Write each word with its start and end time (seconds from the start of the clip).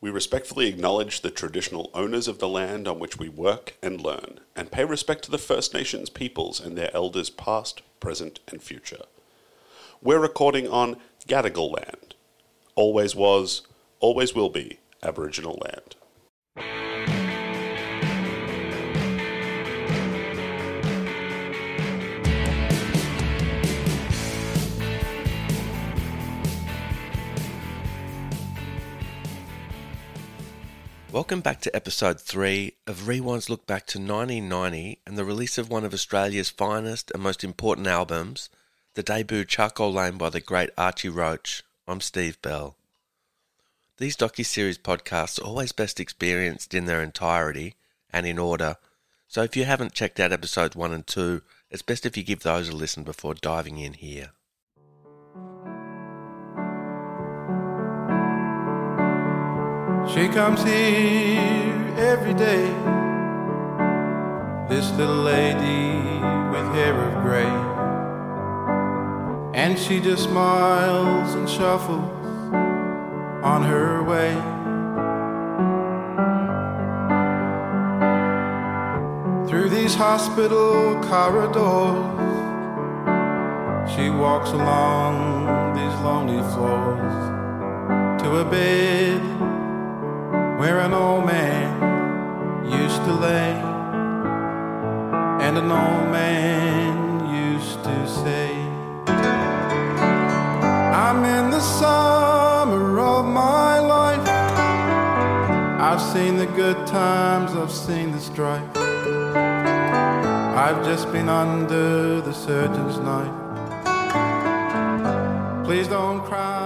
We 0.00 0.10
respectfully 0.10 0.68
acknowledge 0.68 1.20
the 1.22 1.30
traditional 1.30 1.90
owners 1.92 2.28
of 2.28 2.38
the 2.38 2.48
land 2.48 2.86
on 2.86 3.00
which 3.00 3.18
we 3.18 3.28
work 3.28 3.76
and 3.82 4.00
learn, 4.00 4.38
and 4.54 4.70
pay 4.70 4.84
respect 4.84 5.24
to 5.24 5.30
the 5.30 5.38
First 5.38 5.74
Nations 5.74 6.08
peoples 6.08 6.60
and 6.60 6.78
their 6.78 6.94
elders 6.94 7.30
past, 7.30 7.82
present, 7.98 8.38
and 8.46 8.62
future. 8.62 9.02
We're 10.00 10.20
recording 10.20 10.68
on 10.68 10.98
Gadigal 11.26 11.74
land. 11.74 12.14
Always 12.76 13.16
was, 13.16 13.62
always 13.98 14.36
will 14.36 14.50
be 14.50 14.78
Aboriginal 15.02 15.60
land. 15.64 15.96
Welcome 31.18 31.40
back 31.40 31.60
to 31.62 31.74
episode 31.74 32.20
3 32.20 32.74
of 32.86 33.08
Rewind's 33.08 33.50
look 33.50 33.66
back 33.66 33.86
to 33.86 33.98
1990 33.98 35.00
and 35.04 35.18
the 35.18 35.24
release 35.24 35.58
of 35.58 35.68
one 35.68 35.84
of 35.84 35.92
Australia's 35.92 36.48
finest 36.48 37.10
and 37.10 37.20
most 37.20 37.42
important 37.42 37.88
albums, 37.88 38.48
the 38.94 39.02
debut 39.02 39.44
Charcoal 39.44 39.92
Lane 39.92 40.16
by 40.16 40.30
the 40.30 40.38
great 40.40 40.70
Archie 40.78 41.08
Roach. 41.08 41.64
I'm 41.88 42.00
Steve 42.00 42.40
Bell. 42.40 42.76
These 43.96 44.16
docu-series 44.16 44.78
podcasts 44.78 45.42
are 45.42 45.44
always 45.44 45.72
best 45.72 45.98
experienced 45.98 46.72
in 46.72 46.84
their 46.84 47.02
entirety 47.02 47.74
and 48.12 48.24
in 48.24 48.38
order, 48.38 48.76
so 49.26 49.42
if 49.42 49.56
you 49.56 49.64
haven't 49.64 49.94
checked 49.94 50.20
out 50.20 50.32
episodes 50.32 50.76
1 50.76 50.92
and 50.92 51.04
2, 51.04 51.42
it's 51.68 51.82
best 51.82 52.06
if 52.06 52.16
you 52.16 52.22
give 52.22 52.44
those 52.44 52.68
a 52.68 52.76
listen 52.76 53.02
before 53.02 53.34
diving 53.34 53.78
in 53.78 53.94
here. 53.94 54.30
She 60.14 60.26
comes 60.26 60.62
here 60.62 61.94
every 61.98 62.32
day. 62.32 62.64
This 64.66 64.90
little 64.92 65.22
lady 65.22 65.98
with 66.50 66.66
hair 66.72 66.94
of 66.94 67.22
gray. 67.22 67.52
And 69.54 69.78
she 69.78 70.00
just 70.00 70.24
smiles 70.24 71.34
and 71.34 71.46
shuffles 71.46 72.10
on 73.44 73.62
her 73.64 74.02
way. 74.02 74.32
Through 79.46 79.68
these 79.68 79.94
hospital 79.94 80.98
corridors, 81.02 82.34
she 83.94 84.08
walks 84.08 84.50
along 84.52 85.74
these 85.74 85.94
lonely 86.00 86.42
floors 86.54 88.22
to 88.22 88.36
a 88.38 88.44
bed 88.46 89.57
where 90.58 90.80
an 90.80 90.92
old 90.92 91.24
man 91.24 92.64
used 92.64 93.00
to 93.04 93.12
lay, 93.12 93.52
and 95.40 95.56
an 95.56 95.70
old 95.70 96.10
man 96.10 97.54
used 97.54 97.84
to 97.84 98.08
say, 98.08 98.50
I'm 101.06 101.24
in 101.24 101.52
the 101.52 101.60
summer 101.60 102.98
of 102.98 103.24
my 103.24 103.78
life. 103.78 104.28
I've 105.80 106.02
seen 106.02 106.36
the 106.36 106.46
good 106.46 106.88
times, 106.88 107.52
I've 107.52 107.70
seen 107.70 108.10
the 108.10 108.18
strife. 108.18 108.76
I've 110.64 110.84
just 110.84 111.12
been 111.12 111.28
under 111.28 112.20
the 112.20 112.32
surgeon's 112.34 112.98
knife. 112.98 113.32
Please 115.64 115.86
don't 115.86 116.20
cry. 116.24 116.57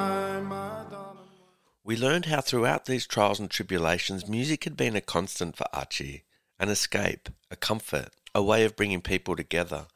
We 1.84 1.97
learned 1.97 2.27
how 2.27 2.41
throughout 2.41 2.84
these 2.84 3.08
trials 3.08 3.41
and 3.41 3.50
tribulations, 3.50 4.28
music 4.28 4.62
had 4.62 4.77
been 4.77 4.94
a 4.94 5.00
constant 5.00 5.56
for 5.56 5.66
Archie, 5.72 6.22
an 6.61 6.69
escape, 6.69 7.28
a 7.50 7.56
comfort, 7.56 8.11
a 8.33 8.42
way 8.42 8.64
of 8.64 8.77
bringing 8.77 9.02
people 9.02 9.34
together. 9.34 9.86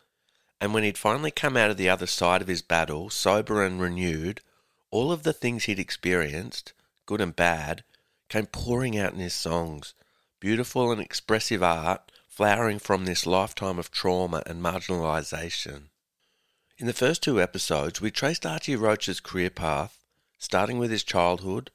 And 0.61 0.75
when 0.75 0.83
he'd 0.83 0.99
finally 0.99 1.31
come 1.31 1.57
out 1.57 1.71
of 1.71 1.77
the 1.77 1.89
other 1.89 2.09
side 2.09 2.43
of 2.43 2.49
his 2.49 2.61
battle, 2.61 3.09
sober 3.09 3.65
and 3.65 3.81
renewed, 3.81 4.41
all 4.91 5.13
of 5.13 5.23
the 5.23 5.33
things 5.33 5.65
he'd 5.65 5.79
experienced, 5.79 6.73
good 7.07 7.21
and 7.21 7.37
bad, 7.37 7.85
came 8.29 8.47
pouring 8.47 8.99
out 8.99 9.13
in 9.13 9.21
his 9.21 9.35
songs, 9.35 9.95
beautiful 10.41 10.91
and 10.91 11.01
expressive 11.01 11.63
art 11.63 12.11
flowering 12.27 12.81
from 12.81 13.05
this 13.05 13.27
lifetime 13.27 13.79
of 13.79 13.93
trauma 13.93 14.43
and 14.45 14.61
marginalisation. 14.61 15.85
In 16.79 16.89
the 16.89 16.93
first 16.93 17.23
two 17.23 17.41
episodes, 17.41 18.01
we 18.01 18.11
traced 18.11 18.45
Archie 18.45 18.75
Roach's 18.75 19.21
career 19.21 19.51
path, 19.51 20.01
starting 20.37 20.79
with 20.79 20.91
his 20.91 21.05
childhood, 21.05 21.71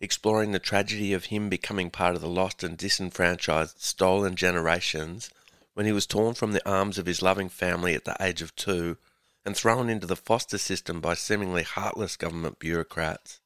exploring 0.00 0.52
the 0.52 0.58
tragedy 0.58 1.12
of 1.12 1.26
him 1.26 1.48
becoming 1.48 1.90
part 1.90 2.14
of 2.14 2.20
the 2.20 2.28
lost 2.28 2.62
and 2.62 2.76
disenfranchised 2.76 3.80
stolen 3.80 4.36
generations 4.36 5.30
when 5.74 5.86
he 5.86 5.92
was 5.92 6.06
torn 6.06 6.34
from 6.34 6.52
the 6.52 6.68
arms 6.68 6.98
of 6.98 7.06
his 7.06 7.22
loving 7.22 7.48
family 7.48 7.94
at 7.94 8.04
the 8.04 8.16
age 8.20 8.42
of 8.42 8.54
two 8.56 8.96
and 9.44 9.56
thrown 9.56 9.88
into 9.88 10.06
the 10.06 10.16
foster 10.16 10.58
system 10.58 11.00
by 11.00 11.14
seemingly 11.14 11.62
heartless 11.62 12.16
government 12.16 12.58
bureaucrats. 12.58 13.40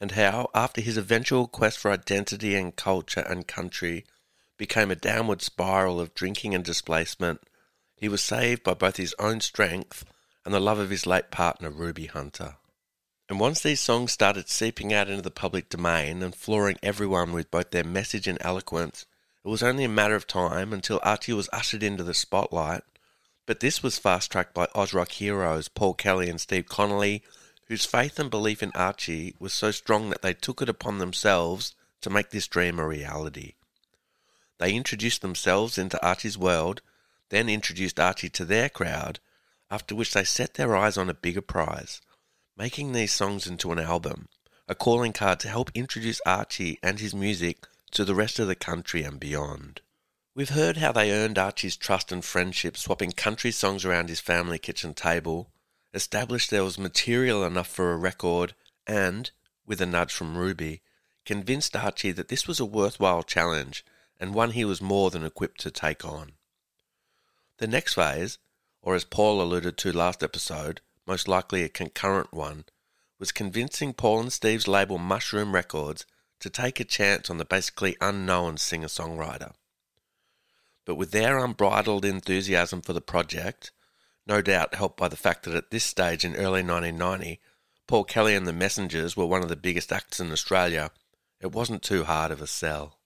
And 0.00 0.12
how, 0.12 0.48
after 0.54 0.80
his 0.80 0.96
eventual 0.96 1.46
quest 1.46 1.78
for 1.78 1.90
identity 1.90 2.54
and 2.54 2.74
culture 2.74 3.20
and 3.20 3.46
country 3.46 4.04
became 4.56 4.90
a 4.90 4.96
downward 4.96 5.42
spiral 5.42 6.00
of 6.00 6.14
drinking 6.14 6.54
and 6.54 6.64
displacement, 6.64 7.40
he 7.96 8.08
was 8.08 8.22
saved 8.22 8.62
by 8.62 8.74
both 8.74 8.96
his 8.96 9.14
own 9.18 9.40
strength 9.40 10.04
and 10.44 10.52
the 10.52 10.60
love 10.60 10.78
of 10.78 10.90
his 10.90 11.06
late 11.06 11.30
partner, 11.30 11.70
Ruby 11.70 12.06
Hunter. 12.06 12.56
And 13.26 13.40
once 13.40 13.62
these 13.62 13.80
songs 13.80 14.12
started 14.12 14.50
seeping 14.50 14.92
out 14.92 15.08
into 15.08 15.22
the 15.22 15.30
public 15.30 15.70
domain 15.70 16.22
and 16.22 16.34
flooring 16.34 16.76
everyone 16.82 17.32
with 17.32 17.50
both 17.50 17.70
their 17.70 17.84
message 17.84 18.28
and 18.28 18.36
eloquence, 18.42 19.06
it 19.42 19.48
was 19.48 19.62
only 19.62 19.84
a 19.84 19.88
matter 19.88 20.14
of 20.14 20.26
time 20.26 20.74
until 20.74 21.00
Archie 21.02 21.32
was 21.32 21.48
ushered 21.50 21.82
into 21.82 22.02
the 22.02 22.12
spotlight. 22.12 22.82
But 23.46 23.60
this 23.60 23.82
was 23.82 23.98
fast 23.98 24.30
tracked 24.30 24.52
by 24.52 24.68
Oz 24.74 24.92
Rock 24.92 25.12
heroes 25.12 25.68
Paul 25.68 25.94
Kelly 25.94 26.28
and 26.28 26.38
Steve 26.38 26.68
Connolly, 26.68 27.22
whose 27.68 27.86
faith 27.86 28.18
and 28.18 28.30
belief 28.30 28.62
in 28.62 28.72
Archie 28.74 29.34
was 29.38 29.54
so 29.54 29.70
strong 29.70 30.10
that 30.10 30.20
they 30.20 30.34
took 30.34 30.60
it 30.60 30.68
upon 30.68 30.98
themselves 30.98 31.74
to 32.02 32.10
make 32.10 32.28
this 32.28 32.46
dream 32.46 32.78
a 32.78 32.86
reality. 32.86 33.54
They 34.58 34.74
introduced 34.74 35.22
themselves 35.22 35.78
into 35.78 36.02
Archie's 36.06 36.36
world, 36.36 36.82
then 37.30 37.48
introduced 37.48 37.98
Archie 37.98 38.28
to 38.30 38.44
their 38.44 38.68
crowd, 38.68 39.18
after 39.70 39.94
which 39.94 40.12
they 40.12 40.24
set 40.24 40.54
their 40.54 40.76
eyes 40.76 40.98
on 40.98 41.08
a 41.08 41.14
bigger 41.14 41.40
prize 41.40 42.02
making 42.56 42.92
these 42.92 43.12
songs 43.12 43.46
into 43.46 43.72
an 43.72 43.78
album, 43.78 44.28
a 44.68 44.74
calling 44.74 45.12
card 45.12 45.40
to 45.40 45.48
help 45.48 45.70
introduce 45.74 46.20
Archie 46.24 46.78
and 46.82 47.00
his 47.00 47.14
music 47.14 47.66
to 47.90 48.04
the 48.04 48.14
rest 48.14 48.38
of 48.38 48.46
the 48.46 48.54
country 48.54 49.02
and 49.02 49.18
beyond. 49.18 49.80
We've 50.34 50.50
heard 50.50 50.78
how 50.78 50.92
they 50.92 51.12
earned 51.12 51.38
Archie's 51.38 51.76
trust 51.76 52.10
and 52.10 52.24
friendship, 52.24 52.76
swapping 52.76 53.12
country 53.12 53.50
songs 53.50 53.84
around 53.84 54.08
his 54.08 54.20
family 54.20 54.58
kitchen 54.58 54.94
table, 54.94 55.50
established 55.92 56.50
there 56.50 56.64
was 56.64 56.78
material 56.78 57.44
enough 57.44 57.68
for 57.68 57.92
a 57.92 57.96
record, 57.96 58.54
and, 58.86 59.30
with 59.64 59.80
a 59.80 59.86
nudge 59.86 60.12
from 60.12 60.36
Ruby, 60.36 60.82
convinced 61.24 61.76
Archie 61.76 62.12
that 62.12 62.28
this 62.28 62.48
was 62.48 62.60
a 62.60 62.64
worthwhile 62.64 63.22
challenge 63.22 63.84
and 64.20 64.34
one 64.34 64.52
he 64.52 64.64
was 64.64 64.80
more 64.80 65.10
than 65.10 65.24
equipped 65.24 65.60
to 65.60 65.70
take 65.70 66.04
on. 66.04 66.32
The 67.58 67.66
next 67.66 67.94
phase, 67.94 68.38
or 68.82 68.94
as 68.94 69.04
Paul 69.04 69.40
alluded 69.42 69.76
to 69.78 69.92
last 69.92 70.22
episode, 70.22 70.80
most 71.06 71.28
likely 71.28 71.62
a 71.62 71.68
concurrent 71.68 72.32
one, 72.32 72.64
was 73.18 73.32
convincing 73.32 73.92
Paul 73.92 74.20
and 74.20 74.32
Steve's 74.32 74.68
label 74.68 74.98
Mushroom 74.98 75.54
Records 75.54 76.06
to 76.40 76.50
take 76.50 76.80
a 76.80 76.84
chance 76.84 77.30
on 77.30 77.38
the 77.38 77.44
basically 77.44 77.96
unknown 78.00 78.56
singer 78.56 78.88
songwriter. 78.88 79.52
But 80.84 80.96
with 80.96 81.10
their 81.10 81.38
unbridled 81.38 82.04
enthusiasm 82.04 82.82
for 82.82 82.92
the 82.92 83.00
project, 83.00 83.72
no 84.26 84.42
doubt 84.42 84.74
helped 84.74 84.98
by 84.98 85.08
the 85.08 85.16
fact 85.16 85.44
that 85.44 85.54
at 85.54 85.70
this 85.70 85.84
stage 85.84 86.24
in 86.24 86.36
early 86.36 86.62
1990, 86.62 87.40
Paul 87.86 88.04
Kelly 88.04 88.34
and 88.34 88.46
the 88.46 88.52
Messengers 88.52 89.16
were 89.16 89.26
one 89.26 89.42
of 89.42 89.48
the 89.48 89.56
biggest 89.56 89.92
acts 89.92 90.20
in 90.20 90.32
Australia, 90.32 90.90
it 91.40 91.52
wasn't 91.52 91.82
too 91.82 92.04
hard 92.04 92.30
of 92.30 92.40
a 92.40 92.46
sell. 92.46 92.98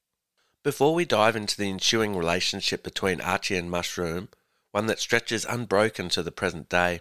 Before 0.63 0.95
we 0.95 1.05
dive 1.05 1.35
into 1.35 1.57
the 1.57 1.69
ensuing 1.69 2.17
relationship 2.17 2.83
between 2.83 3.21
Archie 3.21 3.57
and 3.57 3.71
Mushroom, 3.71 4.29
one 4.71 4.87
that 4.87 5.01
stretches 5.01 5.45
unbroken 5.45 6.09
to 6.11 6.23
the 6.23 6.31
present 6.31 6.69
day, 6.69 7.01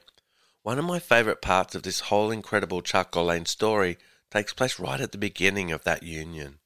one 0.68 0.78
of 0.78 0.84
my 0.84 1.00
favourite 1.00 1.42
parts 1.42 1.76
of 1.76 1.84
this 1.84 2.02
whole 2.02 2.30
incredible 2.30 2.82
Charcoal 2.82 3.28
Lane 3.28 3.46
story 3.46 3.98
takes 4.30 4.52
place 4.52 4.78
right 4.78 5.00
at 5.00 5.14
the 5.14 5.18
beginning 5.18 5.72
of 5.72 5.86
that 5.86 6.04
union. 6.04 6.60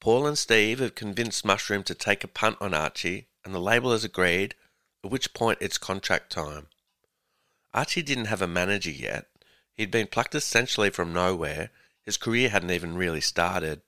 Paul 0.00 0.26
and 0.26 0.38
Steve 0.38 0.78
have 0.78 0.94
convinced 0.94 1.44
Mushroom 1.44 1.82
to 1.82 1.94
take 1.94 2.24
a 2.24 2.26
punt 2.26 2.56
on 2.58 2.72
Archie, 2.72 3.26
and 3.44 3.54
the 3.54 3.60
label 3.60 3.92
has 3.92 4.02
agreed, 4.02 4.54
at 5.04 5.10
which 5.10 5.34
point 5.34 5.58
it's 5.60 5.76
contract 5.76 6.32
time. 6.32 6.68
Archie 7.74 8.00
didn't 8.00 8.32
have 8.32 8.40
a 8.40 8.46
manager 8.46 8.92
yet. 8.92 9.26
He'd 9.74 9.90
been 9.90 10.06
plucked 10.06 10.34
essentially 10.34 10.88
from 10.88 11.12
nowhere, 11.12 11.68
his 12.00 12.16
career 12.16 12.48
hadn't 12.48 12.70
even 12.70 12.96
really 12.96 13.20
started. 13.20 13.82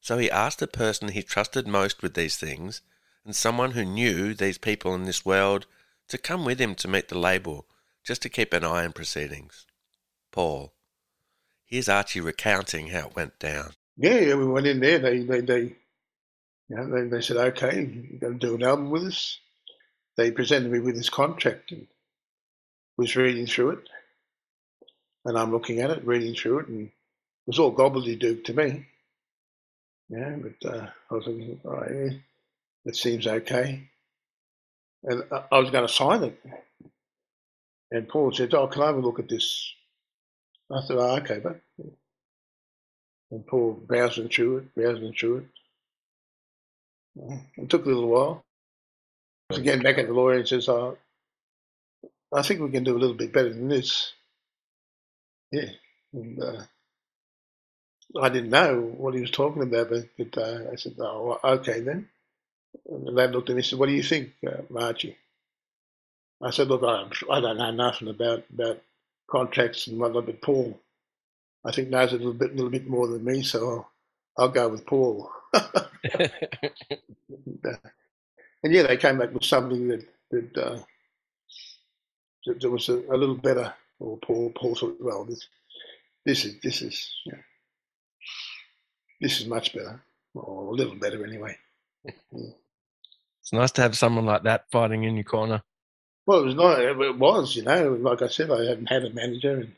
So 0.00 0.16
he 0.16 0.30
asked 0.30 0.60
the 0.60 0.68
person 0.68 1.08
he 1.08 1.24
trusted 1.24 1.66
most 1.66 2.02
with 2.04 2.14
these 2.14 2.36
things, 2.36 2.82
and 3.24 3.34
someone 3.34 3.72
who 3.72 3.84
knew 3.84 4.32
these 4.32 4.58
people 4.58 4.94
in 4.94 5.06
this 5.06 5.26
world, 5.26 5.66
to 6.06 6.18
come 6.18 6.44
with 6.44 6.60
him 6.60 6.76
to 6.76 6.86
meet 6.86 7.08
the 7.08 7.18
label 7.18 7.66
just 8.04 8.22
to 8.22 8.28
keep 8.28 8.52
an 8.52 8.64
eye 8.64 8.84
on 8.84 8.92
proceedings. 8.92 9.66
Paul. 10.30 10.72
Here's 11.64 11.88
Archie 11.88 12.20
recounting 12.20 12.88
how 12.88 13.08
it 13.08 13.16
went 13.16 13.38
down. 13.38 13.70
Yeah, 13.96 14.18
yeah, 14.18 14.34
we 14.34 14.46
went 14.46 14.66
in 14.66 14.80
there. 14.80 14.98
They, 14.98 15.20
they, 15.20 15.40
they, 15.40 15.60
you 16.68 16.76
know, 16.76 16.86
they, 16.88 17.08
they 17.08 17.20
said, 17.20 17.38
okay, 17.38 18.06
you're 18.10 18.20
going 18.20 18.38
to 18.38 18.46
do 18.46 18.54
an 18.54 18.62
album 18.62 18.90
with 18.90 19.04
us. 19.04 19.38
They 20.16 20.30
presented 20.30 20.70
me 20.70 20.80
with 20.80 20.94
this 20.94 21.08
contract 21.08 21.72
and 21.72 21.86
was 22.96 23.16
reading 23.16 23.46
through 23.46 23.70
it. 23.70 23.88
And 25.24 25.38
I'm 25.38 25.50
looking 25.52 25.80
at 25.80 25.90
it, 25.90 26.06
reading 26.06 26.34
through 26.34 26.58
it, 26.60 26.68
and 26.68 26.86
it 26.86 26.92
was 27.46 27.58
all 27.58 27.74
gobbledygook 27.74 28.44
to 28.44 28.52
me. 28.52 28.86
Yeah, 30.10 30.36
but 30.36 30.70
uh, 30.70 30.86
I 31.10 31.14
was 31.14 31.24
thinking, 31.24 31.60
all 31.64 31.76
right, 31.76 31.90
yeah, 31.90 32.10
it 32.84 32.96
seems 32.96 33.26
okay. 33.26 33.88
And 35.04 35.24
I 35.32 35.58
was 35.58 35.70
going 35.70 35.86
to 35.86 35.92
sign 35.92 36.24
it. 36.24 36.40
And 37.94 38.08
Paul 38.08 38.32
said, 38.32 38.52
oh, 38.54 38.66
can 38.66 38.82
I 38.82 38.86
have 38.86 38.96
a 38.96 39.00
look 39.00 39.20
at 39.20 39.28
this? 39.28 39.72
I 40.68 40.80
said, 40.80 40.96
oh, 40.96 41.16
okay, 41.18 41.38
but 41.38 41.60
and 43.30 43.46
Paul 43.46 43.74
browsing 43.74 44.28
through 44.28 44.56
it, 44.58 44.74
browsing 44.74 45.14
through 45.14 45.46
it. 47.16 47.40
It 47.56 47.70
took 47.70 47.84
a 47.84 47.88
little 47.88 48.08
while. 48.08 48.44
Again, 49.50 49.80
back 49.80 49.98
at 49.98 50.08
the 50.08 50.12
lawyer 50.12 50.38
and 50.38 50.48
says, 50.48 50.68
oh, 50.68 50.98
I 52.32 52.42
think 52.42 52.60
we 52.60 52.72
can 52.72 52.82
do 52.82 52.96
a 52.96 52.98
little 52.98 53.14
bit 53.14 53.32
better 53.32 53.50
than 53.50 53.68
this. 53.68 54.12
Yeah. 55.52 55.70
And, 56.12 56.42
uh, 56.42 56.62
I 58.20 58.28
didn't 58.28 58.50
know 58.50 58.80
what 58.80 59.14
he 59.14 59.20
was 59.20 59.30
talking 59.30 59.62
about, 59.62 59.90
but, 59.90 60.08
but 60.18 60.36
uh, 60.36 60.72
I 60.72 60.74
said, 60.74 60.94
oh, 60.98 61.38
okay 61.44 61.78
then. 61.78 62.08
And 62.88 63.06
the 63.06 63.12
lad 63.12 63.30
looked 63.30 63.50
at 63.50 63.54
me 63.54 63.60
and 63.60 63.66
said, 63.66 63.78
what 63.78 63.86
do 63.86 63.92
you 63.92 64.02
think, 64.02 64.32
uh, 64.44 64.62
Archie? 64.76 65.16
I 66.42 66.50
said, 66.50 66.68
look, 66.68 66.82
I, 66.82 67.06
I 67.32 67.40
don't 67.40 67.58
know 67.58 67.70
nothing 67.70 68.08
about, 68.08 68.44
about 68.52 68.82
contracts 69.30 69.86
and 69.86 69.98
whatnot, 69.98 70.26
but 70.26 70.42
Paul, 70.42 70.78
I 71.64 71.72
think 71.72 71.88
knows 71.88 72.12
a 72.12 72.16
little 72.16 72.34
bit, 72.34 72.54
little 72.54 72.70
bit 72.70 72.86
more 72.86 73.06
than 73.06 73.24
me, 73.24 73.42
so 73.42 73.68
I'll, 73.68 73.90
I'll 74.38 74.48
go 74.48 74.68
with 74.68 74.86
Paul. 74.86 75.30
and, 75.52 75.62
uh, 77.64 77.70
and, 78.62 78.72
yeah, 78.72 78.82
they 78.82 78.96
came 78.96 79.18
back 79.18 79.32
with 79.32 79.44
something 79.44 79.88
that 79.88 80.06
that, 80.30 80.58
uh, 80.58 80.78
that, 82.46 82.60
that 82.60 82.70
was 82.70 82.88
a, 82.88 82.94
a, 83.10 83.16
little 83.16 83.36
better. 83.36 83.72
Or 84.00 84.18
Paul, 84.18 84.52
Paul 84.56 84.74
thought, 84.74 84.96
well, 85.00 85.24
this, 85.24 85.46
this 86.26 86.44
is 86.44 86.60
this 86.62 86.82
is 86.82 87.14
know, 87.26 87.38
this 89.20 89.40
is 89.40 89.46
much 89.46 89.72
better, 89.72 90.02
or 90.34 90.72
a 90.72 90.74
little 90.74 90.96
better 90.96 91.24
anyway. 91.24 91.56
It's 93.44 93.52
nice 93.52 93.72
to 93.72 93.82
have 93.82 93.94
someone 93.94 94.24
like 94.24 94.44
that 94.44 94.64
fighting 94.72 95.04
in 95.04 95.16
your 95.16 95.24
corner. 95.24 95.62
Well, 96.26 96.40
it 96.40 96.46
was 96.46 96.54
not. 96.54 96.80
It 96.80 97.18
was, 97.18 97.54
you 97.54 97.62
know, 97.62 97.92
like 98.00 98.22
I 98.22 98.28
said, 98.28 98.50
I 98.50 98.64
hadn't 98.64 98.86
had 98.86 99.04
a 99.04 99.10
manager 99.10 99.60
and 99.60 99.74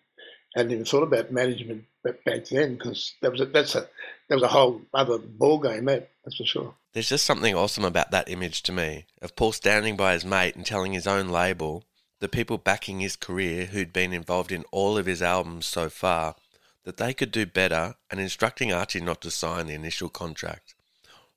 hadn't 0.54 0.72
even 0.72 0.84
thought 0.84 1.02
about 1.02 1.32
management 1.32 1.84
back 2.02 2.44
then 2.46 2.76
because 2.76 3.14
that 3.20 3.32
was 3.32 3.40
a, 3.40 3.46
that's 3.46 3.74
a 3.74 3.86
that 4.28 4.36
was 4.36 4.42
a 4.42 4.48
whole 4.48 4.80
other 4.94 5.18
ball 5.18 5.58
game. 5.58 5.86
That 5.86 6.02
eh, 6.02 6.06
that's 6.24 6.36
for 6.36 6.44
sure. 6.44 6.74
There's 6.92 7.08
just 7.08 7.26
something 7.26 7.54
awesome 7.54 7.84
about 7.84 8.10
that 8.12 8.30
image 8.30 8.62
to 8.64 8.72
me 8.72 9.06
of 9.20 9.36
Paul 9.36 9.52
standing 9.52 9.96
by 9.96 10.14
his 10.14 10.24
mate 10.24 10.56
and 10.56 10.64
telling 10.64 10.92
his 10.92 11.06
own 11.06 11.28
label, 11.28 11.84
the 12.20 12.28
people 12.28 12.58
backing 12.58 13.00
his 13.00 13.16
career 13.16 13.66
who'd 13.66 13.92
been 13.92 14.12
involved 14.12 14.50
in 14.50 14.64
all 14.72 14.96
of 14.96 15.06
his 15.06 15.20
albums 15.20 15.66
so 15.66 15.90
far, 15.90 16.36
that 16.84 16.96
they 16.96 17.12
could 17.12 17.32
do 17.32 17.44
better 17.44 17.96
and 18.10 18.18
instructing 18.18 18.72
Archie 18.72 19.00
not 19.00 19.20
to 19.20 19.30
sign 19.30 19.66
the 19.66 19.74
initial 19.74 20.08
contract. 20.08 20.74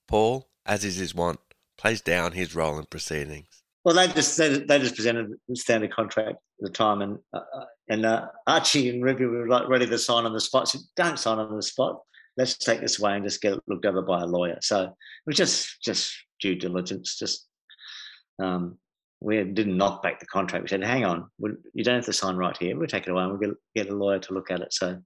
Paul, 0.07 0.47
as 0.65 0.85
is 0.85 0.95
his 0.95 1.13
wont, 1.13 1.39
plays 1.77 2.01
down 2.01 2.31
his 2.31 2.55
role 2.55 2.79
in 2.79 2.85
proceedings. 2.85 3.58
Well, 3.85 3.95
they 3.95 4.07
just 4.07 4.37
they, 4.37 4.59
they 4.59 4.79
just 4.79 4.95
presented 4.95 5.31
the 5.47 5.55
standard 5.55 5.93
contract 5.93 6.31
at 6.31 6.37
the 6.59 6.69
time, 6.69 7.01
and 7.01 7.19
uh, 7.33 7.39
uh 7.55 7.65
and 7.89 8.05
uh, 8.05 8.27
Archie 8.45 8.89
and 8.89 9.03
Ruby 9.03 9.25
were 9.25 9.47
like 9.47 9.69
ready 9.69 9.87
to 9.87 9.97
sign 9.97 10.25
on 10.25 10.33
the 10.33 10.41
spot. 10.41 10.67
Said, 10.67 10.81
"Don't 10.95 11.19
sign 11.19 11.39
on 11.39 11.55
the 11.55 11.63
spot. 11.63 12.01
Let's 12.35 12.57
take 12.57 12.81
this 12.81 12.99
away 12.99 13.15
and 13.15 13.23
just 13.23 13.41
get 13.41 13.53
it 13.53 13.63
looked 13.67 13.85
over 13.85 14.01
by 14.01 14.21
a 14.21 14.25
lawyer." 14.25 14.57
So 14.61 14.83
it 14.83 14.91
was 15.25 15.37
just 15.37 15.81
just 15.81 16.13
due 16.41 16.55
diligence. 16.55 17.17
Just 17.17 17.47
um, 18.37 18.77
we 19.21 19.41
didn't 19.43 19.77
knock 19.77 20.03
back 20.03 20.19
the 20.19 20.25
contract. 20.25 20.63
We 20.63 20.69
said, 20.69 20.83
"Hang 20.83 21.05
on, 21.05 21.29
you 21.73 21.83
don't 21.83 21.95
have 21.95 22.05
to 22.05 22.13
sign 22.13 22.35
right 22.35 22.57
here. 22.57 22.77
We'll 22.77 22.87
take 22.87 23.07
it 23.07 23.11
away 23.11 23.23
and 23.23 23.31
we'll 23.31 23.39
get, 23.39 23.57
get 23.75 23.93
a 23.93 23.95
lawyer 23.95 24.19
to 24.19 24.33
look 24.33 24.51
at 24.51 24.59
it." 24.59 24.73
So 24.73 25.01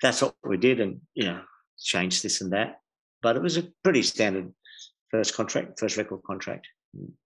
that's 0.00 0.22
what 0.22 0.36
we 0.44 0.58
did, 0.58 0.78
and 0.78 1.00
you 1.14 1.24
know, 1.24 1.40
changed 1.82 2.22
this 2.22 2.40
and 2.40 2.52
that. 2.52 2.78
But 3.20 3.34
it 3.34 3.42
was 3.42 3.56
a 3.56 3.68
pretty 3.82 4.02
standard 4.02 4.52
first 5.10 5.34
contract, 5.34 5.80
first 5.80 5.96
record 5.96 6.20
contract. 6.24 6.68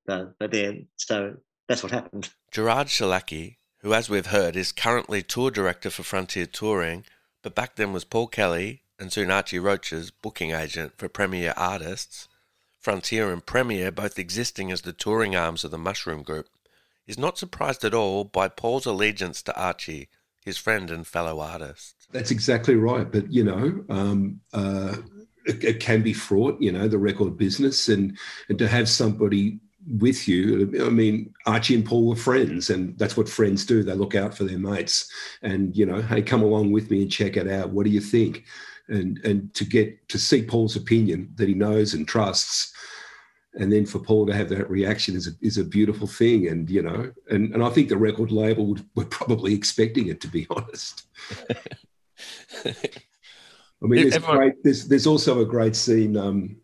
But, 0.06 0.38
but 0.38 0.54
yeah, 0.54 0.72
so 0.96 1.36
that's 1.68 1.82
what 1.82 1.92
happened. 1.92 2.30
Gerard 2.50 2.88
Schillaci 2.88 3.56
who, 3.80 3.94
as 3.94 4.10
we've 4.10 4.26
heard, 4.26 4.56
is 4.56 4.72
currently 4.72 5.22
tour 5.22 5.50
director 5.50 5.90
for 5.90 6.02
Frontier 6.02 6.46
Touring, 6.46 7.04
but 7.42 7.54
back 7.54 7.76
then 7.76 7.92
was 7.92 8.04
Paul 8.04 8.26
Kelly 8.26 8.82
and 8.98 9.12
soon 9.12 9.30
Archie 9.30 9.58
Roach's 9.58 10.10
booking 10.10 10.50
agent 10.50 10.92
for 10.98 11.08
Premier 11.08 11.54
artists, 11.56 12.28
Frontier 12.78 13.32
and 13.32 13.44
Premier 13.44 13.90
both 13.90 14.18
existing 14.18 14.70
as 14.70 14.82
the 14.82 14.92
touring 14.92 15.34
arms 15.34 15.64
of 15.64 15.70
the 15.70 15.78
Mushroom 15.78 16.22
Group, 16.22 16.48
is 17.06 17.18
not 17.18 17.38
surprised 17.38 17.84
at 17.84 17.94
all 17.94 18.24
by 18.24 18.48
Paul's 18.48 18.86
allegiance 18.86 19.42
to 19.42 19.58
Archie, 19.58 20.08
his 20.44 20.58
friend 20.58 20.90
and 20.90 21.06
fellow 21.06 21.40
artist. 21.40 22.06
That's 22.12 22.30
exactly 22.30 22.74
right. 22.74 23.10
But, 23.10 23.32
you 23.32 23.44
know, 23.44 23.84
um, 23.88 24.40
uh, 24.52 24.96
it, 25.46 25.64
it, 25.64 25.80
can 25.80 26.02
be 26.02 26.12
fraught, 26.12 26.60
you 26.60 26.72
know, 26.72 26.88
the 26.88 26.98
record 26.98 27.36
business, 27.36 27.88
and, 27.88 28.16
and 28.48 28.58
to 28.58 28.68
have 28.68 28.88
somebody 28.88 29.60
with 29.98 30.28
you. 30.28 30.72
I 30.84 30.90
mean, 30.90 31.32
Archie 31.46 31.74
and 31.74 31.84
Paul 31.84 32.06
were 32.06 32.16
friends, 32.16 32.70
and 32.70 32.98
that's 32.98 33.16
what 33.16 33.28
friends 33.28 33.64
do. 33.64 33.82
They 33.82 33.94
look 33.94 34.14
out 34.14 34.36
for 34.36 34.44
their 34.44 34.58
mates, 34.58 35.10
and 35.42 35.76
you 35.76 35.86
know, 35.86 36.02
hey, 36.02 36.22
come 36.22 36.42
along 36.42 36.72
with 36.72 36.90
me 36.90 37.02
and 37.02 37.10
check 37.10 37.36
it 37.36 37.48
out. 37.48 37.70
What 37.70 37.84
do 37.84 37.90
you 37.90 38.00
think? 38.00 38.44
And 38.88 39.18
and 39.24 39.52
to 39.54 39.64
get 39.64 40.08
to 40.08 40.18
see 40.18 40.42
Paul's 40.42 40.76
opinion 40.76 41.32
that 41.36 41.48
he 41.48 41.54
knows 41.54 41.94
and 41.94 42.06
trusts, 42.06 42.74
and 43.54 43.72
then 43.72 43.86
for 43.86 43.98
Paul 43.98 44.26
to 44.26 44.34
have 44.34 44.48
that 44.50 44.70
reaction 44.70 45.16
is 45.16 45.28
a, 45.28 45.30
is 45.40 45.58
a 45.58 45.64
beautiful 45.64 46.06
thing. 46.06 46.48
And 46.48 46.68
you 46.68 46.82
know, 46.82 47.12
and 47.30 47.54
and 47.54 47.62
I 47.62 47.70
think 47.70 47.88
the 47.88 47.96
record 47.96 48.32
label 48.32 48.66
would, 48.66 48.84
were 48.94 49.06
probably 49.06 49.54
expecting 49.54 50.08
it, 50.08 50.20
to 50.20 50.28
be 50.28 50.46
honest. 50.50 51.06
I 53.82 53.86
mean, 53.86 54.10
there's, 54.10 54.22
great, 54.22 54.62
there's, 54.62 54.88
there's 54.88 55.06
also 55.06 55.40
a 55.40 55.46
great 55.46 55.74
scene. 55.74 56.16
Um, 56.16 56.60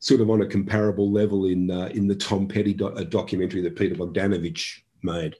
sort 0.00 0.22
of 0.22 0.30
on 0.30 0.42
a 0.42 0.46
comparable 0.46 1.12
level 1.12 1.44
in 1.46 1.70
uh, 1.70 1.90
in 1.92 2.08
the 2.08 2.14
Tom 2.14 2.48
Petty 2.48 2.74
do- 2.74 3.04
documentary 3.04 3.62
that 3.62 3.76
Peter 3.76 3.94
Bogdanovich 3.94 4.80
made, 5.02 5.36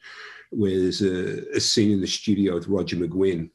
where 0.50 0.78
there's 0.78 1.02
a, 1.02 1.56
a 1.56 1.60
scene 1.60 1.92
in 1.92 2.00
the 2.00 2.06
studio 2.06 2.54
with 2.54 2.68
Roger 2.68 2.96
McGuinn, 2.96 3.50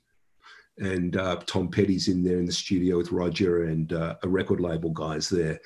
and 0.80 1.16
uh, 1.16 1.38
Tom 1.46 1.69
Petty's 1.69 2.07
in 2.07 2.24
there 2.24 2.40
in 2.40 2.46
the 2.46 2.52
studio 2.52 2.98
with 2.98 3.12
Roger 3.12 3.66
and 3.66 3.94
uh, 3.94 4.16
a 4.24 4.28
record 4.28 4.60
label 4.60 4.90
guy's 4.90 5.30
there, 5.30 5.59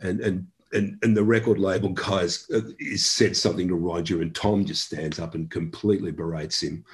and 0.00 0.20
and 0.20 0.46
and 0.72 0.98
and 1.02 1.16
the 1.16 1.24
record 1.24 1.58
label 1.58 1.90
guys 1.90 2.46
uh, 2.54 2.60
said 2.96 3.36
something 3.36 3.68
to 3.68 3.74
Roger, 3.74 4.22
and 4.22 4.34
Tom 4.34 4.64
just 4.64 4.86
stands 4.86 5.18
up 5.18 5.34
and 5.34 5.50
completely 5.50 6.10
berates 6.10 6.62
him 6.62 6.84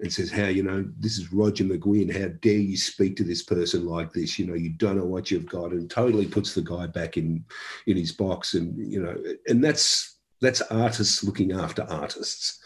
and 0.00 0.12
says, 0.12 0.30
How, 0.30 0.46
you 0.46 0.62
know, 0.62 0.84
this 0.98 1.18
is 1.18 1.32
Roger 1.32 1.64
McGuinn. 1.64 2.12
How 2.12 2.28
dare 2.40 2.58
you 2.58 2.76
speak 2.76 3.16
to 3.16 3.24
this 3.24 3.42
person 3.42 3.86
like 3.86 4.12
this? 4.12 4.38
You 4.38 4.46
know, 4.46 4.54
you 4.54 4.70
don't 4.70 4.96
know 4.96 5.04
what 5.04 5.30
you've 5.30 5.46
got, 5.46 5.72
and 5.72 5.90
totally 5.90 6.26
puts 6.26 6.54
the 6.54 6.62
guy 6.62 6.86
back 6.86 7.16
in 7.16 7.44
in 7.86 7.96
his 7.96 8.12
box. 8.12 8.54
And, 8.54 8.76
you 8.78 9.02
know, 9.02 9.16
and 9.46 9.62
that's 9.62 10.16
that's 10.40 10.62
artists 10.62 11.24
looking 11.24 11.52
after 11.52 11.82
artists 11.82 12.58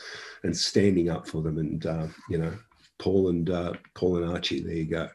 and 0.43 0.57
standing 0.57 1.09
up 1.09 1.29
for 1.29 1.43
them. 1.43 1.59
And 1.59 1.87
uh, 1.87 2.07
you 2.29 2.39
know, 2.39 2.57
Paul 2.99 3.29
and 3.29 3.49
uh, 3.51 3.75
Paul 3.95 4.23
and 4.23 4.33
Archie, 4.33 4.61
there 4.61 4.75
you 4.75 4.87
go. 4.87 5.09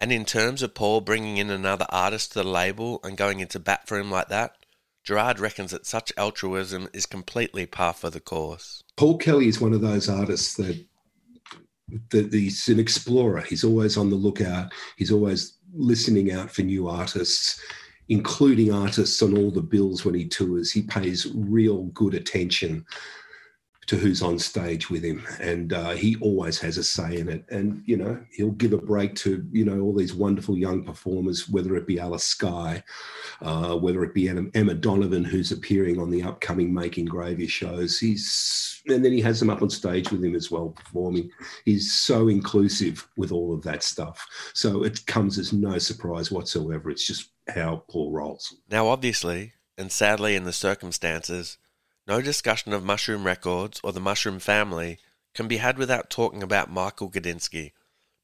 And 0.00 0.12
in 0.12 0.24
terms 0.24 0.62
of 0.62 0.74
Paul 0.74 1.00
bringing 1.00 1.38
in 1.38 1.50
another 1.50 1.86
artist 1.88 2.32
to 2.32 2.42
the 2.42 2.48
label 2.48 3.00
and 3.04 3.16
going 3.16 3.40
into 3.40 3.58
bat 3.58 3.86
for 3.86 3.98
him 3.98 4.10
like 4.10 4.28
that, 4.28 4.56
Gerard 5.04 5.38
reckons 5.38 5.70
that 5.70 5.86
such 5.86 6.12
altruism 6.16 6.88
is 6.92 7.06
completely 7.06 7.66
par 7.66 7.92
for 7.92 8.10
the 8.10 8.20
course. 8.20 8.82
Paul 8.96 9.18
Kelly 9.18 9.48
is 9.48 9.60
one 9.60 9.72
of 9.72 9.82
those 9.82 10.08
artists 10.08 10.54
that 10.54 10.84
that 12.10 12.32
he's 12.32 12.68
an 12.68 12.78
explorer. 12.78 13.40
He's 13.40 13.64
always 13.64 13.96
on 13.96 14.10
the 14.10 14.16
lookout. 14.16 14.72
He's 14.96 15.12
always 15.12 15.58
listening 15.74 16.32
out 16.32 16.50
for 16.50 16.62
new 16.62 16.88
artists, 16.88 17.60
including 18.08 18.72
artists 18.72 19.22
on 19.22 19.36
all 19.36 19.50
the 19.50 19.62
bills 19.62 20.04
when 20.04 20.14
he 20.14 20.26
tours. 20.26 20.70
He 20.70 20.82
pays 20.82 21.26
real 21.34 21.84
good 21.86 22.14
attention 22.14 22.84
to 23.86 23.96
who's 23.96 24.22
on 24.22 24.38
stage 24.38 24.90
with 24.90 25.02
him, 25.02 25.26
and 25.40 25.72
uh, 25.72 25.90
he 25.90 26.16
always 26.16 26.58
has 26.60 26.78
a 26.78 26.84
say 26.84 27.18
in 27.18 27.28
it. 27.28 27.44
And 27.50 27.82
you 27.84 27.96
know, 27.96 28.22
he'll 28.32 28.52
give 28.52 28.72
a 28.72 28.78
break 28.78 29.14
to 29.16 29.46
you 29.52 29.64
know 29.64 29.80
all 29.80 29.94
these 29.94 30.14
wonderful 30.14 30.56
young 30.56 30.84
performers, 30.84 31.48
whether 31.48 31.76
it 31.76 31.86
be 31.86 31.98
Alice 31.98 32.24
Skye, 32.24 32.82
uh, 33.42 33.76
whether 33.76 34.02
it 34.04 34.14
be 34.14 34.28
Emma 34.28 34.74
Donovan, 34.74 35.24
who's 35.24 35.52
appearing 35.52 35.98
on 35.98 36.10
the 36.10 36.22
upcoming 36.22 36.72
Making 36.72 37.06
Gravy 37.06 37.46
shows. 37.46 37.98
He's 37.98 38.82
and 38.86 39.04
then 39.04 39.12
he 39.12 39.20
has 39.22 39.40
them 39.40 39.50
up 39.50 39.62
on 39.62 39.70
stage 39.70 40.10
with 40.10 40.24
him 40.24 40.34
as 40.34 40.50
well 40.50 40.70
performing. 40.70 41.30
He's 41.64 41.92
so 41.92 42.28
inclusive 42.28 43.08
with 43.16 43.32
all 43.32 43.54
of 43.54 43.62
that 43.62 43.82
stuff. 43.82 44.26
So 44.54 44.84
it 44.84 45.06
comes 45.06 45.38
as 45.38 45.52
no 45.52 45.78
surprise 45.78 46.30
whatsoever. 46.30 46.90
It's 46.90 47.06
just 47.06 47.30
how 47.48 47.84
Paul 47.88 48.12
rolls. 48.12 48.54
Now, 48.70 48.88
obviously, 48.88 49.52
and 49.76 49.90
sadly 49.90 50.36
in 50.36 50.44
the 50.44 50.52
circumstances 50.52 51.58
no 52.06 52.20
discussion 52.20 52.72
of 52.72 52.84
Mushroom 52.84 53.24
Records 53.24 53.80
or 53.82 53.92
the 53.92 54.00
Mushroom 54.00 54.38
family 54.38 54.98
can 55.34 55.48
be 55.48 55.56
had 55.56 55.78
without 55.78 56.10
talking 56.10 56.42
about 56.42 56.70
Michael 56.70 57.10
Gudinski, 57.10 57.72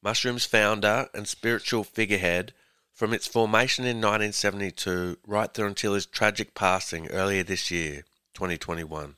Mushroom's 0.03 0.45
founder 0.45 1.09
and 1.15 1.27
spiritual 1.27 1.85
figurehead 1.85 2.53
from 2.93 3.15
its 3.15 3.27
formation 3.27 3.85
in 3.85 3.97
1972 3.97 5.17
right 5.27 5.53
through 5.53 5.67
until 5.67 5.95
his 5.95 6.07
tragic 6.07 6.55
passing 6.55 7.09
earlier 7.09 7.43
this 7.43 7.71
year, 7.71 8.05
2021. 8.35 9.17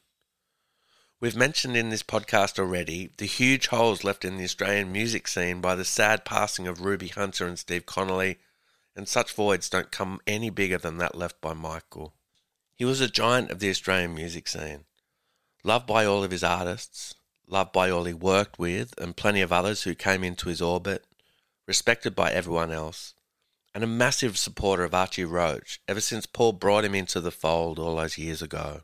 We've 1.21 1.37
mentioned 1.37 1.77
in 1.77 1.91
this 1.91 2.03
podcast 2.03 2.59
already 2.59 3.11
the 3.17 3.27
huge 3.27 3.69
holes 3.69 4.05
left 4.05 4.25
in 4.25 4.39
the 4.39 4.45
Australian 4.45 4.91
music 4.91 5.29
scene 5.29 5.61
by 5.61 5.75
the 5.75 5.85
sad 5.85 6.25
passing 6.25 6.67
of 6.67 6.81
Ruby 6.81 7.09
Hunter 7.09 7.47
and 7.47 7.59
Steve 7.59 7.87
Connolly, 7.87 8.39
and 8.97 9.09
such 9.09 9.33
voids 9.33 9.69
don't 9.69 9.93
come 9.93 10.21
any 10.27 10.51
bigger 10.51 10.79
than 10.79 10.99
that 10.99 11.17
left 11.17 11.41
by 11.41 11.53
Michael. 11.53 12.15
He 12.83 12.87
was 12.87 13.01
a 13.01 13.09
giant 13.09 13.53
of 13.53 13.61
the 13.61 13.71
Australian 13.71 14.13
music 14.13 14.49
scene, 14.49 14.87
loved 15.63 15.87
by 15.87 16.05
all 16.05 16.25
of 16.25 16.33
his 16.33 16.43
artists, 16.43 17.15
loved 17.47 17.71
by 17.71 17.89
all 17.89 18.07
he 18.07 18.13
worked 18.13 18.59
with, 18.59 18.93
and 18.99 19.17
plenty 19.17 19.41
of 19.41 19.53
others 19.53 19.85
who 19.85 19.95
came 19.95 20.25
into 20.25 20.49
his 20.49 20.61
orbit, 20.61 21.07
respected 21.69 22.17
by 22.17 22.33
everyone 22.33 22.73
else, 22.73 23.15
and 23.73 23.85
a 23.85 23.87
massive 23.87 24.37
supporter 24.37 24.83
of 24.83 24.95
Archie 24.95 25.25
Roach 25.25 25.81
ever 25.87 26.01
since 26.01 26.27
Paul 26.27 26.55
brought 26.55 26.85
him 26.85 26.93
into 26.93 27.21
the 27.21 27.31
fold 27.31 27.79
all 27.79 27.95
those 27.95 28.19
years 28.19 28.43
ago. 28.43 28.81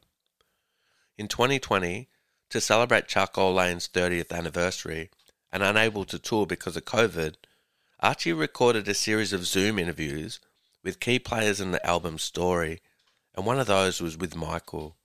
In 1.16 1.26
2020, 1.26 2.08
to 2.50 2.60
celebrate 2.60 3.08
Charcoal 3.08 3.52
Lane's 3.52 3.88
30th 3.88 4.30
anniversary, 4.30 5.10
and 5.50 5.64
unable 5.64 6.04
to 6.04 6.20
tour 6.20 6.46
because 6.46 6.76
of 6.76 6.84
COVID, 6.84 7.34
Archie 7.98 8.32
recorded 8.32 8.86
a 8.86 8.94
series 8.94 9.32
of 9.32 9.44
Zoom 9.44 9.76
interviews 9.76 10.38
with 10.84 11.00
key 11.00 11.18
players 11.18 11.60
in 11.60 11.72
the 11.72 11.84
album's 11.84 12.22
story, 12.22 12.80
and 13.38 13.47
one 13.47 13.61
of 13.61 13.68
those 13.68 14.00
was 14.00 14.18
with 14.18 14.35
Michael. 14.35 14.97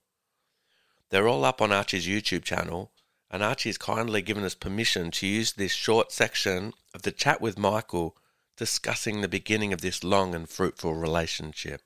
They're 1.10 1.28
all 1.28 1.44
up 1.44 1.62
on 1.62 1.70
Archie's 1.70 2.08
YouTube 2.08 2.42
channel, 2.42 2.90
and 3.30 3.44
Archie's 3.44 3.78
kindly 3.78 4.22
given 4.22 4.42
us 4.42 4.56
permission 4.56 5.12
to 5.12 5.26
use 5.28 5.52
this 5.52 5.70
short 5.70 6.10
section 6.10 6.72
of 6.92 7.02
the 7.02 7.12
chat 7.12 7.40
with 7.40 7.56
Michael 7.56 8.16
discussing 8.56 9.20
the 9.20 9.28
beginning 9.28 9.72
of 9.72 9.82
this 9.82 10.02
long 10.02 10.34
and 10.34 10.48
fruitful 10.48 10.94
relationship. 10.94 11.82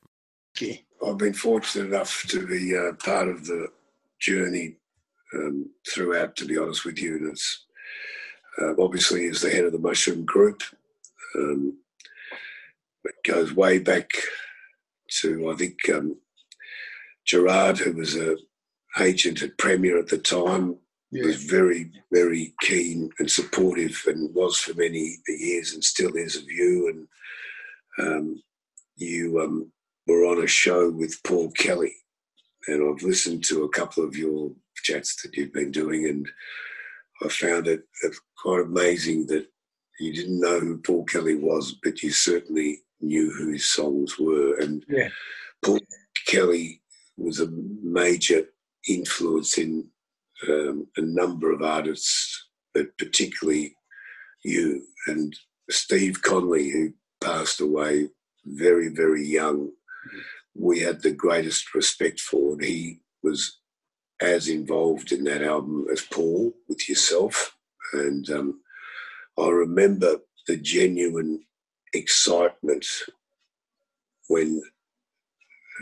I've 1.07 1.19
been 1.19 1.35
fortunate 1.35 1.88
enough 1.88 2.25
to 2.28 2.47
be 2.47 2.75
uh, 2.75 2.95
part 2.95 3.28
of 3.28 3.45
the 3.45 3.69
journey 4.19 4.76
um, 5.35 5.69
throughout, 5.87 6.35
to 6.37 6.47
be 6.47 6.57
honest 6.57 6.87
with 6.87 6.99
you. 6.99 7.17
And 7.17 7.33
it's 7.33 7.67
uh, 8.59 8.73
obviously 8.78 9.28
as 9.28 9.43
the 9.43 9.50
head 9.50 9.67
of 9.67 9.73
the 9.73 9.78
Mushroom 9.78 10.25
Group. 10.25 10.62
Um, 11.35 11.76
it 13.05 13.17
goes 13.23 13.52
way 13.52 13.78
back 13.78 14.09
to, 15.21 15.50
I 15.50 15.55
think, 15.55 15.76
um, 15.93 16.17
Gerard, 17.28 17.78
who 17.78 17.92
was 17.92 18.16
a 18.16 18.37
agent 18.99 19.42
at 19.42 19.58
Premier 19.58 19.99
at 19.99 20.08
the 20.08 20.18
time, 20.18 20.76
yeah. 21.11 21.25
was 21.25 21.44
very, 21.44 21.90
very 22.12 22.54
keen 22.62 23.11
and 23.18 23.30
supportive, 23.30 24.02
and 24.06 24.35
was 24.35 24.58
for 24.58 24.75
many 24.75 25.18
years, 25.28 25.75
and 25.75 25.85
still 25.85 26.14
is 26.14 26.37
of 26.37 26.50
you. 26.50 26.88
And 27.99 28.08
um, 28.08 28.42
you 28.97 29.40
um, 29.40 29.70
were 30.06 30.25
on 30.25 30.42
a 30.42 30.47
show 30.47 30.90
with 30.90 31.23
Paul 31.23 31.50
Kelly, 31.52 31.94
and 32.66 32.82
I've 32.82 33.02
listened 33.02 33.44
to 33.44 33.64
a 33.64 33.68
couple 33.68 34.04
of 34.04 34.16
your 34.16 34.50
chats 34.76 35.23
that 35.23 35.37
you've 35.37 35.52
been 35.52 35.70
doing, 35.70 36.06
and 36.08 36.28
I 37.23 37.28
found 37.28 37.66
it 37.66 37.82
quite 38.42 38.62
amazing 38.62 39.26
that 39.26 39.47
you 40.00 40.12
didn't 40.12 40.40
know 40.40 40.61
who 40.61 40.78
Paul 40.78 41.04
Kelly 41.04 41.35
was, 41.35 41.76
but 41.82 42.02
you 42.02 42.11
certainly 42.11 42.78
knew 43.00 43.30
who 43.32 43.52
his 43.52 43.70
songs 43.70 44.18
were. 44.18 44.56
And 44.58 44.85
yeah. 44.88 45.08
Paul 45.64 45.80
Kelly 46.26 46.80
was 47.18 47.40
a 47.40 47.50
major 47.82 48.44
influence 48.88 49.58
in 49.58 49.88
um, 50.48 50.87
a 50.96 51.02
number 51.02 51.52
of 51.52 51.62
artists, 51.62 52.48
but 52.75 52.96
particularly 52.96 53.75
you 54.44 54.84
and 55.06 55.34
Steve 55.68 56.22
Connolly, 56.22 56.70
who 56.70 56.92
passed 57.20 57.60
away 57.60 58.08
very, 58.46 58.88
very 58.88 59.25
young. 59.25 59.70
We 60.54 60.80
had 60.80 61.02
the 61.02 61.10
greatest 61.10 61.75
respect 61.75 62.20
for, 62.20 62.52
and 62.52 62.64
he 62.64 63.00
was 63.22 63.58
as 64.20 64.48
involved 64.48 65.12
in 65.12 65.25
that 65.25 65.42
album 65.42 65.87
as 65.92 66.02
Paul 66.02 66.52
with 66.68 66.88
yourself. 66.88 67.56
And 67.92 68.28
um, 68.30 68.60
I 69.38 69.48
remember 69.48 70.16
the 70.46 70.56
genuine 70.56 71.40
excitement 71.94 72.87
when 74.28 74.62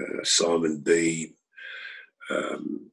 uh, 0.01 0.25
Simon 0.25 0.79
B, 0.79 1.35
um, 2.31 2.91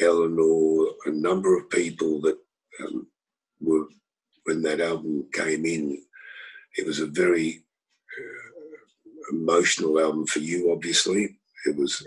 Eleanor, 0.00 0.86
a 1.06 1.10
number 1.10 1.56
of 1.56 1.70
people 1.70 2.20
that 2.20 2.38
um, 2.80 3.06
were, 3.60 3.86
when 4.44 4.62
that 4.62 4.80
album 4.80 5.26
came 5.32 5.64
in, 5.64 6.02
it 6.76 6.86
was 6.86 7.00
a 7.00 7.06
very 7.06 7.64
uh, 8.18 9.36
emotional 9.36 9.98
album 10.00 10.26
for 10.26 10.38
you, 10.38 10.72
obviously. 10.72 11.38
It 11.66 11.76
was, 11.76 12.06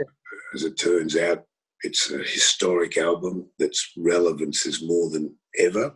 as 0.53 0.63
it 0.63 0.77
turns 0.77 1.17
out, 1.17 1.45
it's 1.83 2.11
a 2.11 2.19
historic 2.19 2.97
album 2.97 3.47
that's 3.57 3.91
relevance 3.97 4.65
is 4.65 4.83
more 4.83 5.09
than 5.09 5.35
ever. 5.57 5.95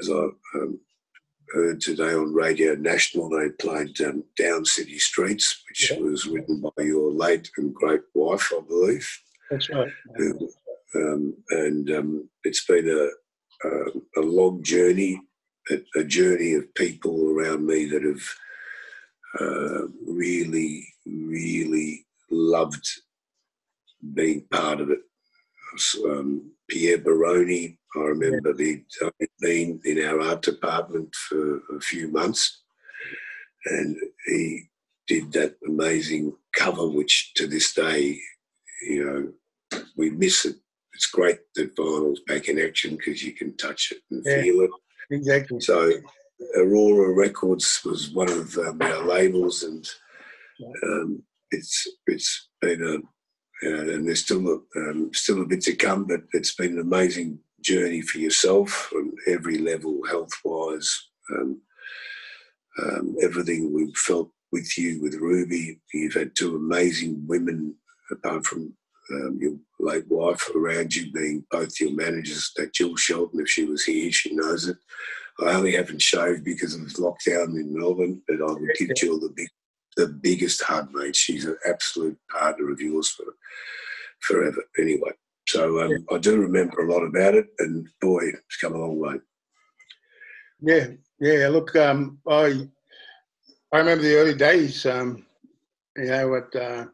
As 0.00 0.10
I 0.10 0.28
um, 0.54 0.80
heard 1.52 1.80
today 1.80 2.14
on 2.14 2.32
Radio 2.32 2.74
National, 2.74 3.28
they 3.28 3.48
played 3.50 4.00
um, 4.02 4.24
Down 4.36 4.64
City 4.64 4.98
Streets, 4.98 5.62
which 5.68 5.90
yeah. 5.90 5.98
was 5.98 6.26
written 6.26 6.60
by 6.60 6.82
your 6.82 7.10
late 7.12 7.50
and 7.56 7.74
great 7.74 8.02
wife, 8.14 8.52
I 8.56 8.60
believe. 8.66 9.08
That's 9.50 9.70
right. 9.70 9.90
Who, 10.16 10.48
um, 10.94 11.34
and 11.50 11.90
um, 11.90 12.30
it's 12.44 12.64
been 12.64 12.88
a, 12.88 13.68
a, 13.68 14.20
a 14.20 14.22
long 14.22 14.62
journey, 14.62 15.20
a, 15.70 16.00
a, 16.00 16.04
journey 16.04 16.54
of 16.54 16.74
people 16.74 17.30
around 17.30 17.66
me 17.66 17.86
that 17.86 18.02
have 18.02 18.22
uh, 19.40 19.86
really, 20.06 20.86
really 21.06 22.06
loved 22.30 22.86
being 24.14 24.44
part 24.50 24.80
of 24.80 24.90
it. 24.90 25.00
Um, 26.04 26.52
Pierre 26.68 26.98
Baroni, 26.98 27.78
I 27.96 28.00
remember 28.00 28.54
he'd 28.56 28.84
been 29.40 29.80
in 29.84 30.04
our 30.04 30.20
art 30.20 30.42
department 30.42 31.14
for 31.14 31.62
a 31.76 31.80
few 31.80 32.08
months 32.08 32.62
and 33.64 33.96
he 34.26 34.68
did 35.06 35.32
that 35.32 35.56
amazing 35.66 36.34
cover, 36.54 36.86
which 36.88 37.32
to 37.34 37.46
this 37.46 37.72
day, 37.74 38.18
you 38.82 39.04
know, 39.04 39.80
we 39.96 40.10
miss 40.10 40.44
it. 40.44 40.56
It's 40.94 41.06
great 41.06 41.38
that 41.54 41.76
vinyl's 41.76 42.20
back 42.26 42.48
in 42.48 42.58
action 42.58 42.96
because 42.96 43.22
you 43.22 43.32
can 43.32 43.56
touch 43.56 43.92
it 43.92 43.98
and 44.10 44.22
yeah, 44.26 44.42
feel 44.42 44.60
it. 44.62 44.70
Exactly. 45.10 45.60
So 45.60 45.92
Aurora 46.56 47.14
Records 47.14 47.80
was 47.84 48.10
one 48.10 48.28
of 48.28 48.56
um, 48.58 48.78
our 48.82 49.04
labels, 49.04 49.62
and 49.62 49.88
um, 50.82 51.22
it's 51.50 51.86
it's 52.06 52.48
been 52.60 52.82
a 52.82 52.98
uh, 53.64 53.90
and 53.90 54.06
there's 54.06 54.22
still 54.22 54.46
a, 54.48 54.78
um, 54.78 55.10
still 55.12 55.42
a 55.42 55.46
bit 55.46 55.62
to 55.62 55.74
come, 55.74 56.04
but 56.04 56.20
it's 56.32 56.54
been 56.54 56.74
an 56.74 56.80
amazing 56.80 57.38
journey 57.60 58.00
for 58.00 58.18
yourself 58.18 58.92
on 58.94 59.12
every 59.26 59.58
level, 59.58 60.00
health 60.08 60.32
wise. 60.44 61.08
Um, 61.32 61.60
um, 62.82 63.16
everything 63.20 63.72
we've 63.72 63.96
felt 63.96 64.30
with 64.52 64.78
you, 64.78 65.02
with 65.02 65.14
Ruby. 65.14 65.80
You've 65.92 66.14
had 66.14 66.34
two 66.34 66.56
amazing 66.56 67.24
women, 67.26 67.74
apart 68.10 68.46
from 68.46 68.72
um, 69.12 69.38
your 69.40 69.56
late 69.80 70.06
wife, 70.08 70.48
around 70.54 70.94
you, 70.94 71.12
being 71.12 71.44
both 71.50 71.80
your 71.80 71.94
managers. 71.94 72.52
That 72.56 72.72
Jill 72.72 72.96
Shelton, 72.96 73.40
if 73.40 73.48
she 73.48 73.64
was 73.64 73.84
here, 73.84 74.10
she 74.12 74.34
knows 74.34 74.68
it. 74.68 74.76
I 75.40 75.54
only 75.54 75.74
haven't 75.74 76.02
shaved 76.02 76.44
because 76.44 76.74
of 76.74 76.80
lockdown 76.80 77.54
in 77.54 77.76
Melbourne, 77.76 78.22
but 78.26 78.40
I 78.40 78.52
would 78.52 78.70
give 78.78 78.94
Jill 78.96 79.20
the 79.20 79.32
big 79.34 79.48
the 79.98 80.06
biggest 80.06 80.62
hug, 80.62 80.88
mate. 80.92 81.16
She's 81.16 81.44
an 81.44 81.58
absolute 81.68 82.16
partner 82.30 82.70
of 82.70 82.80
yours 82.80 83.08
for 83.10 83.26
forever. 84.20 84.62
Anyway, 84.78 85.10
so 85.48 85.80
um, 85.82 86.06
I 86.12 86.18
do 86.18 86.40
remember 86.40 86.80
a 86.80 86.92
lot 86.92 87.02
about 87.02 87.34
it, 87.34 87.46
and 87.58 87.86
boy, 88.00 88.20
it's 88.28 88.56
come 88.60 88.74
a 88.74 88.78
long 88.78 88.98
way. 88.98 89.16
Yeah, 90.60 90.86
yeah. 91.20 91.48
Look, 91.48 91.74
um, 91.76 92.18
I 92.28 92.68
I 93.72 93.78
remember 93.78 94.04
the 94.04 94.14
early 94.14 94.34
days. 94.34 94.86
Um, 94.86 95.26
you 95.96 96.06
know, 96.06 96.36
at 96.36 96.56
uh, 96.56 96.86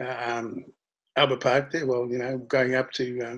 um, 0.00 0.64
Albert 1.16 1.42
Park 1.42 1.72
there. 1.72 1.86
Well, 1.86 2.06
you 2.08 2.18
know, 2.18 2.38
going 2.38 2.76
up 2.76 2.92
to 2.92 3.20
uh, 3.20 3.36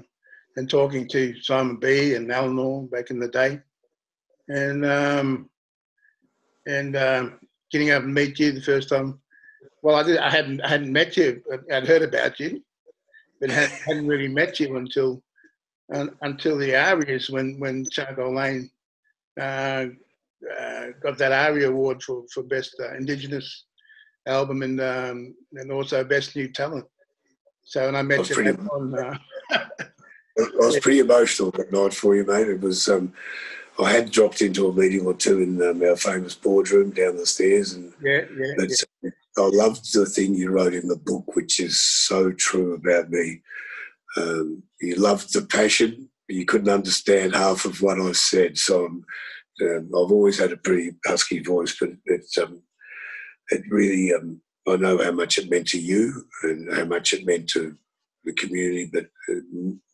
and 0.57 0.69
talking 0.69 1.09
to 1.09 1.35
Simon 1.41 1.77
B 1.77 2.15
and 2.15 2.31
Eleanor 2.31 2.83
back 2.89 3.11
in 3.11 3.19
the 3.19 3.29
day, 3.29 3.61
and 4.49 4.85
um, 4.85 5.49
and 6.67 6.97
um, 6.97 7.41
getting 7.75 7.91
up 7.91 8.05
and 8.05 8.15
meet 8.15 8.39
you 8.39 8.53
the 8.53 8.63
first 8.63 8.89
time. 8.89 9.19
Well, 9.83 9.97
I 9.97 10.05
did. 10.05 10.19
I 10.19 10.31
hadn't. 10.31 10.61
I 10.61 10.69
hadn't 10.69 10.93
met 10.93 11.17
you. 11.17 11.43
I'd 11.73 11.89
heard 11.89 12.03
about 12.03 12.39
you, 12.39 12.63
but 13.41 13.51
hadn't 13.51 14.07
really 14.07 14.29
met 14.29 14.61
you 14.61 14.77
until 14.77 15.21
uh, 15.93 16.07
until 16.23 16.57
the 16.57 16.71
ARIAs 16.71 17.31
when 17.31 17.59
when 17.59 17.85
Charcoal 17.91 18.37
Lane 18.37 18.71
uh, 19.41 19.87
uh, 20.57 20.87
got 21.03 21.19
that 21.19 21.33
ARIA 21.33 21.69
award 21.69 22.01
for 22.01 22.23
for 22.33 22.45
best 22.45 22.77
uh, 22.81 22.95
Indigenous 22.95 23.65
album 24.27 24.63
and 24.63 24.81
um, 24.81 25.35
and 25.55 25.73
also 25.73 26.05
best 26.05 26.37
new 26.37 26.49
talent. 26.49 26.87
So, 27.65 27.89
and 27.89 27.97
I 27.97 28.03
met 28.03 28.29
you 28.29 28.37
pretty, 28.37 28.51
on. 28.51 28.97
Uh, 28.97 29.19
I 29.51 30.47
was 30.59 30.79
pretty 30.79 31.01
emotional 31.01 31.51
that 31.53 31.73
night 31.73 31.93
for 31.93 32.15
you, 32.15 32.25
mate. 32.25 32.49
It 32.49 32.61
was. 32.61 32.89
Um, 32.89 33.13
I 33.79 33.91
had 33.91 34.11
dropped 34.11 34.41
into 34.41 34.69
a 34.69 34.73
meeting 34.73 35.07
or 35.07 35.15
two 35.15 35.41
in 35.41 35.61
um, 35.63 35.83
our 35.83 35.97
famous 35.97 36.35
boardroom 36.35 36.91
down 36.91 37.17
the 37.17 37.27
stairs, 37.27 37.73
and 37.73 37.93
Yeah, 38.03 38.23
yeah, 38.37 38.67
yeah. 39.03 39.11
I 39.37 39.43
loved 39.53 39.93
the 39.93 40.07
thing 40.07 40.35
you 40.35 40.51
wrote 40.51 40.75
in 40.75 40.87
the 40.87 40.97
book, 40.97 41.35
which 41.35 41.59
is 41.59 41.83
so 41.83 42.31
true 42.31 42.75
about 42.75 43.11
me. 43.11 43.43
Um, 44.17 44.63
you 44.81 44.95
loved 44.95 45.33
the 45.33 45.43
passion. 45.43 46.09
You 46.29 46.45
couldn't 46.45 46.69
understand 46.69 47.35
half 47.35 47.65
of 47.65 47.83
what 47.83 48.01
I 48.01 48.13
said, 48.13 48.57
so 48.57 48.87
um, 48.87 49.05
um, 49.63 49.87
I've 49.89 50.13
always 50.13 50.39
had 50.39 50.53
a 50.53 50.57
pretty 50.57 50.93
husky 51.05 51.41
voice, 51.41 51.77
but 51.79 51.91
it 52.07 52.27
um, 52.41 52.63
it 53.51 53.63
really 53.69 54.13
um, 54.15 54.41
I 54.67 54.77
know 54.77 55.03
how 55.03 55.13
much 55.13 55.39
it 55.39 55.51
meant 55.51 55.69
to 55.69 55.81
you 55.81 56.27
and 56.45 56.73
how 56.75 56.85
much 56.85 57.13
it 57.13 57.27
meant 57.27 57.49
to 57.51 57.77
the 58.25 58.33
community, 58.33 58.91
but 58.93 59.07
uh, 59.29 59.41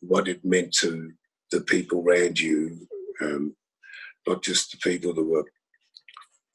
what 0.01 0.27
it 0.27 0.45
meant 0.45 0.73
to 0.75 1.11
the 1.51 1.61
people 1.61 2.01
around 2.01 2.39
you, 2.39 2.87
um, 3.21 3.55
not 4.27 4.43
just 4.43 4.71
the 4.71 4.77
people 4.77 5.13
that 5.13 5.23
were 5.23 5.45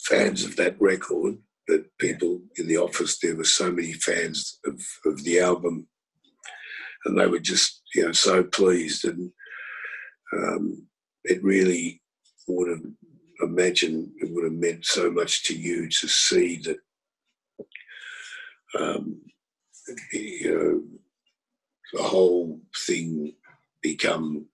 fans 0.00 0.44
of 0.44 0.56
that 0.56 0.80
record, 0.80 1.38
but 1.66 1.85
people 1.99 2.40
in 2.56 2.68
the 2.68 2.76
office. 2.76 3.18
There 3.18 3.37
were 3.37 3.44
so 3.44 3.70
many 3.70 3.92
fans 3.92 4.58
of, 4.64 4.80
of 5.04 5.25
the 5.25 5.40
album, 5.40 5.88
and 7.04 7.18
they 7.18 7.26
were 7.26 7.40
just 7.40 7.82
you 7.94 8.04
know 8.04 8.12
so 8.12 8.44
pleased, 8.44 9.04
and 9.04 9.32
um, 10.32 10.87
it 11.25 11.42
really 11.42 12.02
would 12.46 12.68
have 12.68 12.85
imagined 13.42 14.11
it 14.18 14.32
would 14.32 14.44
have 14.44 14.52
meant 14.52 14.85
so 14.85 15.11
much 15.11 15.44
to 15.44 15.54
you 15.54 15.88
to 15.88 16.08
see 16.08 16.62
that 16.64 16.78
um, 18.78 19.20
you 20.12 20.54
know 20.54 20.82
the 21.92 22.02
whole 22.02 22.61
thing 22.87 23.32
become 23.82 24.46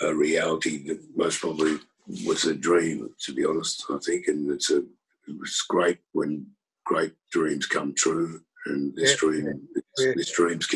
a 0.00 0.14
reality 0.14 0.86
that 0.88 1.00
most 1.14 1.40
probably 1.40 1.78
was 2.26 2.44
a 2.44 2.54
dream 2.54 3.10
to 3.20 3.32
be 3.34 3.44
honest 3.44 3.84
i 3.90 3.98
think 3.98 4.26
and 4.26 4.50
it's 4.50 4.70
a 4.70 4.78
it 4.78 5.38
was 5.38 5.62
great 5.68 5.98
when 6.12 6.46
great 6.84 7.12
dreams 7.30 7.66
come 7.66 7.94
true 7.94 8.40
and 8.66 8.94
this 8.96 9.10
Yeah, 9.12 9.16
dream 9.18 9.68
yeah. 9.98 10.12
this 10.16 10.32
dream's 10.32 10.68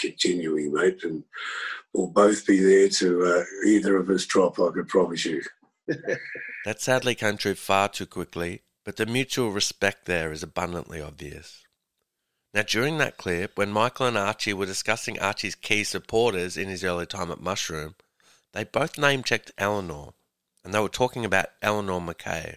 continuing 0.00 0.72
mate 0.72 1.02
and 1.04 1.22
we'll 1.92 2.08
both 2.08 2.46
be 2.46 2.58
there 2.60 2.88
to 2.88 3.24
uh, 3.24 3.44
either 3.66 3.96
of 3.96 4.08
us 4.10 4.26
drop 4.26 4.58
i 4.58 4.70
can 4.72 4.86
promise 4.86 5.24
you 5.24 5.42
That 6.64 6.80
sadly 6.80 7.14
came 7.14 7.36
true 7.38 7.54
far 7.54 7.88
too 7.88 8.06
quickly, 8.06 8.62
but 8.84 8.96
the 8.96 9.06
mutual 9.06 9.50
respect 9.50 10.04
there 10.04 10.30
is 10.30 10.42
abundantly 10.42 11.00
obvious. 11.00 11.64
Now, 12.52 12.62
during 12.62 12.98
that 12.98 13.16
clip, 13.16 13.56
when 13.56 13.70
Michael 13.72 14.06
and 14.06 14.18
Archie 14.18 14.52
were 14.52 14.66
discussing 14.66 15.18
Archie's 15.18 15.54
key 15.54 15.84
supporters 15.84 16.56
in 16.56 16.68
his 16.68 16.84
early 16.84 17.06
time 17.06 17.30
at 17.30 17.40
Mushroom, 17.40 17.94
they 18.52 18.64
both 18.64 18.98
name 18.98 19.22
checked 19.22 19.52
Eleanor, 19.56 20.12
and 20.64 20.74
they 20.74 20.80
were 20.80 20.88
talking 20.88 21.24
about 21.24 21.50
Eleanor 21.62 22.00
McKay. 22.00 22.56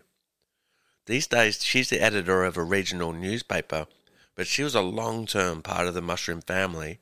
These 1.05 1.27
days, 1.27 1.63
she's 1.63 1.89
the 1.89 2.01
editor 2.01 2.43
of 2.43 2.57
a 2.57 2.63
regional 2.63 3.11
newspaper, 3.11 3.87
but 4.35 4.47
she 4.47 4.63
was 4.63 4.75
a 4.75 4.81
long 4.81 5.25
term 5.25 5.61
part 5.61 5.87
of 5.87 5.93
the 5.93 6.01
Mushroom 6.01 6.41
family, 6.41 6.99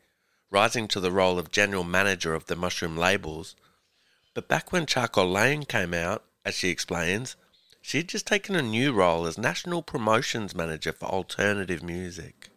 rising 0.49 0.87
to 0.89 0.99
the 0.99 1.11
role 1.11 1.37
of 1.37 1.51
general 1.51 1.83
manager 1.83 2.33
of 2.33 2.47
the 2.47 2.55
Mushroom 2.55 2.97
labels. 2.97 3.55
But 4.33 4.47
back 4.47 4.71
when 4.71 4.85
Charcoal 4.85 5.29
Lane 5.29 5.63
came 5.63 5.93
out, 5.93 6.23
as 6.43 6.55
she 6.55 6.69
explains, 6.69 7.35
she'd 7.81 8.09
just 8.09 8.25
taken 8.25 8.55
a 8.55 8.61
new 8.61 8.91
role 8.91 9.25
as 9.25 9.37
national 9.37 9.81
promotions 9.81 10.55
manager 10.55 10.93
for 10.93 11.05
alternative 11.05 11.83
music. 11.83 12.49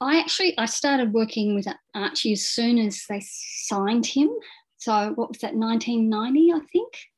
I 0.00 0.18
actually 0.18 0.56
I 0.56 0.66
started 0.66 1.12
working 1.12 1.54
with 1.54 1.66
Archie 1.94 2.32
as 2.32 2.46
soon 2.46 2.78
as 2.78 3.04
they 3.08 3.20
signed 3.22 4.06
him. 4.06 4.30
So 4.78 5.12
what 5.14 5.28
was 5.28 5.38
that, 5.38 5.54
1990, 5.54 6.52
I 6.52 6.60
think. 6.72 7.10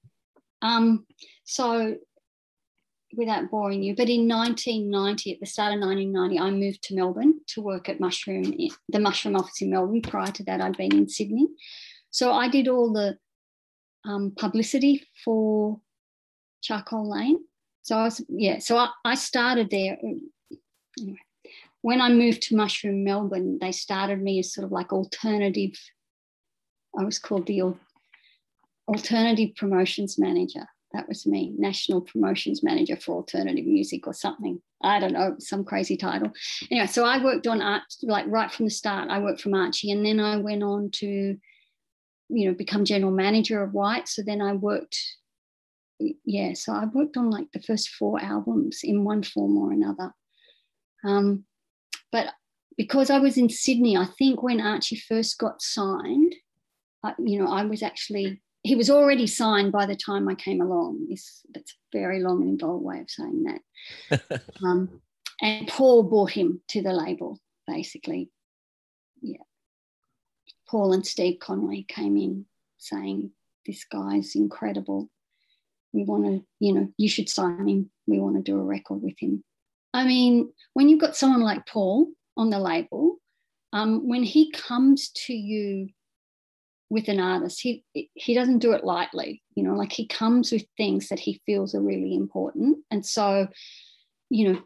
Um, 0.62 1.06
so 1.44 1.96
without 3.14 3.50
boring 3.50 3.82
you, 3.82 3.94
but 3.94 4.08
in 4.08 4.28
1990, 4.28 5.34
at 5.34 5.40
the 5.40 5.46
start 5.46 5.74
of 5.74 5.80
1990, 5.80 6.38
I 6.38 6.50
moved 6.50 6.82
to 6.84 6.94
Melbourne 6.94 7.40
to 7.48 7.60
work 7.60 7.88
at 7.88 8.00
Mushroom, 8.00 8.54
the 8.88 9.00
Mushroom 9.00 9.36
office 9.36 9.60
in 9.60 9.70
Melbourne. 9.70 10.02
Prior 10.02 10.30
to 10.32 10.44
that, 10.44 10.60
I'd 10.60 10.76
been 10.76 10.94
in 10.94 11.08
Sydney. 11.08 11.48
So 12.10 12.32
I 12.32 12.48
did 12.48 12.68
all 12.68 12.92
the 12.92 13.18
um, 14.04 14.32
publicity 14.36 15.04
for 15.24 15.80
Charcoal 16.62 17.10
Lane. 17.10 17.38
So 17.82 17.98
I 17.98 18.04
was, 18.04 18.24
yeah, 18.28 18.60
so 18.60 18.78
I, 18.78 18.88
I 19.04 19.14
started 19.14 19.68
there. 19.70 19.98
Anyway, 20.02 21.18
when 21.82 22.00
I 22.00 22.08
moved 22.10 22.42
to 22.42 22.56
Mushroom 22.56 23.04
Melbourne, 23.04 23.58
they 23.60 23.72
started 23.72 24.22
me 24.22 24.38
as 24.38 24.54
sort 24.54 24.64
of 24.64 24.72
like 24.72 24.92
alternative, 24.92 25.72
I 26.96 27.04
was 27.04 27.18
called 27.18 27.46
the 27.46 27.60
alternative 28.94 29.54
promotions 29.56 30.18
manager. 30.18 30.66
That 30.92 31.08
was 31.08 31.26
me, 31.26 31.54
national 31.56 32.02
promotions 32.02 32.62
manager 32.62 32.96
for 32.96 33.16
alternative 33.16 33.64
music 33.64 34.06
or 34.06 34.12
something. 34.12 34.60
I 34.82 35.00
don't 35.00 35.14
know, 35.14 35.36
some 35.38 35.64
crazy 35.64 35.96
title. 35.96 36.32
Anyway, 36.70 36.86
so 36.86 37.04
I 37.04 37.22
worked 37.22 37.46
on 37.46 37.62
art, 37.62 37.82
like 38.02 38.26
right 38.28 38.52
from 38.52 38.66
the 38.66 38.70
start, 38.70 39.08
I 39.08 39.18
worked 39.18 39.40
from 39.40 39.54
Archie 39.54 39.90
and 39.90 40.04
then 40.04 40.20
I 40.20 40.36
went 40.36 40.62
on 40.62 40.90
to, 40.90 41.06
you 42.28 42.48
know, 42.48 42.54
become 42.54 42.84
general 42.84 43.12
manager 43.12 43.62
of 43.62 43.72
White. 43.72 44.06
So 44.08 44.22
then 44.22 44.42
I 44.42 44.52
worked 44.52 44.98
yeah, 46.24 46.52
so 46.54 46.72
I 46.72 46.86
worked 46.86 47.16
on 47.16 47.30
like 47.30 47.50
the 47.52 47.62
first 47.62 47.90
four 47.90 48.20
albums 48.20 48.80
in 48.82 49.04
one 49.04 49.22
form 49.22 49.56
or 49.56 49.72
another. 49.72 50.12
Um, 51.04 51.44
but 52.10 52.28
because 52.76 53.10
I 53.10 53.18
was 53.18 53.36
in 53.36 53.48
Sydney, 53.48 53.96
I 53.96 54.06
think 54.18 54.42
when 54.42 54.60
Archie 54.60 54.96
first 54.96 55.38
got 55.38 55.62
signed, 55.62 56.34
I, 57.04 57.14
you 57.18 57.38
know, 57.38 57.50
I 57.50 57.64
was 57.64 57.82
actually 57.82 58.41
he 58.62 58.76
was 58.76 58.90
already 58.90 59.26
signed 59.26 59.72
by 59.72 59.86
the 59.86 59.96
time 59.96 60.28
I 60.28 60.34
came 60.34 60.60
along. 60.60 61.06
It's, 61.10 61.42
that's 61.52 61.72
a 61.72 61.98
very 61.98 62.20
long 62.20 62.42
and 62.42 62.50
involved 62.50 62.84
way 62.84 63.00
of 63.00 63.10
saying 63.10 63.44
that. 63.44 64.42
um, 64.64 65.00
and 65.40 65.66
Paul 65.66 66.04
brought 66.04 66.30
him 66.30 66.60
to 66.68 66.82
the 66.82 66.92
label, 66.92 67.40
basically. 67.66 68.30
Yeah. 69.20 69.42
Paul 70.68 70.92
and 70.92 71.06
Steve 71.06 71.38
Connolly 71.40 71.84
came 71.88 72.16
in 72.16 72.46
saying, 72.78 73.32
This 73.66 73.84
guy's 73.84 74.36
incredible 74.36 75.10
we 75.92 76.04
want 76.04 76.24
to, 76.24 76.44
you 76.58 76.72
know, 76.72 76.88
you 76.96 77.08
should 77.08 77.28
sign 77.28 77.68
him. 77.68 77.90
We 78.06 78.18
want 78.18 78.36
to 78.36 78.42
do 78.42 78.58
a 78.58 78.64
record 78.64 79.02
with 79.02 79.14
him. 79.18 79.44
I 79.94 80.04
mean, 80.04 80.52
when 80.72 80.88
you've 80.88 81.00
got 81.00 81.16
someone 81.16 81.42
like 81.42 81.66
Paul 81.66 82.08
on 82.36 82.50
the 82.50 82.58
label, 82.58 83.16
um, 83.72 84.08
when 84.08 84.22
he 84.22 84.50
comes 84.50 85.10
to 85.26 85.34
you 85.34 85.88
with 86.92 87.08
an 87.08 87.18
artist, 87.18 87.60
he 87.60 87.84
he 87.94 88.34
doesn't 88.34 88.58
do 88.58 88.72
it 88.72 88.84
lightly. 88.84 89.42
You 89.54 89.64
know, 89.64 89.74
like 89.74 89.92
he 89.92 90.06
comes 90.06 90.52
with 90.52 90.64
things 90.76 91.08
that 91.08 91.18
he 91.18 91.40
feels 91.46 91.74
are 91.74 91.80
really 91.80 92.14
important, 92.14 92.78
and 92.90 93.04
so, 93.04 93.48
you 94.28 94.52
know, 94.52 94.60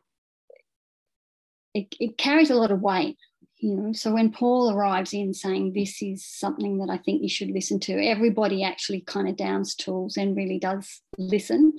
it, 1.73 1.95
it 2.01 2.19
carries 2.19 2.51
a 2.51 2.57
lot 2.57 2.73
of 2.73 2.81
weight 2.81 3.17
you 3.59 3.75
know. 3.75 3.93
So 3.93 4.13
when 4.13 4.33
paul 4.33 4.73
arrives 4.73 5.13
in 5.13 5.33
saying 5.33 5.73
this 5.73 6.03
is 6.03 6.27
something 6.27 6.79
that 6.79 6.91
i 6.91 6.99
think 6.99 7.23
you 7.23 7.29
should 7.29 7.51
listen 7.51 7.81
to 7.81 7.93
everybody 7.93 8.63
actually 8.63 9.01
kind 9.01 9.29
of 9.29 9.37
downs 9.37 9.75
tools 9.75 10.17
and 10.17 10.37
really 10.37 10.59
does 10.59 11.01
listen. 11.19 11.73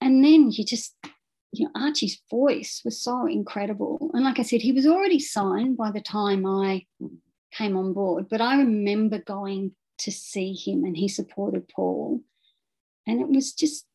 And 0.00 0.24
then 0.24 0.50
you 0.50 0.64
just 0.64 0.94
you 1.52 1.66
know 1.66 1.70
archie's 1.74 2.20
voice 2.30 2.82
was 2.84 3.02
so 3.02 3.26
incredible. 3.26 4.10
And 4.14 4.24
like 4.24 4.38
i 4.38 4.42
said 4.42 4.60
he 4.60 4.72
was 4.72 4.86
already 4.86 5.18
signed 5.18 5.76
by 5.76 5.90
the 5.90 6.00
time 6.00 6.46
i 6.46 6.84
came 7.52 7.76
on 7.76 7.92
board 7.92 8.28
but 8.28 8.40
i 8.40 8.56
remember 8.56 9.18
going 9.18 9.72
to 10.02 10.10
see 10.10 10.52
him 10.52 10.84
and 10.84 10.96
he 10.96 11.08
supported 11.08 11.68
paul. 11.68 12.20
And 13.06 13.20
it 13.20 13.28
was 13.28 13.52
just 13.52 13.86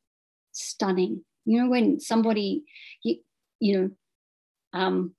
stunning. 0.52 1.24
You 1.46 1.64
know 1.64 1.70
when 1.70 2.00
somebody 2.00 2.64
you, 3.04 3.18
you 3.60 3.80
know 3.80 3.90
um 4.80 5.14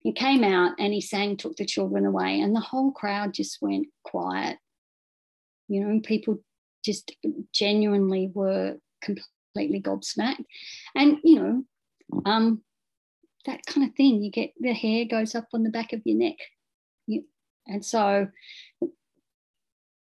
he 0.00 0.12
came 0.12 0.44
out 0.44 0.74
and 0.78 0.92
he 0.92 1.00
sang 1.00 1.36
took 1.36 1.56
the 1.56 1.64
children 1.64 2.06
away 2.06 2.40
and 2.40 2.54
the 2.54 2.60
whole 2.60 2.92
crowd 2.92 3.34
just 3.34 3.58
went 3.60 3.88
quiet. 4.04 4.58
You 5.68 5.84
know 5.84 6.00
people 6.00 6.38
just 6.84 7.14
genuinely 7.52 8.30
were 8.32 8.76
completely 9.02 9.80
gobsmacked. 9.82 10.44
And 10.94 11.18
you 11.24 11.36
know 11.36 12.22
um 12.24 12.62
that 13.46 13.64
kind 13.66 13.88
of 13.88 13.94
thing 13.96 14.22
you 14.22 14.30
get 14.30 14.52
the 14.58 14.72
hair 14.72 15.04
goes 15.04 15.34
up 15.34 15.46
on 15.52 15.62
the 15.62 15.70
back 15.70 15.92
of 15.92 16.02
your 16.04 16.18
neck 16.18 16.36
and 17.68 17.84
so 17.84 18.28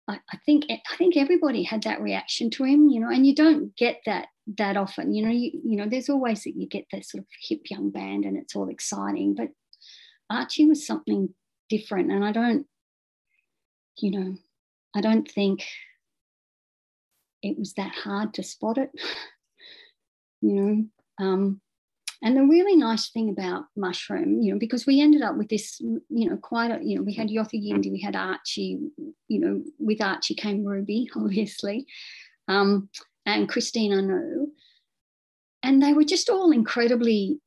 I, 0.07 0.19
I 0.31 0.37
think 0.45 0.65
I 0.69 0.95
think 0.97 1.17
everybody 1.17 1.63
had 1.63 1.83
that 1.83 2.01
reaction 2.01 2.49
to 2.51 2.63
him, 2.63 2.89
you 2.89 2.99
know, 2.99 3.09
and 3.09 3.25
you 3.25 3.33
don't 3.33 3.75
get 3.75 4.01
that 4.05 4.27
that 4.57 4.77
often, 4.77 5.13
you 5.13 5.25
know. 5.25 5.31
You 5.31 5.51
you 5.63 5.77
know, 5.77 5.87
there's 5.89 6.09
always 6.09 6.43
that 6.43 6.55
you 6.55 6.67
get 6.67 6.85
that 6.91 7.05
sort 7.05 7.23
of 7.23 7.27
hip 7.41 7.61
young 7.69 7.89
band 7.89 8.25
and 8.25 8.37
it's 8.37 8.55
all 8.55 8.69
exciting, 8.69 9.35
but 9.35 9.49
Archie 10.29 10.67
was 10.67 10.85
something 10.85 11.33
different, 11.69 12.11
and 12.11 12.23
I 12.23 12.31
don't, 12.31 12.67
you 13.97 14.11
know, 14.11 14.35
I 14.95 15.01
don't 15.01 15.29
think 15.29 15.65
it 17.41 17.57
was 17.57 17.73
that 17.73 17.93
hard 17.93 18.33
to 18.35 18.43
spot 18.43 18.77
it, 18.77 18.91
you 20.41 20.53
know. 20.53 20.85
Um, 21.17 21.61
and 22.21 22.35
the 22.35 22.43
really 22.43 22.75
nice 22.75 23.09
thing 23.09 23.29
about 23.29 23.65
Mushroom, 23.75 24.41
you 24.41 24.53
know, 24.53 24.59
because 24.59 24.85
we 24.85 25.01
ended 25.01 25.21
up 25.21 25.35
with 25.35 25.49
this, 25.49 25.79
you 25.79 26.29
know, 26.29 26.37
quite 26.37 26.71
a, 26.71 26.79
you 26.83 26.95
know, 26.95 27.03
we 27.03 27.13
had 27.13 27.29
Yothu 27.29 27.53
Yindi, 27.53 27.91
we 27.91 28.01
had 28.01 28.15
Archie, 28.15 28.79
you 29.27 29.39
know, 29.39 29.61
with 29.79 30.01
Archie 30.01 30.35
came 30.35 30.63
Ruby, 30.63 31.09
obviously. 31.15 31.85
Um, 32.47 32.89
and 33.25 33.49
Christine 33.49 33.93
Anu. 33.93 34.47
And 35.63 35.81
they 35.81 35.93
were 35.93 36.03
just 36.03 36.29
all 36.29 36.51
incredibly 36.51 37.39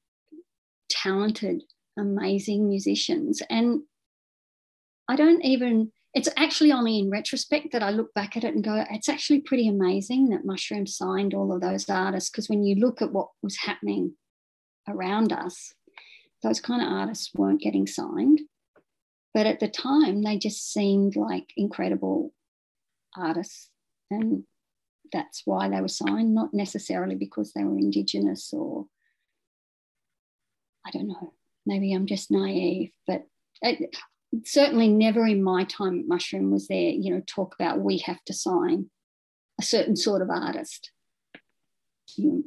talented, 0.88 1.62
amazing 1.96 2.68
musicians. 2.68 3.40
And 3.48 3.82
I 5.08 5.14
don't 5.14 5.44
even, 5.44 5.92
it's 6.14 6.28
actually 6.36 6.72
only 6.72 6.98
in 6.98 7.10
retrospect 7.10 7.72
that 7.72 7.82
I 7.82 7.90
look 7.90 8.12
back 8.14 8.36
at 8.36 8.42
it 8.42 8.54
and 8.54 8.64
go, 8.64 8.84
it's 8.90 9.08
actually 9.08 9.40
pretty 9.40 9.68
amazing 9.68 10.30
that 10.30 10.44
Mushroom 10.44 10.86
signed 10.86 11.32
all 11.32 11.52
of 11.52 11.60
those 11.60 11.88
artists. 11.88 12.28
Because 12.28 12.48
when 12.48 12.64
you 12.64 12.74
look 12.74 13.00
at 13.00 13.12
what 13.12 13.28
was 13.42 13.56
happening 13.58 14.14
around 14.90 15.32
us, 15.32 15.74
those 16.42 16.60
kind 16.60 16.82
of 16.82 16.88
artists 16.88 17.32
weren't 17.34 17.60
getting 17.60 17.86
signed. 17.86 18.40
But 19.34 19.46
at 19.46 19.60
the 19.60 19.68
time, 19.68 20.22
they 20.22 20.38
just 20.38 20.72
seemed 20.72 21.16
like 21.16 21.52
incredible 21.56 22.32
artists. 23.16 23.70
And 24.10 24.44
that's 25.12 25.42
why 25.44 25.68
they 25.68 25.80
were 25.80 25.88
signed, 25.88 26.34
not 26.34 26.54
necessarily 26.54 27.14
because 27.14 27.52
they 27.52 27.64
were 27.64 27.78
Indigenous 27.78 28.52
or 28.52 28.86
I 30.86 30.90
don't 30.90 31.08
know, 31.08 31.34
maybe 31.66 31.92
I'm 31.92 32.06
just 32.06 32.30
naive, 32.30 32.90
but 33.06 33.26
it, 33.60 33.94
certainly 34.44 34.88
never 34.88 35.26
in 35.26 35.42
my 35.42 35.64
time 35.64 36.00
at 36.00 36.08
Mushroom 36.08 36.50
was 36.50 36.68
there, 36.68 36.90
you 36.90 37.14
know, 37.14 37.22
talk 37.26 37.54
about 37.58 37.80
we 37.80 37.98
have 37.98 38.24
to 38.24 38.32
sign 38.32 38.90
a 39.60 39.62
certain 39.62 39.96
sort 39.96 40.22
of 40.22 40.30
artist. 40.30 40.92
You 42.16 42.44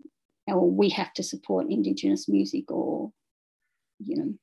or 0.52 0.70
we 0.70 0.90
have 0.90 1.14
to 1.14 1.24
support 1.24 1.70
Indigenous 1.70 2.28
music 2.28 2.72
or, 2.72 3.12
you 4.00 4.18
know, 4.18 4.34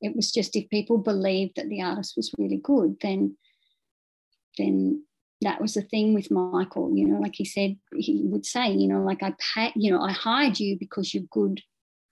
it 0.00 0.16
was 0.16 0.32
just 0.32 0.56
if 0.56 0.68
people 0.70 0.98
believed 0.98 1.56
that 1.56 1.68
the 1.68 1.82
artist 1.82 2.14
was 2.16 2.34
really 2.38 2.60
good, 2.62 2.96
then 3.02 3.36
then 4.58 5.04
that 5.42 5.60
was 5.60 5.74
the 5.74 5.82
thing 5.82 6.12
with 6.12 6.30
Michael, 6.30 6.94
you 6.94 7.06
know, 7.06 7.18
like 7.18 7.34
he 7.34 7.44
said, 7.44 7.76
he 7.94 8.22
would 8.26 8.44
say, 8.44 8.70
you 8.70 8.86
know, 8.86 9.02
like 9.02 9.22
I 9.22 9.34
pay, 9.54 9.72
you 9.74 9.90
know, 9.90 10.02
I 10.02 10.12
hired 10.12 10.60
you 10.60 10.76
because 10.78 11.14
you're 11.14 11.24
good 11.30 11.62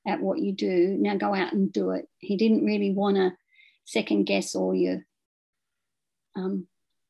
at 0.06 0.20
what 0.20 0.38
you 0.38 0.52
do. 0.52 0.96
Now 0.98 1.16
go 1.16 1.34
out 1.34 1.52
and 1.52 1.70
do 1.70 1.90
it. 1.90 2.06
He 2.18 2.36
didn't 2.36 2.64
really 2.64 2.90
want 2.90 3.16
to 3.16 3.32
second 3.84 4.24
guess 4.24 4.54
all 4.54 4.74
your, 4.74 5.04
um, 6.36 6.66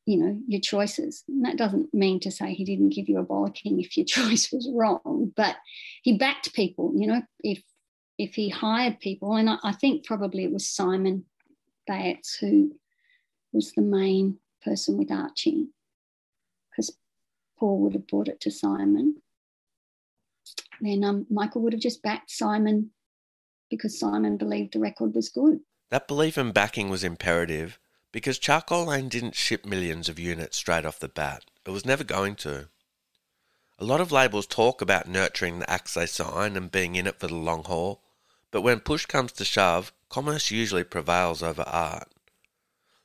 you 0.09 0.16
know, 0.16 0.40
your 0.47 0.61
choices. 0.61 1.23
And 1.29 1.44
that 1.44 1.59
doesn't 1.59 1.92
mean 1.92 2.18
to 2.21 2.31
say 2.31 2.55
he 2.55 2.64
didn't 2.64 2.94
give 2.94 3.11
you 3.11 3.18
a 3.18 3.27
bollocking 3.27 3.79
if 3.79 3.94
your 3.97 4.07
choice 4.16 4.51
was 4.51 4.68
wrong, 4.73 5.33
but 5.37 5.57
he 6.03 6.16
backed 6.16 6.55
people. 6.55 6.92
You 6.97 7.07
know, 7.07 7.23
if 7.40 7.62
if 8.16 8.35
he 8.35 8.49
hired 8.49 9.01
people, 9.01 9.35
and 9.35 9.51
I, 9.51 9.59
I 9.62 9.73
think 9.73 10.07
probably 10.07 10.44
it 10.44 10.53
was 10.53 10.68
Simon 10.68 11.27
Bates 11.87 12.37
who 12.40 12.73
was 13.53 13.73
the 13.73 13.83
main 13.83 14.38
person 14.64 14.97
with 14.97 15.12
Archie, 15.12 15.68
because 16.71 16.97
Paul 17.59 17.81
would 17.81 17.94
have 17.94 18.07
brought 18.07 18.29
it 18.29 18.40
to 18.40 18.51
Simon 18.51 19.16
then 20.81 21.05
um, 21.05 21.27
Michael 21.31 21.62
would 21.62 21.73
have 21.73 21.83
just 21.83 22.03
backed 22.03 22.31
Simon 22.31 22.90
because 23.71 23.99
Simon 23.99 24.37
believed 24.37 24.73
the 24.73 24.79
record 24.79 25.14
was 25.14 25.29
good. 25.29 25.61
That 25.90 26.09
belief 26.09 26.37
and 26.37 26.55
backing 26.55 26.88
was 26.88 27.05
imperative 27.05 27.79
because 28.12 28.38
Charcoal 28.38 28.87
Lane 28.87 29.09
didn't 29.09 29.35
ship 29.35 29.64
millions 29.64 30.09
of 30.09 30.18
units 30.18 30.57
straight 30.57 30.85
off 30.85 30.99
the 30.99 31.09
bat. 31.09 31.44
It 31.66 31.71
was 31.71 31.85
never 31.85 32.05
going 32.05 32.37
to. 32.37 32.68
A 33.79 33.85
lot 33.85 34.01
of 34.01 34.11
labels 34.11 34.47
talk 34.47 34.81
about 34.81 35.09
nurturing 35.09 35.59
the 35.59 35.71
acts 35.71 35.94
they 35.94 36.07
sign 36.07 36.57
and 36.57 36.73
being 36.73 36.97
in 36.97 37.07
it 37.07 37.21
for 37.21 37.29
the 37.29 37.35
long 37.35 37.64
haul, 37.64 38.03
but 38.51 38.62
when 38.62 38.81
push 38.81 39.07
comes 39.07 39.33
to 39.33 39.44
shove, 39.44 39.92
commerce 40.09 40.51
usually 40.51 40.85
prevails 40.85 41.42
over 41.42 41.62
art. 41.62 42.09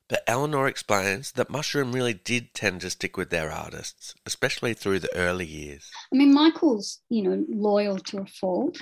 But 0.09 0.23
Eleanor 0.27 0.67
explains 0.67 1.31
that 1.33 1.49
Mushroom 1.49 1.91
really 1.91 2.13
did 2.13 2.53
tend 2.53 2.81
to 2.81 2.89
stick 2.89 3.17
with 3.17 3.29
their 3.29 3.51
artists, 3.51 4.15
especially 4.25 4.73
through 4.73 4.99
the 4.99 5.15
early 5.15 5.45
years. 5.45 5.89
I 6.11 6.17
mean, 6.17 6.33
Michael's, 6.33 6.99
you 7.09 7.23
know, 7.23 7.45
loyal 7.49 7.99
to 7.99 8.19
a 8.19 8.25
fault, 8.25 8.81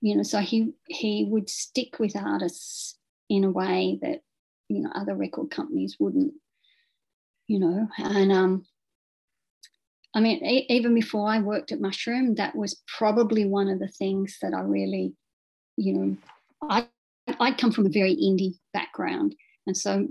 you 0.00 0.16
know, 0.16 0.22
so 0.22 0.40
he 0.40 0.74
he 0.86 1.26
would 1.28 1.48
stick 1.48 1.98
with 1.98 2.14
artists 2.14 2.98
in 3.28 3.44
a 3.44 3.50
way 3.50 3.98
that, 4.02 4.22
you 4.68 4.80
know, 4.80 4.90
other 4.94 5.14
record 5.14 5.50
companies 5.50 5.96
wouldn't, 5.98 6.34
you 7.46 7.58
know, 7.58 7.88
and 7.98 8.32
um 8.32 8.66
I 10.16 10.20
mean, 10.20 10.44
even 10.44 10.94
before 10.94 11.28
I 11.28 11.40
worked 11.40 11.72
at 11.72 11.80
Mushroom, 11.80 12.36
that 12.36 12.54
was 12.54 12.80
probably 12.86 13.44
one 13.44 13.68
of 13.68 13.80
the 13.80 13.88
things 13.88 14.38
that 14.42 14.54
I 14.54 14.60
really, 14.60 15.14
you 15.76 15.92
know, 15.92 16.16
I 16.62 16.86
I 17.40 17.52
come 17.52 17.72
from 17.72 17.86
a 17.86 17.90
very 17.90 18.14
indie 18.14 18.58
background, 18.72 19.34
and 19.66 19.76
so, 19.76 20.06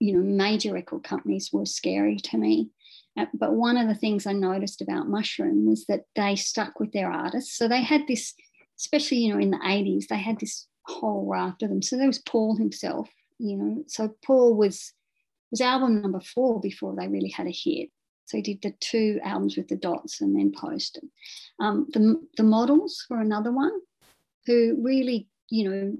you 0.00 0.12
know, 0.12 0.22
major 0.22 0.72
record 0.72 1.04
companies 1.04 1.50
were 1.52 1.66
scary 1.66 2.16
to 2.16 2.38
me. 2.38 2.70
Uh, 3.16 3.26
but 3.34 3.52
one 3.52 3.76
of 3.76 3.88
the 3.88 3.94
things 3.94 4.26
I 4.26 4.32
noticed 4.32 4.80
about 4.80 5.08
Mushroom 5.08 5.66
was 5.66 5.84
that 5.86 6.04
they 6.16 6.34
stuck 6.34 6.80
with 6.80 6.92
their 6.92 7.10
artists. 7.12 7.56
So 7.56 7.68
they 7.68 7.82
had 7.82 8.06
this, 8.08 8.34
especially, 8.78 9.18
you 9.18 9.34
know, 9.34 9.40
in 9.40 9.50
the 9.50 9.58
80s, 9.58 10.06
they 10.06 10.16
had 10.16 10.40
this 10.40 10.66
whole 10.86 11.26
raft 11.26 11.62
of 11.62 11.68
them. 11.68 11.82
So 11.82 11.96
there 11.96 12.06
was 12.06 12.18
Paul 12.18 12.56
himself, 12.56 13.10
you 13.38 13.56
know. 13.56 13.84
So 13.86 14.14
Paul 14.24 14.56
was 14.56 14.92
was 15.50 15.60
album 15.60 16.02
number 16.02 16.20
four 16.20 16.60
before 16.60 16.96
they 16.96 17.08
really 17.08 17.28
had 17.28 17.46
a 17.46 17.50
hit. 17.50 17.90
So 18.24 18.38
he 18.38 18.42
did 18.42 18.62
the 18.62 18.72
two 18.80 19.20
albums 19.22 19.56
with 19.56 19.68
the 19.68 19.76
dots 19.76 20.20
and 20.20 20.34
then 20.34 20.52
posted. 20.56 21.04
Um, 21.60 21.86
the, 21.92 22.20
the 22.36 22.42
models 22.42 23.04
were 23.10 23.20
another 23.20 23.52
one 23.52 23.72
who 24.46 24.78
really, 24.82 25.28
you 25.50 25.68
know, 25.68 25.96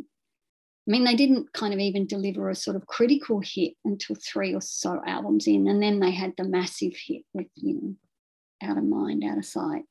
I 0.88 0.90
mean, 0.90 1.04
they 1.04 1.14
didn't 1.14 1.52
kind 1.52 1.74
of 1.74 1.78
even 1.78 2.06
deliver 2.06 2.48
a 2.48 2.54
sort 2.54 2.76
of 2.76 2.86
critical 2.86 3.40
hit 3.44 3.74
until 3.84 4.16
three 4.16 4.54
or 4.54 4.60
so 4.60 5.00
albums 5.06 5.46
in, 5.46 5.68
and 5.68 5.80
then 5.80 6.00
they 6.00 6.10
had 6.10 6.32
the 6.36 6.44
massive 6.44 6.94
hit 6.96 7.22
with, 7.32 7.46
you 7.54 7.74
know, 7.74 8.68
Out 8.68 8.78
of 8.78 8.84
Mind, 8.84 9.22
Out 9.22 9.38
of 9.38 9.44
Sight. 9.44 9.84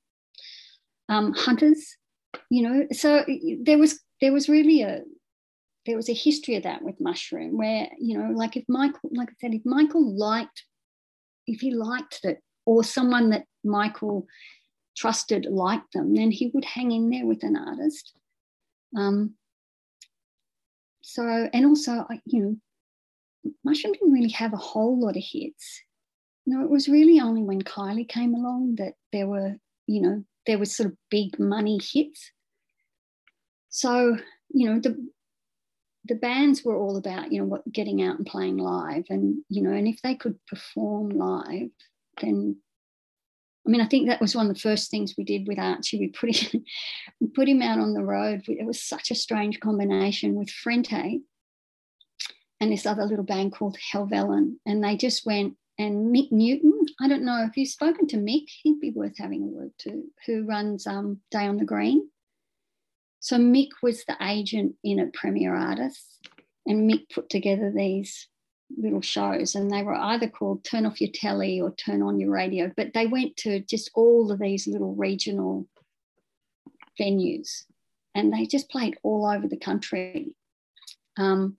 Um, 1.07 1.33
Hunters, 1.33 1.95
you 2.49 2.63
know, 2.63 2.87
so 2.91 3.23
there 3.61 3.77
was 3.77 3.99
there 4.19 4.33
was 4.33 4.49
really 4.49 4.81
a 4.81 5.01
there 5.85 5.95
was 5.95 6.09
a 6.09 6.13
history 6.13 6.55
of 6.55 6.63
that 6.63 6.81
with 6.81 6.99
Mushroom, 6.99 7.57
where 7.57 7.89
you 7.99 8.17
know, 8.17 8.31
like 8.31 8.55
if 8.55 8.63
Michael, 8.67 9.09
like 9.13 9.29
I 9.29 9.33
said, 9.39 9.53
if 9.53 9.65
Michael 9.65 10.15
liked, 10.15 10.63
if 11.47 11.61
he 11.61 11.71
liked 11.73 12.19
it, 12.23 12.39
or 12.65 12.83
someone 12.83 13.29
that 13.31 13.45
Michael 13.63 14.27
trusted 14.95 15.45
liked 15.45 15.93
them, 15.93 16.15
then 16.15 16.31
he 16.31 16.51
would 16.53 16.65
hang 16.65 16.91
in 16.91 17.09
there 17.09 17.25
with 17.25 17.43
an 17.43 17.55
artist. 17.55 18.13
Um, 18.95 19.35
so, 21.01 21.49
and 21.53 21.65
also, 21.65 22.05
you 22.25 22.41
know, 22.41 23.51
Mushroom 23.63 23.93
didn't 23.93 24.11
really 24.11 24.29
have 24.29 24.53
a 24.53 24.57
whole 24.57 24.99
lot 24.99 25.17
of 25.17 25.23
hits. 25.25 25.81
You 26.45 26.57
know, 26.57 26.63
it 26.63 26.69
was 26.69 26.87
really 26.87 27.19
only 27.19 27.41
when 27.41 27.61
Kylie 27.61 28.07
came 28.07 28.33
along 28.33 28.75
that 28.75 28.93
there 29.11 29.27
were, 29.27 29.55
you 29.87 30.01
know, 30.01 30.23
there 30.45 30.59
was 30.59 30.75
sort 30.75 30.89
of 30.89 30.97
big 31.09 31.39
money 31.39 31.79
hits. 31.81 32.31
So, 33.69 34.17
you 34.49 34.69
know, 34.69 34.79
the 34.79 34.95
the 36.05 36.15
bands 36.15 36.63
were 36.63 36.75
all 36.75 36.97
about, 36.97 37.31
you 37.31 37.39
know, 37.39 37.45
what 37.45 37.71
getting 37.71 38.01
out 38.01 38.17
and 38.17 38.25
playing 38.25 38.57
live. 38.57 39.05
And, 39.09 39.43
you 39.49 39.61
know, 39.61 39.71
and 39.71 39.87
if 39.87 40.01
they 40.01 40.15
could 40.15 40.39
perform 40.47 41.09
live, 41.09 41.69
then 42.21 42.57
I 43.65 43.69
mean, 43.69 43.81
I 43.81 43.85
think 43.85 44.07
that 44.07 44.21
was 44.21 44.35
one 44.35 44.47
of 44.47 44.53
the 44.55 44.59
first 44.59 44.89
things 44.89 45.13
we 45.15 45.23
did 45.23 45.47
with 45.47 45.59
Archie. 45.59 45.99
We 45.99 46.07
put 46.07 46.35
him, 46.35 46.63
we 47.21 47.27
put 47.27 47.47
him 47.47 47.61
out 47.61 47.79
on 47.79 47.93
the 47.93 48.03
road. 48.03 48.43
It 48.47 48.65
was 48.65 48.81
such 48.81 49.11
a 49.11 49.15
strange 49.15 49.59
combination 49.59 50.35
with 50.35 50.49
Frente 50.49 51.21
and 52.59 52.71
this 52.71 52.85
other 52.85 53.05
little 53.05 53.25
band 53.25 53.53
called 53.53 53.77
Helvellyn. 53.93 54.55
And 54.65 54.83
they 54.83 54.97
just 54.97 55.25
went, 55.25 55.55
and 55.77 56.15
Mick 56.15 56.31
Newton, 56.31 56.73
I 56.99 57.07
don't 57.07 57.23
know 57.23 57.45
if 57.47 57.57
you've 57.57 57.69
spoken 57.69 58.07
to 58.07 58.17
Mick, 58.17 58.45
he'd 58.63 58.79
be 58.79 58.91
worth 58.91 59.17
having 59.17 59.43
a 59.43 59.47
word 59.47 59.71
to, 59.79 60.03
who 60.25 60.45
runs 60.45 60.85
um, 60.87 61.19
Day 61.31 61.47
on 61.47 61.57
the 61.57 61.65
Green. 61.65 62.07
So 63.21 63.37
Mick 63.37 63.69
was 63.81 64.03
the 64.03 64.17
agent 64.21 64.75
in 64.83 64.99
at 64.99 65.13
Premier 65.13 65.55
Artists, 65.55 66.19
and 66.65 66.89
Mick 66.89 67.09
put 67.09 67.29
together 67.29 67.71
these 67.73 68.27
little 68.77 69.01
shows 69.01 69.55
and 69.55 69.69
they 69.69 69.83
were 69.83 69.95
either 69.95 70.29
called 70.29 70.63
turn 70.63 70.85
off 70.85 71.01
your 71.01 71.09
telly 71.13 71.59
or 71.59 71.75
turn 71.75 72.01
on 72.01 72.21
your 72.21 72.31
radio 72.31 72.71
but 72.77 72.93
they 72.93 73.05
went 73.05 73.35
to 73.35 73.59
just 73.59 73.91
all 73.95 74.31
of 74.31 74.39
these 74.39 74.65
little 74.65 74.95
regional 74.95 75.67
venues 76.97 77.65
and 78.13 78.33
they 78.33 78.45
just 78.45 78.69
played 78.69 78.97
all 79.03 79.25
over 79.25 79.47
the 79.47 79.57
country. 79.57 80.33
Um, 81.17 81.57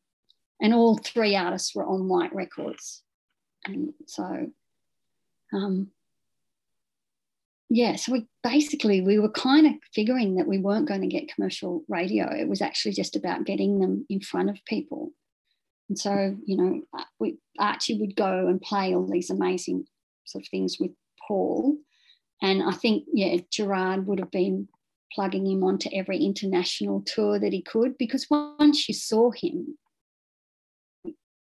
and 0.60 0.74
all 0.74 0.96
three 0.98 1.34
artists 1.34 1.74
were 1.74 1.86
on 1.86 2.08
white 2.08 2.34
records. 2.34 3.02
And 3.64 3.94
so 4.06 4.50
um, 5.52 5.88
yeah 7.72 7.96
so 7.96 8.12
we 8.12 8.26
basically 8.42 9.00
we 9.00 9.18
were 9.18 9.30
kind 9.30 9.66
of 9.66 9.72
figuring 9.94 10.36
that 10.36 10.46
we 10.46 10.58
weren't 10.58 10.88
going 10.88 11.00
to 11.00 11.06
get 11.06 11.32
commercial 11.34 11.82
radio 11.88 12.32
it 12.32 12.48
was 12.48 12.60
actually 12.60 12.92
just 12.92 13.16
about 13.16 13.44
getting 13.44 13.80
them 13.80 14.04
in 14.08 14.20
front 14.20 14.50
of 14.50 14.64
people 14.66 15.12
and 15.92 15.98
so, 15.98 16.34
you 16.46 16.56
know, 16.56 16.80
uh, 16.98 17.04
we, 17.18 17.36
Archie 17.58 18.00
would 18.00 18.16
go 18.16 18.46
and 18.46 18.62
play 18.62 18.94
all 18.94 19.06
these 19.06 19.28
amazing 19.28 19.84
sort 20.24 20.42
of 20.42 20.48
things 20.48 20.78
with 20.80 20.92
Paul. 21.28 21.76
And 22.40 22.62
I 22.62 22.72
think, 22.72 23.04
yeah, 23.12 23.36
Gerard 23.50 24.06
would 24.06 24.18
have 24.18 24.30
been 24.30 24.68
plugging 25.12 25.46
him 25.46 25.62
onto 25.62 25.90
every 25.92 26.16
international 26.16 27.02
tour 27.02 27.38
that 27.38 27.52
he 27.52 27.60
could 27.60 27.98
because 27.98 28.26
once 28.30 28.88
you 28.88 28.94
saw 28.94 29.32
him, 29.32 29.76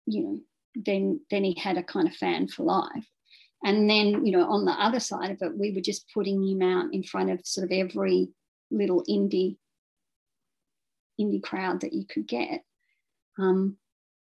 you 0.06 0.22
know, 0.22 0.38
then 0.74 1.20
then 1.30 1.44
he 1.44 1.54
had 1.60 1.76
a 1.76 1.82
kind 1.82 2.08
of 2.08 2.14
fan 2.14 2.48
for 2.48 2.62
life. 2.62 3.06
And 3.64 3.90
then, 3.90 4.24
you 4.24 4.32
know, 4.32 4.48
on 4.48 4.64
the 4.64 4.72
other 4.72 5.00
side 5.00 5.30
of 5.30 5.42
it, 5.42 5.58
we 5.58 5.72
were 5.72 5.80
just 5.80 6.06
putting 6.14 6.42
him 6.42 6.62
out 6.62 6.92
in 6.92 7.02
front 7.02 7.30
of 7.30 7.40
sort 7.44 7.64
of 7.64 7.72
every 7.72 8.28
little 8.70 9.04
indie 9.08 9.56
indie 11.20 11.42
crowd 11.42 11.80
that 11.80 11.92
you 11.92 12.04
could 12.04 12.28
get. 12.28 12.62
Um, 13.38 13.76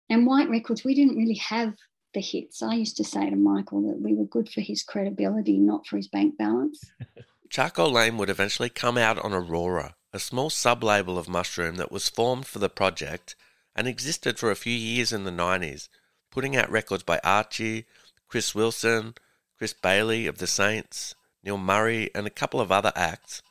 and 0.10 0.26
White 0.26 0.50
Records, 0.50 0.84
we 0.84 0.96
didn't 0.96 1.18
really 1.18 1.36
have 1.36 1.76
the 2.14 2.22
hits. 2.22 2.62
I 2.64 2.76
used 2.76 2.98
to 2.98 3.04
say 3.04 3.30
to 3.30 3.36
Michael 3.36 3.82
that 3.88 4.02
we 4.02 4.14
were 4.14 4.26
good 4.26 4.50
for 4.50 4.62
his 4.62 4.82
credibility, 4.82 5.58
not 5.58 5.86
for 5.86 5.98
his 5.98 6.08
bank 6.08 6.38
balance. 6.38 6.82
Charcoal 7.50 7.92
Lane 7.92 8.18
would 8.18 8.30
eventually 8.30 8.70
come 8.70 8.98
out 8.98 9.20
on 9.20 9.34
Aurora, 9.34 9.96
a 10.14 10.20
small 10.20 10.50
sub 10.50 10.84
label 10.84 11.18
of 11.18 11.28
Mushroom 11.28 11.76
that 11.76 11.92
was 11.92 12.10
formed 12.10 12.46
for 12.46 12.60
the 12.60 12.70
project 12.70 13.36
and 13.76 13.88
existed 13.88 14.40
for 14.40 14.52
a 14.52 14.56
few 14.56 14.74
years 14.74 15.12
in 15.12 15.24
the 15.24 15.32
90s, 15.32 15.90
putting 16.32 16.56
out 16.56 16.70
records 16.70 17.04
by 17.04 17.20
Archie, 17.24 17.86
Chris 18.30 18.54
Wilson, 18.54 19.16
Chris 19.58 19.74
Bailey 19.74 20.28
of 20.28 20.38
the 20.38 20.48
Saints, 20.48 21.16
Neil 21.44 21.58
Murray, 21.58 22.12
and 22.14 22.28
a 22.28 22.32
couple 22.32 22.62
of 22.62 22.72
other 22.72 22.94
acts. 22.96 23.42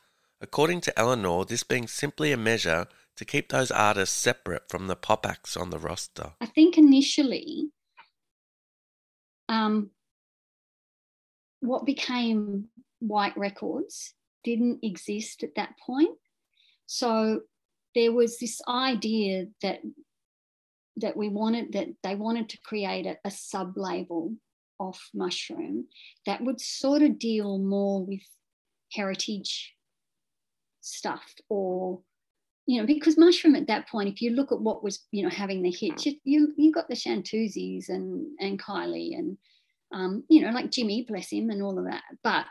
According 0.41 0.81
to 0.81 0.97
Eleanor, 0.97 1.43
this 1.43 1.63
being 1.63 1.87
simply 1.87 2.31
a 2.31 2.37
measure 2.37 2.87
to 3.17 3.25
keep 3.25 3.49
those 3.49 3.71
artists 3.71 4.15
separate 4.15 4.69
from 4.69 4.87
the 4.87 4.95
pop 4.95 5.25
acts 5.25 5.57
on 5.57 5.69
the 5.69 5.77
roster? 5.77 6.31
I 6.39 6.45
think 6.45 6.77
initially, 6.77 7.71
um, 9.49 9.89
what 11.59 11.85
became 11.85 12.69
White 12.99 13.37
Records 13.37 14.13
didn't 14.45 14.79
exist 14.81 15.43
at 15.43 15.55
that 15.55 15.73
point. 15.85 16.17
So 16.85 17.41
there 17.93 18.13
was 18.13 18.39
this 18.39 18.61
idea 18.67 19.47
that 19.61 19.81
that 20.97 21.15
we 21.15 21.29
wanted 21.29 21.73
that 21.73 21.87
they 22.03 22.15
wanted 22.15 22.49
to 22.49 22.57
create 22.63 23.05
a, 23.05 23.17
a 23.25 23.31
sub 23.31 23.77
label 23.77 24.33
of 24.79 24.97
mushroom 25.13 25.85
that 26.25 26.41
would 26.41 26.59
sort 26.59 27.01
of 27.01 27.19
deal 27.19 27.57
more 27.57 28.05
with 28.05 28.21
heritage 28.91 29.73
stuff 30.81 31.33
or 31.49 32.01
you 32.65 32.79
know, 32.79 32.85
because 32.85 33.17
mushroom 33.17 33.55
at 33.55 33.65
that 33.65 33.89
point, 33.89 34.09
if 34.09 34.21
you 34.21 34.29
look 34.29 34.51
at 34.51 34.61
what 34.61 34.83
was, 34.83 35.07
you 35.11 35.23
know, 35.23 35.29
having 35.29 35.63
the 35.63 35.71
hits, 35.71 36.05
you 36.05 36.13
you, 36.23 36.53
you 36.55 36.71
got 36.71 36.87
the 36.87 36.93
Chantoozies 36.93 37.89
and 37.89 38.27
and 38.39 38.61
Kylie 38.61 39.17
and 39.17 39.37
um, 39.91 40.23
you 40.29 40.41
know, 40.41 40.51
like 40.51 40.69
Jimmy, 40.69 41.03
bless 41.07 41.31
him, 41.31 41.49
and 41.49 41.63
all 41.63 41.79
of 41.79 41.85
that. 41.85 42.03
But 42.23 42.45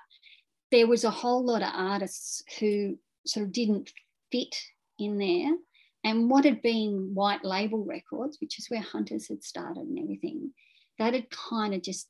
there 0.73 0.89
was 0.89 1.05
a 1.05 1.11
whole 1.11 1.45
lot 1.45 1.63
of 1.63 1.71
artists 1.73 2.43
who 2.59 2.99
sort 3.27 3.47
of 3.47 3.53
didn't 3.53 3.93
fit 4.33 4.57
in 4.99 5.19
there. 5.19 5.57
And 6.05 6.29
what 6.29 6.45
had 6.45 6.63
been 6.63 7.13
white 7.15 7.45
label 7.45 7.85
records, 7.85 8.39
which 8.41 8.59
is 8.59 8.69
where 8.69 8.81
Hunters 8.81 9.29
had 9.29 9.45
started 9.45 9.87
and 9.87 9.99
everything, 9.99 10.53
that 10.99 11.15
had 11.15 11.31
kind 11.31 11.75
of 11.75 11.83
just 11.83 12.09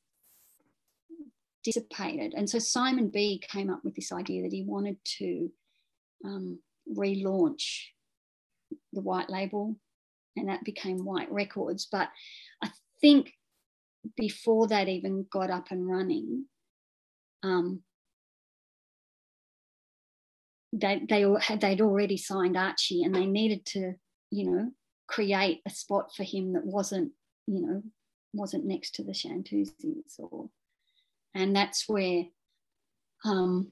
dissipated. 1.63 2.33
And 2.35 2.49
so 2.49 2.59
Simon 2.59 3.09
B 3.09 3.41
came 3.51 3.69
up 3.69 3.81
with 3.83 3.95
this 3.95 4.11
idea 4.11 4.43
that 4.43 4.53
he 4.53 4.63
wanted 4.63 4.97
to 5.19 5.49
um, 6.25 6.59
relaunch 6.97 7.85
the 8.93 9.01
white 9.01 9.29
label 9.29 9.75
and 10.35 10.49
that 10.49 10.63
became 10.63 11.05
white 11.05 11.31
records 11.31 11.87
but 11.91 12.09
i 12.63 12.69
think 13.01 13.31
before 14.15 14.67
that 14.67 14.87
even 14.87 15.25
got 15.31 15.49
up 15.49 15.71
and 15.71 15.89
running 15.89 16.45
um, 17.41 17.83
they 20.73 21.01
they 21.07 21.25
had 21.41 21.61
they'd 21.61 21.81
already 21.81 22.17
signed 22.17 22.57
Archie 22.57 23.03
and 23.03 23.15
they 23.15 23.25
needed 23.25 23.65
to 23.67 23.93
you 24.29 24.51
know 24.51 24.71
create 25.07 25.61
a 25.65 25.69
spot 25.69 26.13
for 26.15 26.23
him 26.23 26.53
that 26.53 26.65
wasn't 26.65 27.11
you 27.47 27.61
know 27.61 27.81
wasn't 28.33 28.65
next 28.65 28.93
to 28.95 29.03
the 29.03 29.13
Chantoozies 29.13 30.19
or 30.19 30.49
and 31.35 31.55
that's 31.55 31.85
where 31.87 32.23
um, 33.25 33.71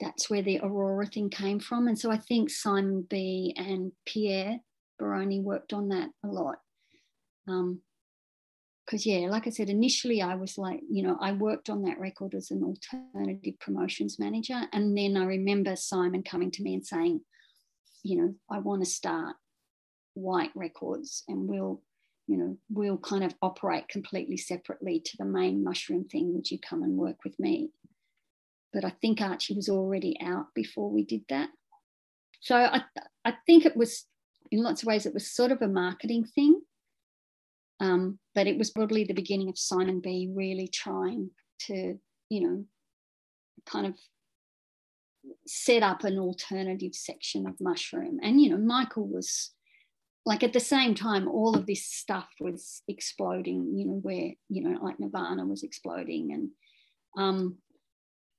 that's 0.00 0.28
where 0.30 0.42
the 0.42 0.60
Aurora 0.62 1.06
thing 1.06 1.30
came 1.30 1.60
from. 1.60 1.88
And 1.88 1.98
so 1.98 2.10
I 2.10 2.16
think 2.16 2.50
Simon 2.50 3.06
B 3.08 3.54
and 3.56 3.92
Pierre 4.06 4.58
Baroni 4.98 5.40
worked 5.40 5.72
on 5.72 5.88
that 5.88 6.10
a 6.24 6.28
lot. 6.28 6.56
Um, 7.48 7.80
because 8.84 9.06
yeah, 9.06 9.28
like 9.28 9.46
I 9.46 9.50
said, 9.50 9.70
initially 9.70 10.20
I 10.20 10.34
was 10.34 10.58
like, 10.58 10.80
you 10.90 11.02
know, 11.02 11.16
I 11.20 11.32
worked 11.32 11.70
on 11.70 11.82
that 11.84 12.00
record 12.00 12.34
as 12.34 12.50
an 12.50 12.62
alternative 12.62 13.58
promotions 13.60 14.18
manager. 14.18 14.60
And 14.72 14.96
then 14.96 15.16
I 15.16 15.24
remember 15.24 15.76
Simon 15.76 16.22
coming 16.22 16.50
to 16.50 16.62
me 16.62 16.74
and 16.74 16.86
saying, 16.86 17.20
you 18.02 18.16
know, 18.20 18.34
I 18.50 18.58
want 18.58 18.82
to 18.82 18.90
start 18.90 19.36
white 20.14 20.50
records 20.54 21.22
and 21.28 21.48
we'll, 21.48 21.80
you 22.32 22.38
know, 22.38 22.56
we'll 22.70 22.98
kind 22.98 23.24
of 23.24 23.34
operate 23.42 23.88
completely 23.88 24.36
separately 24.36 25.00
to 25.00 25.16
the 25.18 25.24
main 25.24 25.62
mushroom 25.62 26.04
thing. 26.04 26.34
Would 26.34 26.50
you 26.50 26.58
come 26.58 26.82
and 26.82 26.96
work 26.96 27.18
with 27.24 27.38
me? 27.38 27.70
but 28.72 28.84
I 28.84 28.90
think 28.90 29.20
Archie 29.20 29.54
was 29.54 29.68
already 29.68 30.16
out 30.20 30.46
before 30.54 30.90
we 30.90 31.04
did 31.04 31.22
that. 31.28 31.50
So 32.40 32.56
I, 32.56 32.82
I 33.24 33.34
think 33.46 33.66
it 33.66 33.76
was, 33.76 34.06
in 34.50 34.62
lots 34.62 34.82
of 34.82 34.86
ways, 34.86 35.06
it 35.06 35.14
was 35.14 35.30
sort 35.30 35.52
of 35.52 35.62
a 35.62 35.68
marketing 35.68 36.24
thing. 36.24 36.60
Um, 37.80 38.18
but 38.34 38.46
it 38.46 38.58
was 38.58 38.70
probably 38.70 39.04
the 39.04 39.12
beginning 39.12 39.48
of 39.48 39.58
Simon 39.58 40.00
B 40.00 40.30
really 40.32 40.68
trying 40.68 41.30
to, 41.66 41.98
you 42.30 42.40
know, 42.40 42.64
kind 43.66 43.86
of 43.86 43.94
set 45.46 45.82
up 45.82 46.04
an 46.04 46.18
alternative 46.18 46.94
section 46.94 47.46
of 47.46 47.60
mushroom. 47.60 48.18
And, 48.22 48.40
you 48.40 48.50
know, 48.50 48.56
Michael 48.56 49.06
was 49.06 49.50
like 50.24 50.42
at 50.42 50.52
the 50.52 50.60
same 50.60 50.94
time, 50.94 51.28
all 51.28 51.56
of 51.56 51.66
this 51.66 51.86
stuff 51.86 52.28
was 52.40 52.82
exploding, 52.86 53.76
you 53.76 53.86
know, 53.86 54.00
where, 54.02 54.32
you 54.48 54.62
know, 54.62 54.78
like 54.82 55.00
Nirvana 55.00 55.44
was 55.44 55.62
exploding 55.62 56.32
and 56.32 56.50
um, 57.16 57.58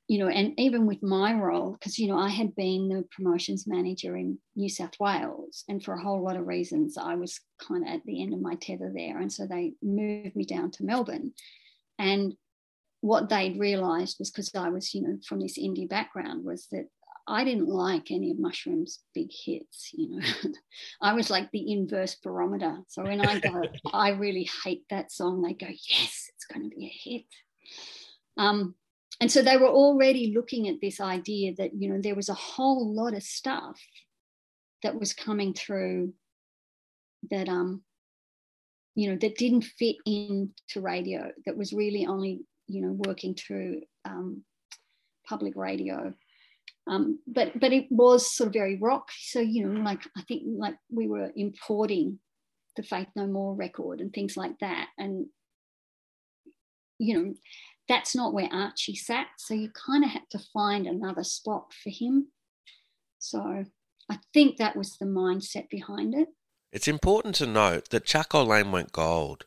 you 0.08 0.20
know, 0.20 0.28
and 0.28 0.54
even 0.60 0.86
with 0.86 1.02
my 1.02 1.34
role, 1.34 1.72
because, 1.72 1.98
you 1.98 2.08
know, 2.08 2.18
I 2.18 2.30
had 2.30 2.56
been 2.56 2.90
the 2.90 3.06
promotions 3.16 3.66
manager 3.66 4.18
in 4.18 4.38
New 4.56 4.70
South 4.70 5.00
Wales, 5.00 5.64
and 5.70 5.82
for 5.82 5.94
a 5.94 6.02
whole 6.02 6.22
lot 6.22 6.36
of 6.36 6.46
reasons, 6.46 6.98
I 6.98 7.16
was 7.16 7.40
kind 7.60 7.88
of 7.88 7.94
at 7.94 8.04
the 8.04 8.22
end 8.22 8.34
of 8.34 8.42
my 8.42 8.56
tether 8.56 8.92
there. 8.94 9.20
And 9.20 9.32
so 9.32 9.48
they 9.48 9.74
moved 9.82 10.36
me 10.36 10.46
down 10.46 10.72
to 10.72 10.84
Melbourne. 10.84 11.34
And 11.98 12.36
what 13.00 13.30
they'd 13.30 13.60
realized 13.60 14.18
was 14.20 14.30
because 14.30 14.52
I 14.56 14.70
was, 14.70 14.94
you 14.94 15.04
know, 15.04 15.18
from 15.26 15.40
this 15.40 15.58
indie 15.58 15.88
background, 15.88 16.44
was 16.44 16.68
that 16.72 16.88
I 17.26 17.44
didn't 17.46 17.70
like 17.70 18.12
any 18.12 18.32
of 18.32 18.40
Mushroom's 18.40 19.00
big 19.14 19.30
hits, 19.32 19.92
you 19.94 20.10
know. 20.10 20.26
I 21.02 21.14
was 21.14 21.30
like 21.30 21.50
the 21.52 21.72
inverse 21.72 22.16
barometer. 22.16 22.80
So 22.88 23.04
when 23.04 23.22
I 23.22 23.40
go, 23.40 23.64
I 23.94 24.10
really 24.10 24.50
hate 24.64 24.84
that 24.90 25.12
song, 25.12 25.42
they 25.42 25.54
go, 25.54 25.68
yes, 25.68 26.30
it's 26.34 26.46
going 26.52 26.70
to 26.70 26.76
be 26.76 26.86
a 26.86 27.10
hit. 27.10 27.26
Um, 28.38 28.76
and 29.22 29.32
so 29.32 29.42
they 29.42 29.58
were 29.58 29.70
already 29.70 30.34
looking 30.36 30.68
at 30.68 30.82
this 30.82 31.00
idea 31.00 31.54
that 31.56 31.72
you 31.74 31.90
know 31.90 32.02
there 32.02 32.16
was 32.16 32.30
a 32.30 32.34
whole 32.34 32.94
lot 32.94 33.14
of 33.14 33.24
stuff 33.24 33.80
that 34.82 35.00
was 35.00 35.14
coming 35.14 35.54
through 35.54 36.14
that 37.30 37.48
um 37.48 37.84
you 38.96 39.10
know 39.10 39.18
that 39.18 39.38
didn't 39.38 39.64
fit 39.64 39.96
into 40.06 40.82
radio 40.82 41.32
that 41.46 41.56
was 41.56 41.74
really 41.74 42.06
only 42.06 42.42
you 42.68 42.82
know 42.82 42.92
working 43.06 43.36
through 43.36 43.82
um, 44.06 44.44
public 45.26 45.56
radio 45.56 46.14
um, 46.88 47.20
but 47.28 47.60
but 47.60 47.72
it 47.72 47.86
was 47.90 48.36
sort 48.36 48.48
of 48.48 48.54
very 48.54 48.78
rock 48.78 49.10
so 49.18 49.40
you 49.40 49.66
know 49.66 49.82
like 49.82 50.02
i 50.18 50.22
think 50.24 50.44
like 50.46 50.76
we 50.92 51.08
were 51.08 51.32
importing 51.36 52.20
the 52.76 52.84
faith 52.84 53.08
no 53.16 53.26
more 53.28 53.56
record 53.56 54.02
and 54.02 54.14
things 54.14 54.36
like 54.36 54.58
that 54.60 54.88
and 54.98 55.28
you 57.00 57.14
know 57.18 57.34
that's 57.88 58.16
not 58.16 58.34
where 58.34 58.50
Archie 58.52 58.96
sat. 58.96 59.28
So 59.38 59.54
you 59.54 59.70
kind 59.70 60.04
of 60.04 60.12
had 60.12 60.30
to 60.32 60.40
find 60.40 60.88
another 60.88 61.24
spot 61.24 61.74
for 61.74 61.90
him. 61.90 62.28
So 63.20 63.66
I 64.10 64.20
think 64.34 64.58
that 64.58 64.76
was 64.76 64.98
the 64.98 65.06
mindset 65.06 65.70
behind 65.70 66.14
it. 66.14 66.30
It's 66.72 66.88
important 66.88 67.36
to 67.36 67.46
note 67.46 67.90
that 67.90 68.06
Charcoal 68.06 68.46
Lane 68.46 68.72
went 68.72 68.92
gold. 68.92 69.46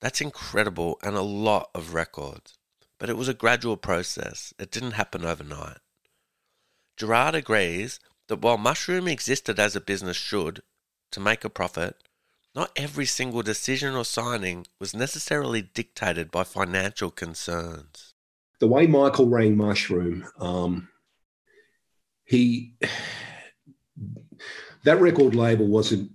That's 0.00 0.20
incredible 0.20 0.98
and 1.02 1.16
a 1.16 1.22
lot 1.22 1.70
of 1.74 1.94
records. 1.94 2.58
But 2.98 3.10
it 3.10 3.16
was 3.16 3.28
a 3.28 3.34
gradual 3.34 3.76
process, 3.76 4.52
it 4.58 4.70
didn't 4.70 4.92
happen 4.92 5.24
overnight. 5.24 5.78
Gerard 6.98 7.36
agrees 7.36 8.00
that 8.26 8.42
while 8.42 8.58
Mushroom 8.58 9.06
existed 9.06 9.60
as 9.60 9.76
a 9.76 9.80
business 9.80 10.16
should, 10.16 10.62
to 11.12 11.20
make 11.20 11.44
a 11.44 11.48
profit, 11.48 11.96
not 12.54 12.72
every 12.76 13.06
single 13.06 13.42
decision 13.42 13.94
or 13.94 14.04
signing 14.04 14.66
was 14.80 14.94
necessarily 14.94 15.62
dictated 15.62 16.30
by 16.30 16.42
financial 16.42 17.10
concerns. 17.10 18.14
The 18.58 18.66
way 18.66 18.88
Michael 18.88 19.28
ran 19.28 19.56
Mushroom, 19.56 20.26
um, 20.40 20.88
he 22.24 22.74
that 24.84 25.00
record 25.00 25.36
label 25.36 25.66
wasn't 25.66 26.10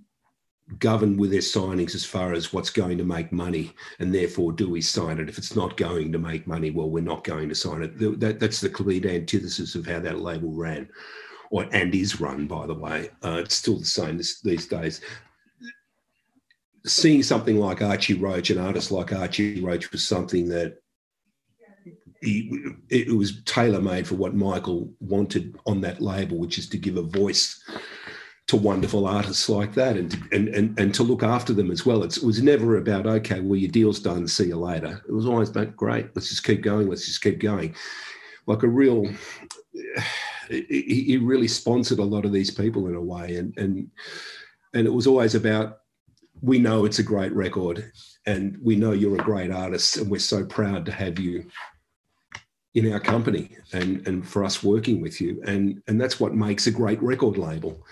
governed 0.78 1.18
with 1.18 1.30
their 1.30 1.40
signings 1.40 1.94
as 1.94 2.04
far 2.04 2.32
as 2.32 2.52
what's 2.52 2.70
going 2.70 2.98
to 2.98 3.04
make 3.04 3.32
money, 3.32 3.72
and 3.98 4.14
therefore 4.14 4.52
do 4.52 4.68
we 4.68 4.80
sign 4.80 5.18
it? 5.18 5.28
If 5.28 5.38
it's 5.38 5.56
not 5.56 5.76
going 5.76 6.12
to 6.12 6.18
make 6.18 6.46
money, 6.46 6.70
well, 6.70 6.90
we're 6.90 7.02
not 7.02 7.24
going 7.24 7.48
to 7.48 7.54
sign 7.54 7.82
it. 7.82 8.20
That, 8.20 8.40
that's 8.40 8.60
the 8.60 8.68
complete 8.68 9.06
antithesis 9.06 9.74
of 9.74 9.86
how 9.86 10.00
that 10.00 10.20
label 10.20 10.52
ran, 10.52 10.88
or 11.50 11.66
and 11.72 11.94
is 11.94 12.20
run, 12.20 12.46
by 12.46 12.66
the 12.66 12.74
way. 12.74 13.10
Uh, 13.22 13.40
it's 13.42 13.54
still 13.54 13.78
the 13.78 13.84
same 13.84 14.16
this, 14.18 14.40
these 14.40 14.66
days 14.66 15.00
seeing 16.86 17.22
something 17.22 17.56
like 17.56 17.82
Archie 17.82 18.14
Roach, 18.14 18.50
an 18.50 18.58
artist 18.58 18.90
like 18.90 19.12
Archie 19.12 19.60
Roach, 19.60 19.90
was 19.90 20.06
something 20.06 20.48
that 20.48 20.76
he, 22.20 22.74
it 22.88 23.14
was 23.14 23.42
tailor 23.44 23.80
made 23.80 24.06
for 24.06 24.14
what 24.14 24.34
Michael 24.34 24.90
wanted 25.00 25.56
on 25.66 25.80
that 25.82 26.00
label, 26.00 26.38
which 26.38 26.58
is 26.58 26.68
to 26.70 26.78
give 26.78 26.96
a 26.96 27.02
voice 27.02 27.62
to 28.46 28.56
wonderful 28.56 29.06
artists 29.06 29.48
like 29.48 29.72
that 29.74 29.96
and 29.96 30.14
and, 30.32 30.48
and, 30.48 30.78
and 30.78 30.94
to 30.94 31.02
look 31.02 31.22
after 31.22 31.52
them 31.52 31.70
as 31.70 31.86
well. 31.86 32.02
It's, 32.02 32.18
it 32.18 32.24
was 32.24 32.42
never 32.42 32.76
about, 32.76 33.06
okay, 33.06 33.40
well, 33.40 33.56
your 33.56 33.70
deal's 33.70 34.00
done, 34.00 34.28
see 34.28 34.48
you 34.48 34.56
later. 34.56 35.02
It 35.08 35.12
was 35.12 35.26
always 35.26 35.48
about, 35.48 35.76
great, 35.76 36.14
let's 36.14 36.28
just 36.28 36.44
keep 36.44 36.62
going, 36.62 36.88
let's 36.88 37.06
just 37.06 37.22
keep 37.22 37.38
going. 37.38 37.74
Like 38.46 38.62
a 38.62 38.68
real, 38.68 39.06
he 40.48 41.18
really 41.22 41.48
sponsored 41.48 41.98
a 41.98 42.04
lot 42.04 42.26
of 42.26 42.32
these 42.32 42.50
people 42.50 42.88
in 42.88 42.94
a 42.94 43.00
way. 43.00 43.36
And, 43.36 43.56
and, 43.56 43.90
and 44.74 44.86
it 44.86 44.92
was 44.92 45.06
always 45.06 45.34
about, 45.34 45.78
we 46.42 46.58
know 46.58 46.84
it's 46.84 46.98
a 46.98 47.04
great 47.04 47.32
record 47.32 47.90
and 48.26 48.58
we 48.62 48.76
know 48.76 48.92
you're 48.92 49.14
a 49.14 49.24
great 49.24 49.50
artist 49.50 49.96
and 49.96 50.10
we're 50.10 50.18
so 50.18 50.44
proud 50.44 50.84
to 50.84 50.92
have 50.92 51.18
you 51.18 51.46
in 52.74 52.92
our 52.92 53.00
company 53.00 53.56
and, 53.72 54.06
and 54.06 54.28
for 54.28 54.44
us 54.44 54.62
working 54.62 55.00
with 55.00 55.20
you. 55.20 55.40
And, 55.46 55.82
and 55.86 55.98
that's 55.98 56.20
what 56.20 56.34
makes 56.34 56.66
a 56.66 56.70
great 56.70 57.02
record 57.02 57.38
label. 57.38 57.82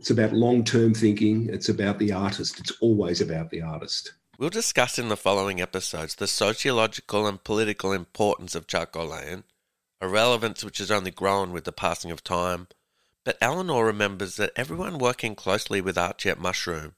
It's 0.00 0.08
about 0.08 0.32
long 0.32 0.64
term 0.64 0.94
thinking, 0.94 1.50
it's 1.52 1.68
about 1.68 1.98
the 1.98 2.10
artist, 2.10 2.58
it's 2.58 2.72
always 2.80 3.20
about 3.20 3.50
the 3.50 3.60
artist. 3.60 4.14
We'll 4.38 4.48
discuss 4.48 4.98
in 4.98 5.10
the 5.10 5.16
following 5.16 5.60
episodes 5.60 6.14
the 6.14 6.26
sociological 6.26 7.26
and 7.26 7.44
political 7.44 7.92
importance 7.92 8.54
of 8.54 8.66
Charcoal 8.66 9.08
Lane, 9.08 9.44
a 10.00 10.08
relevance 10.08 10.64
which 10.64 10.78
has 10.78 10.90
only 10.90 11.10
grown 11.10 11.52
with 11.52 11.64
the 11.64 11.70
passing 11.70 12.10
of 12.10 12.24
time. 12.24 12.68
But 13.26 13.36
Eleanor 13.42 13.84
remembers 13.84 14.36
that 14.36 14.52
everyone 14.56 14.96
working 14.96 15.34
closely 15.34 15.82
with 15.82 15.98
Archie 15.98 16.30
at 16.30 16.40
Mushroom 16.40 16.94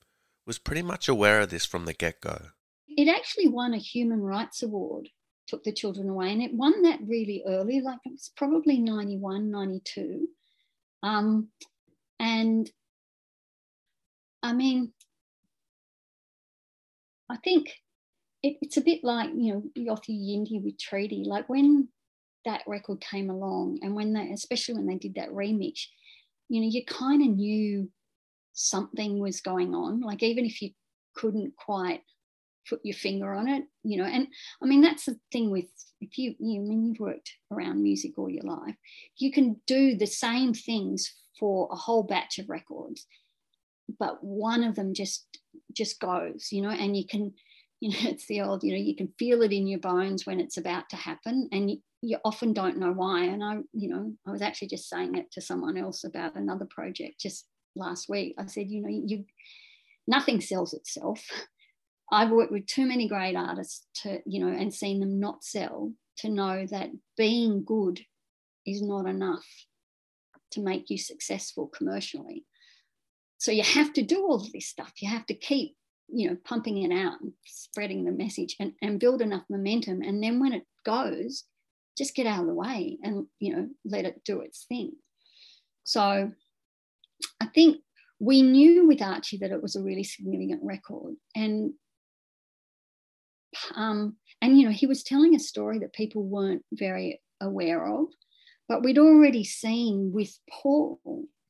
was 0.46 0.60
pretty 0.60 0.82
much 0.82 1.08
aware 1.08 1.40
of 1.40 1.50
this 1.50 1.66
from 1.66 1.86
the 1.86 1.94
get 1.94 2.20
go. 2.20 2.50
It 2.86 3.08
actually 3.08 3.48
won 3.48 3.74
a 3.74 3.78
Human 3.78 4.20
Rights 4.20 4.62
Award, 4.62 5.08
took 5.48 5.64
the 5.64 5.72
children 5.72 6.08
away, 6.08 6.30
and 6.30 6.40
it 6.40 6.54
won 6.54 6.82
that 6.82 7.00
really 7.04 7.42
early, 7.48 7.80
like 7.80 7.98
it 8.04 8.12
was 8.12 8.30
probably 8.36 8.78
91, 8.78 9.50
92. 9.50 10.28
Um, 11.02 11.48
and 12.20 12.70
I 14.42 14.52
mean, 14.52 14.92
I 17.30 17.36
think 17.36 17.68
it, 18.42 18.56
it's 18.60 18.76
a 18.76 18.82
bit 18.82 19.04
like, 19.04 19.30
you 19.34 19.54
know, 19.54 19.62
Yothu 19.78 20.10
Yindi 20.10 20.62
with 20.62 20.78
Treaty. 20.78 21.24
Like 21.26 21.48
when 21.48 21.88
that 22.44 22.62
record 22.66 23.00
came 23.00 23.30
along 23.30 23.78
and 23.82 23.94
when 23.94 24.12
they, 24.12 24.30
especially 24.32 24.74
when 24.74 24.86
they 24.86 24.96
did 24.96 25.14
that 25.14 25.30
remix, 25.30 25.86
you 26.48 26.60
know, 26.60 26.68
you 26.68 26.84
kind 26.84 27.22
of 27.22 27.36
knew 27.36 27.90
something 28.52 29.18
was 29.18 29.40
going 29.40 29.74
on. 29.74 30.00
Like 30.00 30.22
even 30.22 30.44
if 30.44 30.60
you 30.60 30.70
couldn't 31.14 31.54
quite 31.56 32.02
put 32.68 32.80
your 32.84 32.96
finger 32.96 33.32
on 33.32 33.48
it, 33.48 33.64
you 33.84 33.96
know, 33.96 34.04
and 34.04 34.26
I 34.62 34.66
mean, 34.66 34.82
that's 34.82 35.06
the 35.06 35.18
thing 35.30 35.50
with, 35.50 35.66
if 36.00 36.18
you, 36.18 36.34
you 36.38 36.60
I 36.60 36.64
mean, 36.64 36.86
you've 36.86 37.00
worked 37.00 37.32
around 37.52 37.82
music 37.82 38.18
all 38.18 38.28
your 38.28 38.44
life, 38.44 38.74
you 39.18 39.32
can 39.32 39.60
do 39.66 39.96
the 39.96 40.06
same 40.06 40.52
things 40.52 41.14
for 41.38 41.68
a 41.72 41.76
whole 41.76 42.02
batch 42.02 42.38
of 42.38 42.50
records 42.50 43.06
but 43.98 44.22
one 44.22 44.64
of 44.64 44.74
them 44.74 44.94
just 44.94 45.26
just 45.72 46.00
goes 46.00 46.48
you 46.50 46.62
know 46.62 46.70
and 46.70 46.96
you 46.96 47.06
can 47.06 47.32
you 47.80 47.90
know 47.90 48.10
it's 48.10 48.26
the 48.26 48.40
old 48.40 48.62
you 48.62 48.72
know 48.72 48.78
you 48.78 48.94
can 48.94 49.12
feel 49.18 49.42
it 49.42 49.52
in 49.52 49.66
your 49.66 49.80
bones 49.80 50.24
when 50.24 50.38
it's 50.38 50.56
about 50.56 50.88
to 50.88 50.96
happen 50.96 51.48
and 51.50 51.68
you, 51.70 51.78
you 52.00 52.16
often 52.24 52.52
don't 52.52 52.78
know 52.78 52.92
why. 52.92 53.24
And 53.24 53.42
i 53.42 53.56
you 53.72 53.88
know 53.88 54.12
i 54.26 54.30
was 54.30 54.42
actually 54.42 54.68
just 54.68 54.88
saying 54.88 55.16
it 55.16 55.32
to 55.32 55.40
someone 55.40 55.76
else 55.76 56.04
about 56.04 56.36
another 56.36 56.66
project 56.66 57.20
just 57.20 57.46
last 57.74 58.08
week. 58.08 58.34
I 58.38 58.46
said 58.46 58.70
you 58.70 58.82
know 58.82 58.88
you 58.88 59.24
nothing 60.06 60.40
sells 60.40 60.74
itself. 60.74 61.24
I've 62.12 62.30
worked 62.30 62.52
with 62.52 62.66
too 62.66 62.86
many 62.86 63.08
great 63.08 63.34
artists 63.34 63.86
to 64.02 64.20
you 64.26 64.44
know 64.44 64.52
and 64.52 64.72
seen 64.72 65.00
them 65.00 65.18
not 65.18 65.42
sell 65.42 65.92
to 66.18 66.28
know 66.28 66.66
that 66.70 66.90
being 67.16 67.64
good 67.64 68.00
is 68.64 68.80
not 68.80 69.06
enough 69.06 69.46
to 70.52 70.60
make 70.60 70.88
you 70.90 70.98
successful 70.98 71.66
commercially 71.66 72.44
so 73.42 73.50
you 73.50 73.64
have 73.64 73.92
to 73.94 74.02
do 74.04 74.24
all 74.24 74.36
of 74.36 74.52
this 74.52 74.68
stuff. 74.68 74.92
You 75.00 75.10
have 75.10 75.26
to 75.26 75.34
keep, 75.34 75.74
you 76.06 76.30
know, 76.30 76.36
pumping 76.44 76.80
it 76.80 76.94
out 76.96 77.20
and 77.20 77.32
spreading 77.44 78.04
the 78.04 78.12
message 78.12 78.54
and, 78.60 78.74
and 78.80 79.00
build 79.00 79.20
enough 79.20 79.42
momentum. 79.50 80.00
And 80.00 80.22
then 80.22 80.38
when 80.38 80.52
it 80.52 80.62
goes, 80.86 81.42
just 81.98 82.14
get 82.14 82.28
out 82.28 82.42
of 82.42 82.46
the 82.46 82.54
way 82.54 82.98
and, 83.02 83.26
you 83.40 83.56
know, 83.56 83.68
let 83.84 84.04
it 84.04 84.22
do 84.24 84.42
its 84.42 84.64
thing. 84.68 84.92
So 85.82 86.30
I 87.40 87.46
think 87.46 87.78
we 88.20 88.42
knew 88.42 88.86
with 88.86 89.02
Archie 89.02 89.38
that 89.38 89.50
it 89.50 89.60
was 89.60 89.74
a 89.74 89.82
really 89.82 90.04
significant 90.04 90.60
record. 90.62 91.16
And 91.34 91.72
um, 93.74 94.18
and 94.40 94.56
you 94.56 94.66
know, 94.66 94.72
he 94.72 94.86
was 94.86 95.02
telling 95.02 95.34
a 95.34 95.40
story 95.40 95.80
that 95.80 95.94
people 95.94 96.22
weren't 96.22 96.64
very 96.72 97.20
aware 97.40 97.84
of, 97.88 98.06
but 98.68 98.84
we'd 98.84 98.98
already 98.98 99.42
seen 99.42 100.12
with 100.14 100.32
Paul 100.48 101.00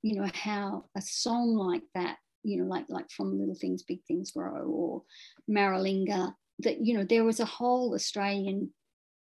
you 0.03 0.21
know 0.21 0.29
how 0.35 0.85
a 0.97 1.01
song 1.01 1.55
like 1.55 1.83
that 1.95 2.17
you 2.43 2.59
know 2.59 2.69
like 2.69 2.87
like 2.89 3.11
from 3.11 3.39
little 3.39 3.55
things 3.55 3.83
big 3.83 4.01
things 4.07 4.33
grow 4.33 4.65
or 4.65 5.03
maralinga 5.51 6.35
that 6.59 6.85
you 6.85 6.97
know 6.97 7.05
there 7.05 7.25
was 7.25 7.41
a 7.41 7.45
whole 7.45 7.95
australian 7.95 8.71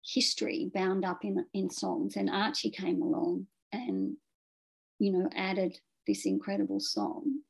history 0.03 0.71
bound 0.73 1.05
up 1.05 1.23
in 1.23 1.45
in 1.53 1.69
songs 1.69 2.15
and 2.15 2.29
archie 2.29 2.71
came 2.71 3.01
along 3.01 3.45
and 3.71 4.15
you 5.01 5.11
know 5.11 5.29
added 5.35 5.77
this 6.07 6.25
incredible 6.25 6.79
song. 6.79 7.41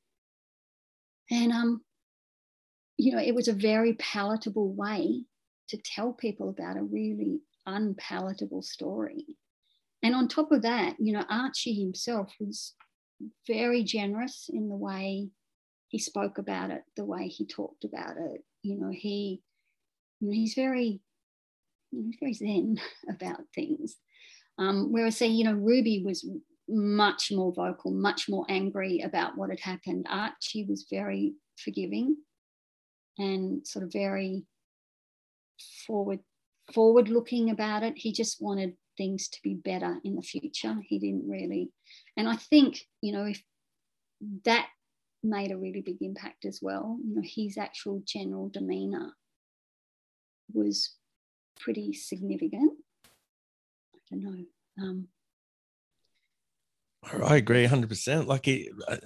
And 1.30 1.52
um 1.52 1.82
you 2.98 3.14
know 3.14 3.22
it 3.22 3.36
was 3.36 3.48
a 3.48 3.54
very 3.54 3.94
palatable 3.94 4.74
way 4.74 5.24
to 5.70 5.78
tell 5.78 6.14
people 6.14 6.50
about 6.50 6.78
a 6.78 6.84
really 6.84 7.42
unpalatable 7.66 8.62
story. 8.62 9.26
And 10.04 10.16
on 10.16 10.28
top 10.28 10.52
of 10.52 10.62
that 10.64 10.96
you 11.00 11.14
know 11.14 11.26
archie 11.30 11.74
himself 11.74 12.34
was 12.40 12.74
very 13.48 13.84
generous 13.84 14.50
in 14.52 14.70
the 14.70 14.76
way 14.76 15.30
he 15.88 16.00
spoke 16.00 16.38
about 16.38 16.72
it, 16.72 16.84
the 16.96 17.06
way 17.06 17.28
he 17.28 17.46
talked 17.46 17.84
about 17.84 18.18
it. 18.18 18.44
You 18.64 18.80
know, 18.80 18.92
he, 18.92 19.42
he's 20.20 20.54
very, 20.54 21.02
he's 21.92 22.16
very 22.20 22.34
zen 22.34 22.80
about 23.10 23.42
things. 23.54 23.98
Um, 24.58 24.92
whereas, 24.92 25.18
say, 25.18 25.28
you 25.28 25.44
know, 25.44 25.54
Ruby 25.54 26.04
was 26.06 26.28
much 26.70 27.32
more 27.32 27.52
vocal, 27.54 27.92
much 27.92 28.30
more 28.30 28.46
angry 28.48 29.02
about 29.02 29.38
what 29.38 29.50
had 29.50 29.60
happened. 29.60 30.06
Archie 30.10 30.66
was 30.68 30.88
very 30.90 31.34
forgiving 31.58 32.16
and 33.18 33.66
sort 33.68 33.84
of 33.84 33.92
very 33.92 34.46
forward 35.86 36.20
forward 36.74 37.10
looking 37.10 37.50
about 37.50 37.84
it. 37.84 37.98
He 37.98 38.14
just 38.14 38.42
wanted 38.42 38.74
things 38.98 39.30
to 39.30 39.40
be 39.44 39.54
better 39.54 40.00
in 40.04 40.16
the 40.16 40.22
future. 40.22 40.76
He 40.88 41.00
didn't 41.00 41.28
really, 41.30 41.72
and 42.18 42.28
I 42.28 42.36
think, 42.36 42.82
you 43.02 43.14
know, 43.14 43.26
if 43.26 43.42
that 44.46 44.68
made 45.24 45.52
a 45.52 45.58
really 45.58 45.82
big 45.82 46.02
impact 46.02 46.46
as 46.46 46.60
well, 46.62 46.98
you 47.06 47.16
know, 47.16 47.22
his 47.24 47.58
actual 47.58 48.02
general 48.06 48.50
demeanor 48.50 49.14
was 50.54 50.96
pretty 51.60 51.94
significant. 51.94 52.74
I 53.96 54.00
don't 54.10 54.24
know. 54.24 54.46
Um, 54.80 55.08
I 57.28 57.38
agree 57.38 57.66
100%. 57.66 58.28
Like, 58.28 58.46
he, 58.46 58.70
uh, 58.88 58.98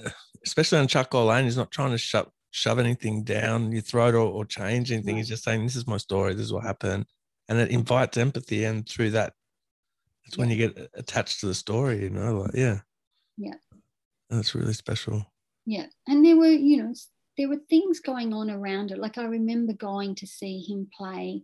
especially 0.46 0.80
on 0.80 0.88
Charcoal 0.88 1.26
Lane, 1.26 1.46
he's 1.46 1.58
not 1.58 1.72
trying 1.72 1.92
to 1.92 1.98
shove, 1.98 2.30
shove 2.52 2.80
anything 2.80 3.24
down 3.24 3.72
your 3.72 3.82
throat 3.82 4.16
or, 4.16 4.28
or 4.28 4.46
change 4.46 4.92
anything. 4.92 5.16
Right. 5.16 5.20
He's 5.20 5.30
just 5.30 5.44
saying, 5.44 5.64
This 5.64 5.76
is 5.76 5.88
my 5.88 5.98
story, 5.98 6.34
this 6.34 6.46
is 6.46 6.54
what 6.54 6.64
happened. 6.64 7.06
And 7.48 7.60
it 7.60 7.70
invites 7.72 8.18
empathy. 8.18 8.66
And 8.66 8.88
through 8.88 9.12
that, 9.12 9.34
it's 10.26 10.38
when 10.38 10.50
you 10.50 10.58
get 10.58 10.78
uh, 10.78 10.88
attached 10.96 11.40
to 11.42 11.48
the 11.48 11.54
story, 11.54 12.04
you 12.04 12.10
know, 12.10 12.42
like, 12.42 12.52
yeah. 12.54 12.80
Yeah. 13.38 13.56
That's 14.30 14.56
really 14.56 14.74
special. 14.74 15.26
Yeah. 15.66 15.88
And 16.08 16.26
there 16.26 16.38
were, 16.38 16.48
you 16.48 16.78
know, 16.78 16.94
there 17.38 17.50
were 17.50 17.60
things 17.70 18.00
going 18.00 18.34
on 18.34 18.50
around 18.50 18.92
it. 18.92 18.98
Like 18.98 19.18
I 19.18 19.26
remember 19.26 19.74
going 19.74 20.16
to 20.16 20.28
see 20.28 20.62
him 20.62 20.88
play 20.96 21.44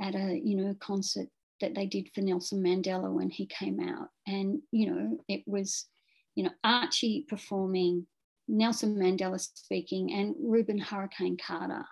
at 0.00 0.14
a, 0.14 0.40
you 0.42 0.56
know, 0.56 0.74
concert 0.80 1.28
that 1.60 1.74
they 1.74 1.86
did 1.86 2.08
for 2.14 2.20
Nelson 2.20 2.62
Mandela 2.62 3.10
when 3.12 3.30
he 3.30 3.46
came 3.46 3.80
out. 3.80 4.08
And, 4.26 4.60
you 4.70 4.90
know, 4.90 5.18
it 5.28 5.42
was, 5.46 5.86
you 6.34 6.44
know, 6.44 6.52
Archie 6.62 7.26
performing, 7.28 8.06
Nelson 8.46 8.96
Mandela 8.96 9.40
speaking, 9.40 10.12
and 10.12 10.34
Rubin 10.40 10.78
Hurricane 10.78 11.36
Carter, 11.36 11.84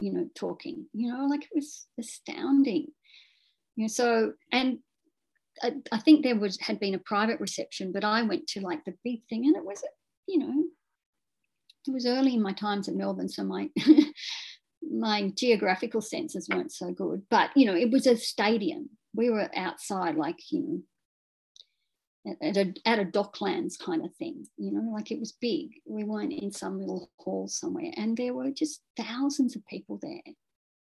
you 0.00 0.12
know, 0.12 0.28
talking, 0.34 0.86
you 0.92 1.10
know, 1.10 1.26
like 1.26 1.44
it 1.44 1.50
was 1.54 1.86
astounding. 1.98 2.88
You 3.76 3.84
know, 3.84 3.88
so, 3.88 4.32
and 4.52 4.78
I, 5.62 5.98
think 5.98 6.22
there 6.22 6.38
was 6.38 6.58
had 6.60 6.78
been 6.80 6.94
a 6.94 6.98
private 6.98 7.40
reception, 7.40 7.92
but 7.92 8.04
I 8.04 8.22
went 8.22 8.46
to 8.48 8.60
like 8.60 8.84
the 8.84 8.94
big 9.04 9.20
thing, 9.28 9.46
and 9.46 9.56
it 9.56 9.64
was, 9.64 9.82
you 10.26 10.38
know, 10.38 10.64
it 11.86 11.92
was 11.92 12.06
early 12.06 12.34
in 12.34 12.42
my 12.42 12.52
times 12.52 12.88
in 12.88 12.96
Melbourne, 12.96 13.28
so 13.28 13.44
my 13.44 13.70
my 14.90 15.32
geographical 15.36 16.00
senses 16.00 16.48
weren't 16.48 16.72
so 16.72 16.92
good. 16.92 17.22
But 17.30 17.50
you 17.56 17.66
know, 17.66 17.74
it 17.74 17.90
was 17.90 18.06
a 18.06 18.16
stadium. 18.16 18.90
We 19.14 19.30
were 19.30 19.50
outside, 19.56 20.16
like 20.16 20.38
you 20.50 20.84
know, 22.26 22.36
at 22.42 22.56
a, 22.56 22.74
at 22.84 22.98
a 22.98 23.04
docklands 23.04 23.78
kind 23.78 24.04
of 24.04 24.14
thing, 24.16 24.46
you 24.56 24.72
know, 24.72 24.90
like 24.92 25.10
it 25.10 25.20
was 25.20 25.32
big. 25.40 25.70
We 25.86 26.04
weren't 26.04 26.32
in 26.32 26.52
some 26.52 26.80
little 26.80 27.10
hall 27.18 27.48
somewhere, 27.48 27.92
and 27.96 28.16
there 28.16 28.34
were 28.34 28.50
just 28.50 28.82
thousands 28.96 29.56
of 29.56 29.66
people 29.66 29.98
there. 30.02 30.34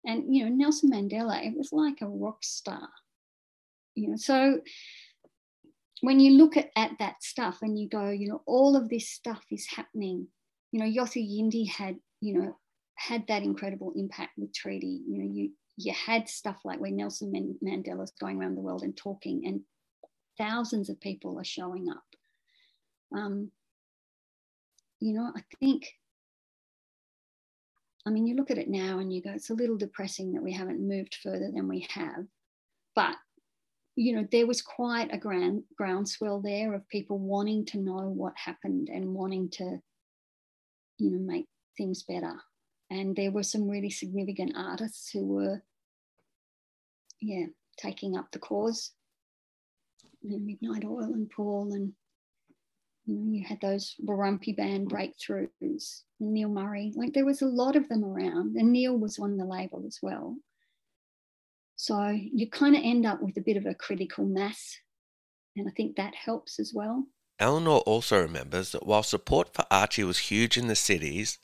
And 0.07 0.35
you 0.35 0.45
know, 0.45 0.55
Nelson 0.55 0.91
Mandela, 0.91 1.45
it 1.45 1.57
was 1.57 1.73
like 1.73 2.01
a 2.01 2.07
rock 2.07 2.39
star 2.43 2.89
you 3.95 4.09
know, 4.09 4.17
so 4.17 4.61
when 6.01 6.21
you 6.21 6.33
look 6.33 6.57
at, 6.57 6.71
at 6.77 6.93
that 6.99 7.23
stuff 7.23 7.59
and 7.63 7.79
you 7.79 7.89
go, 7.89 8.11
you 8.11 8.29
know, 8.29 8.43
all 8.47 8.77
of 8.77 8.89
this 8.89 9.09
stuff 9.09 9.43
is 9.51 9.67
happening. 9.67 10.27
You 10.73 10.81
know, 10.81 10.87
Yothu 10.87 11.23
Yindi 11.23 11.69
had, 11.69 11.97
you 12.21 12.39
know, 12.39 12.57
had 12.97 13.27
that 13.29 13.43
incredible 13.43 13.93
impact 13.97 14.33
with 14.37 14.53
treaty. 14.55 15.01
You 15.09 15.19
know, 15.19 15.31
you 15.33 15.51
you 15.77 15.93
had 15.93 16.29
stuff 16.29 16.57
like 16.65 16.81
where 16.81 16.91
Nelson 16.91 17.59
Mandela's 17.65 18.13
going 18.21 18.41
around 18.41 18.55
the 18.55 18.61
world 18.61 18.83
and 18.83 18.97
talking, 18.97 19.43
and 19.47 19.61
thousands 20.39 20.89
of 20.89 21.01
people 21.01 21.39
are 21.39 21.45
showing 21.45 21.89
up. 21.89 22.05
Um, 23.17 23.51
you 25.01 25.15
know, 25.15 25.31
I 25.37 25.43
think, 25.61 25.89
I 28.07 28.11
mean, 28.11 28.27
you 28.27 28.37
look 28.37 28.51
at 28.51 28.59
it 28.59 28.69
now 28.69 28.99
and 28.99 29.13
you 29.13 29.23
go, 29.23 29.31
it's 29.31 29.51
a 29.51 29.55
little 29.55 29.77
depressing 29.77 30.33
that 30.33 30.43
we 30.43 30.53
haven't 30.53 30.87
moved 30.87 31.19
further 31.23 31.51
than 31.53 31.69
we 31.69 31.87
have. 31.91 32.25
But, 32.95 33.17
you 33.97 34.15
know, 34.15 34.27
there 34.31 34.47
was 34.47 34.61
quite 34.61 35.13
a 35.13 35.19
grand 35.19 35.63
groundswell 35.77 36.41
there 36.41 36.75
of 36.75 36.89
people 36.89 37.19
wanting 37.19 37.65
to 37.67 37.79
know 37.79 38.09
what 38.09 38.35
happened 38.37 38.89
and 38.93 39.15
wanting 39.15 39.51
to, 39.51 39.79
you 40.99 41.11
know, 41.11 41.19
make 41.19 41.47
things 41.77 42.03
better. 42.03 42.35
And 42.91 43.15
there 43.15 43.31
were 43.31 43.43
some 43.43 43.69
really 43.69 43.91
significant 43.91 44.53
artists 44.57 45.11
who 45.11 45.27
were, 45.27 45.63
yeah, 47.21 47.47
taking 47.79 48.17
up 48.17 48.31
the 48.33 48.39
cause. 48.39 48.91
You 50.23 50.33
know, 50.33 50.39
Midnight 50.39 50.85
Oil 50.85 51.13
and 51.13 51.31
Paul 51.31 51.73
and 51.75 51.93
you 53.07 53.17
know, 53.17 53.33
you 53.33 53.45
had 53.45 53.61
those 53.61 53.95
Warumpi 54.03 54.57
band 54.57 54.91
breakthroughs, 54.91 56.03
Neil 56.21 56.49
Murray. 56.49 56.93
Like 56.97 57.13
there 57.13 57.27
was 57.27 57.43
a 57.43 57.47
lot 57.47 57.77
of 57.77 57.89
them 57.89 58.03
around, 58.03 58.57
and 58.57 58.73
Neil 58.73 58.97
was 58.97 59.19
on 59.19 59.37
the 59.37 59.45
label 59.45 59.85
as 59.87 59.99
well. 60.01 60.37
So 61.77 62.09
you 62.09 62.49
kind 62.49 62.77
of 62.77 62.83
end 62.85 63.05
up 63.05 63.21
with 63.23 63.37
a 63.37 63.43
bit 63.43 63.57
of 63.57 63.67
a 63.67 63.75
critical 63.75 64.25
mass, 64.25 64.79
and 65.57 65.69
I 65.69 65.73
think 65.73 65.97
that 65.97 66.15
helps 66.15 66.59
as 66.59 66.73
well. 66.75 67.05
Eleanor 67.39 67.79
also 67.79 68.21
remembers 68.21 68.73
that 68.73 68.87
while 68.87 69.03
support 69.03 69.55
for 69.55 69.65
Archie 69.71 70.05
was 70.05 70.19
huge 70.19 70.57
in 70.57 70.69
the 70.69 70.77
cities, 70.77 71.39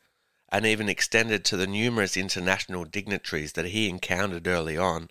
and 0.53 0.65
even 0.65 0.89
extended 0.89 1.45
to 1.45 1.57
the 1.57 1.67
numerous 1.67 2.17
international 2.17 2.85
dignitaries 2.85 3.53
that 3.53 3.67
he 3.67 3.89
encountered 3.89 4.47
early 4.47 4.77
on, 4.77 5.09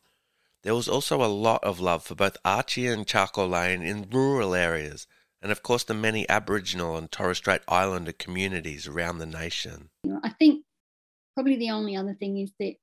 there 0.64 0.76
was 0.76 0.90
also 0.90 1.24
a 1.24 1.28
lot 1.28 1.64
of 1.64 1.80
love 1.80 2.04
for 2.04 2.16
both 2.16 2.38
Archie 2.44 2.88
and 2.88 3.08
Charcoal 3.08 3.50
Lane 3.50 3.82
in 3.82 4.10
rural 4.10 4.54
areas, 4.54 5.08
and 5.42 5.52
of 5.52 5.64
course 5.64 5.84
the 5.84 5.94
many 5.94 6.28
Aboriginal 6.30 6.98
and 6.98 7.12
Torres 7.12 7.38
Strait 7.38 7.62
Islander 7.68 8.12
communities 8.12 8.88
around 8.88 9.18
the 9.20 9.26
nation. 9.26 9.90
I 10.24 10.30
think 10.30 10.66
probably 11.34 11.56
the 11.56 11.72
only 11.72 11.96
other 11.96 12.14
thing 12.14 12.38
is 12.38 12.52
that 12.60 12.76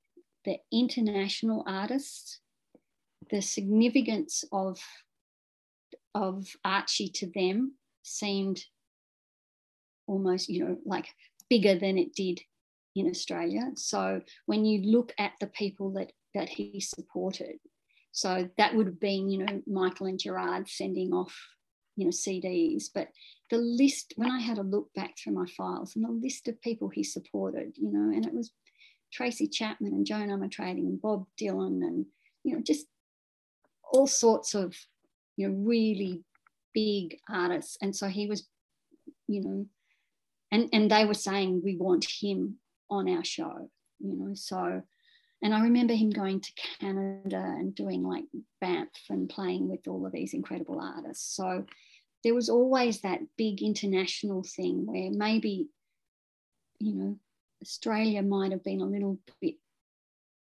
the 0.46 0.58
international 0.72 1.64
artists, 1.66 2.40
the 3.30 3.42
significance 3.42 4.44
of 4.52 4.80
of 6.14 6.46
Archie 6.64 7.10
to 7.10 7.30
them 7.34 7.74
seemed 8.02 8.64
almost, 10.06 10.48
you 10.48 10.64
know, 10.64 10.78
like 10.86 11.08
bigger 11.50 11.78
than 11.78 11.98
it 11.98 12.14
did 12.14 12.40
in 12.94 13.10
Australia. 13.10 13.72
So 13.76 14.22
when 14.46 14.64
you 14.64 14.90
look 14.90 15.12
at 15.18 15.32
the 15.40 15.48
people 15.48 15.92
that 15.94 16.12
that 16.34 16.48
he 16.48 16.80
supported, 16.80 17.56
so 18.12 18.48
that 18.56 18.74
would 18.74 18.86
have 18.86 19.00
been, 19.00 19.28
you 19.28 19.44
know, 19.44 19.62
Michael 19.66 20.06
and 20.06 20.18
Gerard 20.18 20.70
sending 20.70 21.12
off, 21.12 21.36
you 21.96 22.04
know, 22.04 22.10
CDs. 22.10 22.84
But 22.94 23.08
the 23.50 23.58
list, 23.58 24.14
when 24.16 24.30
I 24.30 24.40
had 24.40 24.58
a 24.58 24.62
look 24.62 24.94
back 24.94 25.16
through 25.18 25.34
my 25.34 25.46
files 25.56 25.96
and 25.96 26.04
the 26.04 26.10
list 26.10 26.48
of 26.48 26.62
people 26.62 26.88
he 26.88 27.04
supported, 27.04 27.74
you 27.76 27.92
know, 27.92 28.14
and 28.16 28.24
it 28.24 28.32
was 28.32 28.52
Tracy 29.12 29.46
Chapman 29.46 29.92
and 29.92 30.06
Joan 30.06 30.28
Armatrading 30.28 30.86
and 30.86 31.00
Bob 31.00 31.26
Dylan 31.40 31.82
and, 31.82 32.06
you 32.44 32.54
know, 32.54 32.62
just 32.62 32.86
all 33.92 34.06
sorts 34.06 34.54
of, 34.54 34.74
you 35.36 35.48
know, 35.48 35.54
really 35.54 36.22
big 36.74 37.18
artists. 37.30 37.76
And 37.80 37.94
so 37.94 38.08
he 38.08 38.26
was, 38.26 38.48
you 39.28 39.42
know, 39.42 39.66
and 40.50 40.68
and 40.72 40.90
they 40.90 41.04
were 41.04 41.14
saying 41.14 41.62
we 41.64 41.76
want 41.76 42.06
him 42.20 42.56
on 42.90 43.08
our 43.08 43.24
show 43.24 43.70
you 43.98 44.16
know 44.16 44.34
so 44.34 44.82
and 45.42 45.54
i 45.54 45.62
remember 45.62 45.94
him 45.94 46.10
going 46.10 46.40
to 46.40 46.50
canada 46.80 47.36
and 47.36 47.74
doing 47.74 48.02
like 48.02 48.24
banff 48.60 48.88
and 49.10 49.28
playing 49.28 49.68
with 49.68 49.86
all 49.88 50.06
of 50.06 50.12
these 50.12 50.34
incredible 50.34 50.80
artists 50.80 51.34
so 51.34 51.64
there 52.24 52.34
was 52.34 52.48
always 52.48 53.00
that 53.00 53.20
big 53.36 53.62
international 53.62 54.42
thing 54.42 54.86
where 54.86 55.10
maybe 55.10 55.68
you 56.78 56.94
know 56.94 57.18
australia 57.66 58.22
might 58.22 58.52
have 58.52 58.64
been 58.64 58.80
a 58.80 58.86
little 58.86 59.18
bit 59.40 59.56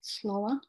slower 0.02 0.60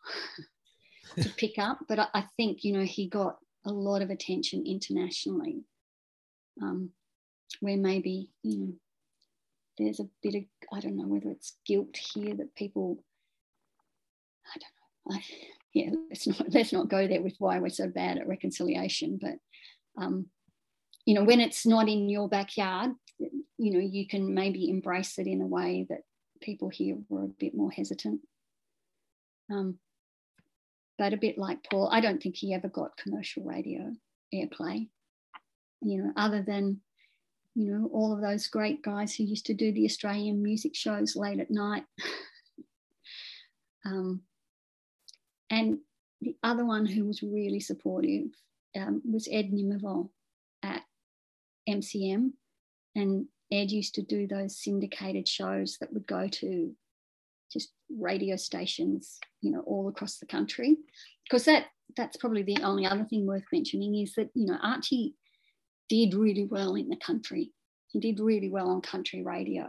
to 1.21 1.29
pick 1.31 1.59
up 1.59 1.79
but 1.89 1.99
I, 1.99 2.07
I, 2.15 2.25
think 2.37 2.65
you 2.65 2.73
know 2.73 2.85
he 2.85 3.09
got 3.09 3.37
a 3.67 3.73
lot 3.73 4.01
of 4.01 4.11
attention 4.11 4.65
internationally. 4.65 5.65
Um, 6.63 6.91
where 7.61 7.77
maybe 7.77 8.31
you 8.43 8.59
know 8.59 8.73
there's 9.79 10.01
a 10.01 10.09
bit 10.23 10.35
of 10.35 10.43
I 10.73 10.81
don't 10.81 10.97
know 10.97 11.07
whether 11.07 11.31
it's 11.31 11.59
guilt 11.67 11.97
here 12.15 12.35
that 12.35 12.55
people 12.55 12.99
I 14.47 14.59
don't 14.59 15.15
know 15.15 15.17
I, 15.17 15.25
yeah 15.75 15.91
let's 16.09 16.27
not 16.27 16.43
let's 16.55 16.73
not 16.73 16.89
go 16.89 17.07
there 17.07 17.23
with 17.23 17.37
why 17.39 17.59
we're 17.59 17.69
so 17.69 17.89
bad 17.89 18.19
at 18.19 18.27
reconciliation 18.27 19.19
but 19.21 19.35
um, 20.03 20.27
you 21.05 21.15
know 21.15 21.25
when 21.25 21.41
it's 21.41 21.67
not 21.67 21.89
in 21.89 22.09
your 22.09 22.29
backyard 22.29 22.93
you 23.19 23.73
know 23.73 23.79
you 23.79 24.09
can 24.09 24.35
maybe 24.35 24.69
embrace 24.69 25.19
it 25.19 25.27
in 25.27 25.41
a 25.41 25.47
way 25.47 25.87
that 25.89 26.01
people 26.41 26.69
here 26.69 26.97
were 27.09 27.25
a 27.25 27.29
bit 27.29 27.55
more 27.55 27.71
hesitant 27.71 28.21
um, 29.51 29.79
but 30.99 31.13
a 31.13 31.19
bit 31.19 31.39
like 31.39 31.59
Paul 31.71 31.89
I 31.93 32.01
don't 32.01 32.23
think 32.23 32.37
he 32.37 32.55
ever 32.55 32.69
got 32.69 32.97
commercial 32.97 33.45
radio 33.45 33.93
airplay 34.35 34.89
you 35.83 36.03
know 36.03 36.13
other 36.17 36.43
than 36.43 36.81
you 37.57 37.73
know, 37.73 37.89
all 37.91 38.13
of 38.13 38.21
those 38.21 38.49
great 38.49 38.83
guys 38.83 39.15
who 39.15 39.25
used 39.25 39.47
to 39.47 39.55
do 39.55 39.73
the 39.73 39.87
Australian 39.87 40.43
music 40.43 40.77
shows 40.77 41.17
late 41.17 41.41
at 41.41 41.51
night. 41.51 41.85
um, 43.87 44.21
and 45.49 45.79
the 46.21 46.37
other 46.43 46.67
one 46.67 46.85
who 46.85 47.07
was 47.07 47.23
really 47.23 47.61
supportive 47.61 48.27
um, 48.77 49.01
was 49.11 49.27
Ed 49.33 49.53
Nimmervoll 49.53 50.11
at 50.63 50.83
MCM. 51.67 52.33
And 52.95 53.25
Ed 53.53 53.71
used 53.71 53.95
to 53.95 54.03
do 54.03 54.27
those 54.27 54.59
syndicated 54.59 55.29
shows 55.29 55.79
that 55.81 55.93
would 55.93 56.07
go 56.07 56.29
to 56.29 56.73
just 57.53 57.71
radio 57.89 58.37
stations, 58.37 59.19
you 59.41 59.51
know, 59.53 59.61
all 59.61 59.89
across 59.89 60.19
the 60.19 60.27
country. 60.27 60.77
Because 61.25 61.45
that 61.45 61.67
that's 61.97 62.17
probably 62.17 62.43
the 62.43 62.63
only 62.63 62.87
other 62.87 63.05
thing 63.05 63.27
worth 63.27 63.45
mentioning 63.53 63.95
is 63.97 64.15
that, 64.15 64.31
you 64.35 64.47
know, 64.47 64.59
Archie 64.63 65.15
did 65.89 66.15
really 66.15 66.45
well 66.45 66.75
in 66.75 66.89
the 66.89 66.97
country. 66.97 67.53
He 67.89 68.01
did 68.01 68.21
really 68.21 68.51
well 68.51 68.69
on 68.69 68.81
country 68.81 69.23
radio. 69.23 69.69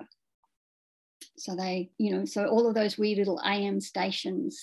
So 1.37 1.55
they, 1.55 1.91
you 1.97 2.15
know, 2.15 2.25
so 2.25 2.47
all 2.47 2.67
of 2.67 2.75
those 2.75 2.97
weird 2.97 3.19
little 3.19 3.41
AM 3.45 3.79
stations 3.79 4.59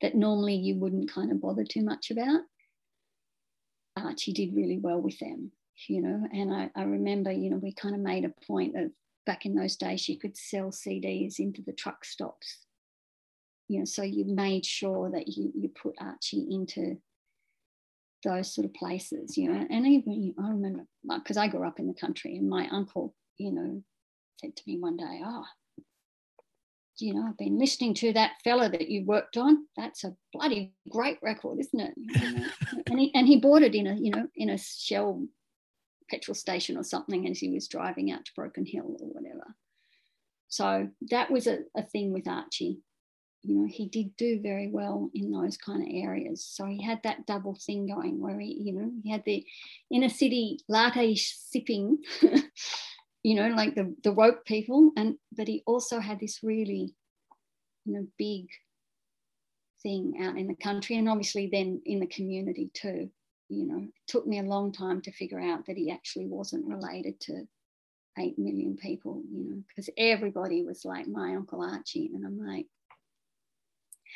that 0.00 0.14
normally 0.14 0.54
you 0.54 0.76
wouldn't 0.76 1.10
kind 1.10 1.32
of 1.32 1.40
bother 1.40 1.64
too 1.64 1.82
much 1.82 2.10
about, 2.10 2.42
Archie 3.96 4.32
did 4.32 4.54
really 4.54 4.78
well 4.78 5.00
with 5.00 5.18
them, 5.18 5.50
you 5.86 6.02
know. 6.02 6.26
And 6.32 6.52
I, 6.52 6.70
I 6.74 6.82
remember, 6.82 7.30
you 7.30 7.50
know, 7.50 7.58
we 7.58 7.72
kind 7.72 7.94
of 7.94 8.00
made 8.00 8.24
a 8.24 8.46
point 8.46 8.76
of 8.76 8.90
back 9.26 9.44
in 9.44 9.54
those 9.54 9.76
days, 9.76 10.08
you 10.08 10.18
could 10.18 10.36
sell 10.36 10.70
CDs 10.70 11.38
into 11.38 11.62
the 11.62 11.72
truck 11.72 12.04
stops 12.04 12.66
you 13.68 13.78
know, 13.80 13.84
so 13.84 14.02
you 14.02 14.24
made 14.24 14.64
sure 14.64 15.10
that 15.10 15.28
you, 15.28 15.52
you 15.54 15.68
put 15.68 15.94
Archie 16.00 16.46
into 16.50 16.96
those 18.24 18.52
sort 18.52 18.64
of 18.64 18.74
places, 18.74 19.36
you 19.36 19.52
know. 19.52 19.66
And 19.70 19.86
even 19.86 20.34
I 20.42 20.48
remember, 20.48 20.84
because 21.16 21.36
I 21.36 21.48
grew 21.48 21.66
up 21.66 21.78
in 21.78 21.86
the 21.86 21.94
country, 21.94 22.36
and 22.36 22.48
my 22.48 22.66
uncle, 22.68 23.14
you 23.36 23.52
know, 23.52 23.82
said 24.40 24.56
to 24.56 24.62
me 24.66 24.78
one 24.78 24.96
day, 24.96 25.20
"Oh, 25.22 25.44
you 26.98 27.14
know, 27.14 27.26
I've 27.28 27.36
been 27.36 27.58
listening 27.58 27.94
to 27.94 28.12
that 28.14 28.32
fella 28.42 28.70
that 28.70 28.88
you 28.88 29.04
worked 29.04 29.36
on. 29.36 29.66
That's 29.76 30.02
a 30.02 30.16
bloody 30.32 30.72
great 30.88 31.18
record, 31.22 31.60
isn't 31.60 31.78
it?" 31.78 31.94
and 32.86 32.98
he 32.98 33.14
and 33.14 33.26
he 33.26 33.38
bought 33.38 33.62
it 33.62 33.74
in 33.74 33.86
a 33.86 33.94
you 33.94 34.10
know 34.10 34.26
in 34.34 34.48
a 34.48 34.58
Shell 34.58 35.26
petrol 36.10 36.34
station 36.34 36.76
or 36.76 36.84
something 36.84 37.28
as 37.28 37.38
he 37.38 37.50
was 37.50 37.68
driving 37.68 38.10
out 38.10 38.24
to 38.24 38.32
Broken 38.34 38.66
Hill 38.66 38.96
or 39.00 39.08
whatever. 39.08 39.54
So 40.48 40.88
that 41.10 41.30
was 41.30 41.46
a, 41.46 41.58
a 41.76 41.82
thing 41.82 42.12
with 42.12 42.26
Archie 42.26 42.80
you 43.42 43.54
know, 43.54 43.68
he 43.70 43.86
did 43.86 44.16
do 44.16 44.40
very 44.40 44.68
well 44.68 45.10
in 45.14 45.30
those 45.30 45.56
kind 45.56 45.82
of 45.82 45.88
areas. 45.90 46.44
So 46.44 46.66
he 46.66 46.82
had 46.82 47.00
that 47.04 47.26
double 47.26 47.54
thing 47.54 47.86
going 47.86 48.20
where 48.20 48.38
he, 48.38 48.52
you 48.60 48.72
know, 48.72 48.90
he 49.02 49.10
had 49.10 49.24
the 49.24 49.44
inner 49.90 50.08
city 50.08 50.58
latte 50.68 51.14
sipping, 51.14 51.98
you 53.22 53.34
know, 53.36 53.48
like 53.48 53.74
the, 53.74 53.94
the 54.02 54.12
woke 54.12 54.44
people. 54.44 54.92
And 54.96 55.16
but 55.36 55.48
he 55.48 55.62
also 55.66 56.00
had 56.00 56.18
this 56.20 56.40
really, 56.42 56.94
you 57.84 57.94
know, 57.94 58.06
big 58.18 58.48
thing 59.82 60.14
out 60.20 60.36
in 60.36 60.48
the 60.48 60.56
country 60.56 60.96
and 60.96 61.08
obviously 61.08 61.48
then 61.50 61.80
in 61.86 62.00
the 62.00 62.06
community 62.06 62.70
too. 62.74 63.10
You 63.48 63.66
know, 63.66 63.78
it 63.84 63.90
took 64.06 64.26
me 64.26 64.38
a 64.38 64.42
long 64.42 64.72
time 64.72 65.00
to 65.02 65.12
figure 65.12 65.40
out 65.40 65.66
that 65.66 65.76
he 65.76 65.90
actually 65.90 66.26
wasn't 66.26 66.66
related 66.66 67.18
to 67.20 67.44
eight 68.18 68.38
million 68.38 68.76
people, 68.76 69.22
you 69.30 69.44
know, 69.48 69.62
because 69.68 69.88
everybody 69.96 70.62
was 70.64 70.84
like 70.84 71.06
my 71.06 71.34
Uncle 71.34 71.62
Archie. 71.62 72.10
And 72.14 72.26
I'm 72.26 72.38
like, 72.38 72.66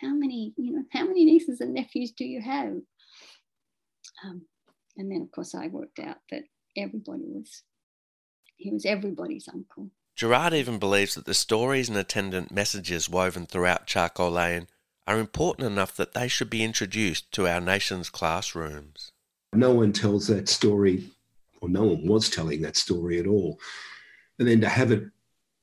how 0.01 0.13
many, 0.13 0.53
you 0.57 0.73
know, 0.73 0.85
how 0.93 1.05
many 1.05 1.25
nieces 1.25 1.61
and 1.61 1.75
nephews 1.75 2.13
do 2.13 2.25
you 2.25 2.41
have? 2.43 2.75
Um, 4.25 4.43
and 4.97 5.11
then, 5.11 5.23
of 5.23 5.31
course, 5.31 5.55
I 5.55 5.69
worked 5.69 5.99
out 5.99 6.19
that 6.31 6.43
everybody 6.77 7.25
was, 7.27 7.63
he 8.57 8.71
was 8.71 8.85
everybody's 8.85 9.49
uncle. 9.49 9.91
Gerard 10.15 10.53
even 10.53 10.79
believes 10.79 11.15
that 11.15 11.25
the 11.25 11.35
stories 11.35 11.89
and 11.89 11.97
attendant 11.97 12.53
messages 12.53 13.09
woven 13.09 13.47
throughout 13.47 13.87
Charcoal 13.87 14.33
Lane 14.33 14.67
are 15.07 15.19
important 15.19 15.67
enough 15.67 15.97
that 15.97 16.13
they 16.13 16.29
should 16.29 16.51
be 16.51 16.63
introduced 16.63 17.33
to 17.33 17.49
our 17.49 17.61
nation's 17.61 18.11
classrooms. 18.11 19.11
No 19.53 19.73
one 19.73 19.93
tells 19.93 20.27
that 20.29 20.49
story, 20.49 21.11
or 21.61 21.69
no 21.69 21.85
one 21.85 22.07
was 22.07 22.31
telling 22.31 22.63
that 22.63 22.77
story 22.77 23.19
at 23.19 23.27
all. 23.27 23.61
And 24.39 24.49
then 24.49 24.61
to 24.63 24.69
have 24.69 24.93
it 24.93 25.05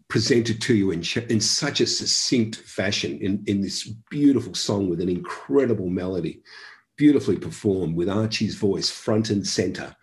presented 0.10 0.62
to 0.62 0.74
you 0.74 0.92
in, 0.92 1.04
in 1.30 1.40
such 1.40 1.82
a 1.82 1.88
succinct 1.88 2.58
fashion 2.58 3.20
in, 3.20 3.44
in 3.48 3.62
this 3.62 3.88
beautiful 4.10 4.54
song 4.54 4.90
with 4.90 5.00
an 5.02 5.10
incredible 5.10 5.90
melody, 5.90 6.42
beautifully 6.98 7.38
performed 7.38 7.96
with 7.96 8.10
Archie's 8.10 8.56
voice 8.56 8.90
front 8.90 9.30
and 9.30 9.46
center. 9.46 9.96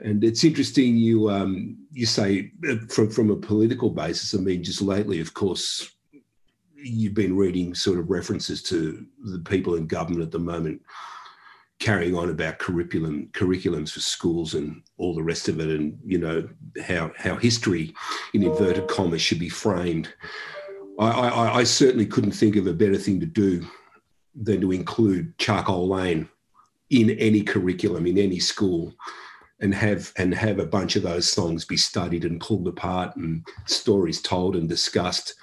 And 0.00 0.24
it's 0.24 0.44
interesting 0.44 0.96
you 0.96 1.30
um, 1.30 1.76
you 1.92 2.04
say 2.04 2.50
uh, 2.68 2.76
from 2.88 3.10
from 3.10 3.30
a 3.30 3.36
political 3.36 3.90
basis. 3.90 4.34
I 4.34 4.42
mean, 4.42 4.64
just 4.64 4.82
lately, 4.82 5.20
of 5.20 5.34
course, 5.34 5.88
you've 6.74 7.14
been 7.14 7.36
reading 7.36 7.74
sort 7.74 7.98
of 7.98 8.10
references 8.10 8.62
to 8.64 9.06
the 9.24 9.38
people 9.38 9.76
in 9.76 9.86
government 9.86 10.24
at 10.24 10.32
the 10.32 10.38
moment 10.38 10.82
carrying 11.84 12.16
on 12.16 12.30
about 12.30 12.58
curriculum 12.58 13.28
curriculums 13.32 13.90
for 13.90 14.00
schools 14.00 14.54
and 14.54 14.80
all 14.96 15.14
the 15.14 15.22
rest 15.22 15.50
of 15.50 15.60
it 15.60 15.68
and 15.68 15.98
you 16.02 16.16
know 16.16 16.48
how 16.82 17.12
how 17.18 17.36
history 17.36 17.94
in 18.32 18.42
inverted 18.42 18.88
commas 18.88 19.20
should 19.20 19.38
be 19.38 19.50
framed. 19.50 20.08
I, 20.98 21.10
I, 21.10 21.54
I 21.56 21.64
certainly 21.64 22.06
couldn't 22.06 22.30
think 22.30 22.56
of 22.56 22.66
a 22.66 22.72
better 22.72 22.96
thing 22.96 23.20
to 23.20 23.26
do 23.26 23.66
than 24.34 24.62
to 24.62 24.72
include 24.72 25.36
charcoal 25.36 25.86
lane 25.86 26.26
in 26.88 27.10
any 27.10 27.42
curriculum 27.42 28.06
in 28.06 28.16
any 28.16 28.38
school 28.38 28.94
and 29.60 29.74
have 29.74 30.10
and 30.16 30.34
have 30.34 30.60
a 30.60 30.66
bunch 30.66 30.96
of 30.96 31.02
those 31.02 31.30
songs 31.30 31.66
be 31.66 31.76
studied 31.76 32.24
and 32.24 32.40
pulled 32.40 32.66
apart 32.66 33.14
and 33.16 33.46
stories 33.66 34.22
told 34.22 34.56
and 34.56 34.70
discussed 34.70 35.34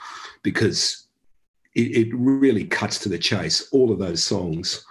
because 0.41 1.05
it, 1.75 2.07
it 2.07 2.15
really 2.15 2.65
cuts 2.65 2.97
to 2.97 3.09
the 3.09 3.19
chase. 3.19 3.69
All 3.71 3.91
of 3.91 3.99
those 3.99 4.23
songs 4.23 4.83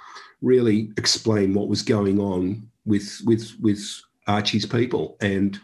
really 0.42 0.92
explain 0.96 1.54
what 1.54 1.68
was 1.68 1.82
going 1.82 2.18
on 2.18 2.68
with 2.84 3.20
with 3.24 3.52
with 3.60 3.82
Archie's 4.26 4.66
people 4.66 5.16
and 5.20 5.58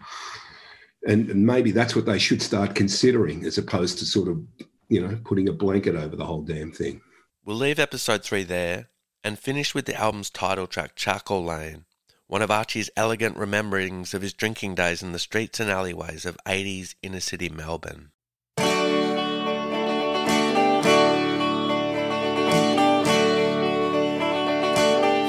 and, 1.06 1.30
and 1.30 1.46
maybe 1.46 1.70
that's 1.70 1.94
what 1.94 2.06
they 2.06 2.18
should 2.18 2.42
start 2.42 2.74
considering 2.74 3.44
as 3.44 3.58
opposed 3.58 3.98
to 3.98 4.04
sort 4.04 4.28
of 4.28 4.40
you 4.88 5.00
know 5.00 5.18
putting 5.24 5.48
a 5.48 5.52
blanket 5.52 5.94
over 5.94 6.16
the 6.16 6.24
whole 6.24 6.42
damn 6.42 6.72
thing. 6.72 7.00
We'll 7.44 7.56
leave 7.56 7.78
episode 7.78 8.24
3 8.24 8.42
there 8.42 8.88
and 9.22 9.38
finish 9.38 9.74
with 9.74 9.86
the 9.86 9.94
album's 9.94 10.30
title 10.30 10.66
track 10.66 10.96
Charcoal 10.96 11.44
Lane, 11.44 11.84
one 12.26 12.42
of 12.42 12.50
Archie's 12.50 12.90
elegant 12.96 13.36
rememberings 13.36 14.14
of 14.14 14.22
his 14.22 14.32
drinking 14.32 14.74
days 14.74 15.02
in 15.02 15.12
the 15.12 15.18
streets 15.18 15.60
and 15.60 15.70
alleyways 15.70 16.26
of 16.26 16.36
80s 16.46 16.94
inner 17.02 17.20
city 17.20 17.48
Melbourne. 17.48 18.10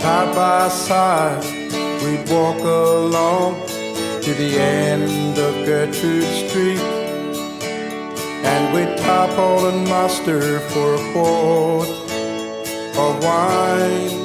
Side 0.08 0.36
by 0.36 0.70
side, 0.70 1.44
we'd 2.02 2.30
walk 2.32 2.62
along 2.62 3.56
to 4.22 4.34
the 4.36 4.58
end 4.58 5.38
of 5.38 5.54
Gertrude 5.66 6.24
Street. 6.48 6.80
And 8.52 8.74
we'd 8.74 8.98
tarpaul 9.00 9.68
and 9.68 9.86
muster 9.90 10.62
for 10.72 10.94
a 10.96 11.12
quart 11.12 11.90
of 13.04 13.22
wine. 13.22 14.16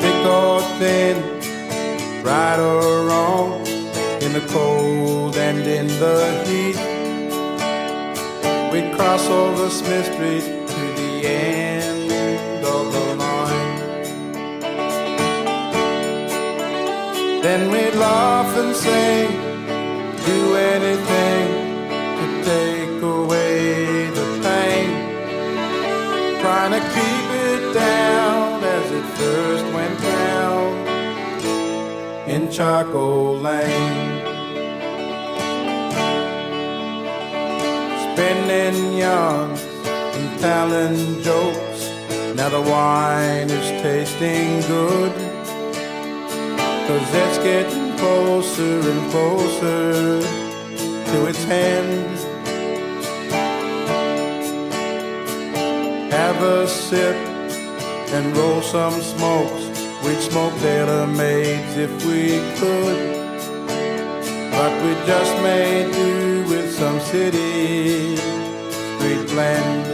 Thick 0.00 0.26
or 0.26 0.62
thin, 0.80 1.16
right 2.24 2.58
or 2.58 3.06
wrong, 3.06 3.64
in 4.20 4.32
the 4.32 4.44
cold 4.48 5.36
and 5.36 5.60
in 5.60 5.86
the 5.86 6.18
heat. 6.44 6.78
We'd 8.72 8.96
cross 8.96 9.24
over 9.28 9.70
Smith 9.70 10.06
Street 10.12 10.42
to 10.74 10.82
the 11.00 11.28
end 11.28 11.69
Then 17.50 17.68
we'd 17.72 17.96
laugh 17.96 18.56
and 18.56 18.76
sing, 18.76 19.28
do 20.24 20.54
anything 20.54 21.48
to 22.18 22.26
take 22.44 23.02
away 23.02 24.06
the 24.18 24.26
pain. 24.46 24.90
Trying 26.40 26.74
to 26.78 26.82
keep 26.94 27.26
it 27.50 27.74
down 27.74 28.62
as 28.62 28.92
it 28.92 29.04
first 29.18 29.64
went 29.74 30.00
down 30.00 30.88
in 32.28 32.52
Charcoal 32.52 33.36
Lane. 33.38 34.12
Spinning 38.04 38.96
yarns 38.96 39.60
and 40.16 40.38
telling 40.38 41.20
jokes 41.24 41.82
now 42.36 42.48
the 42.48 42.60
wine 42.60 43.50
is 43.50 43.82
tasting 43.82 44.60
good. 44.68 45.29
Cause 46.90 47.14
it's 47.14 47.38
getting 47.38 47.96
closer 47.98 48.80
and 48.90 49.10
closer 49.12 50.20
to 51.10 51.26
its 51.26 51.46
end. 51.46 52.18
Have 56.10 56.42
a 56.42 56.66
sip 56.66 57.14
and 58.12 58.36
roll 58.36 58.60
some 58.60 59.00
smokes. 59.00 59.62
We'd 60.04 60.18
smoke 60.18 60.52
tailor 60.58 61.06
mades 61.06 61.76
if 61.76 61.92
we 62.04 62.40
could. 62.58 62.98
But 64.50 64.72
we 64.82 64.92
just 65.06 65.34
made 65.44 65.92
do 65.92 66.44
with 66.48 66.74
some 66.74 66.98
city 66.98 68.16
street 68.16 69.28
blend. 69.28 69.86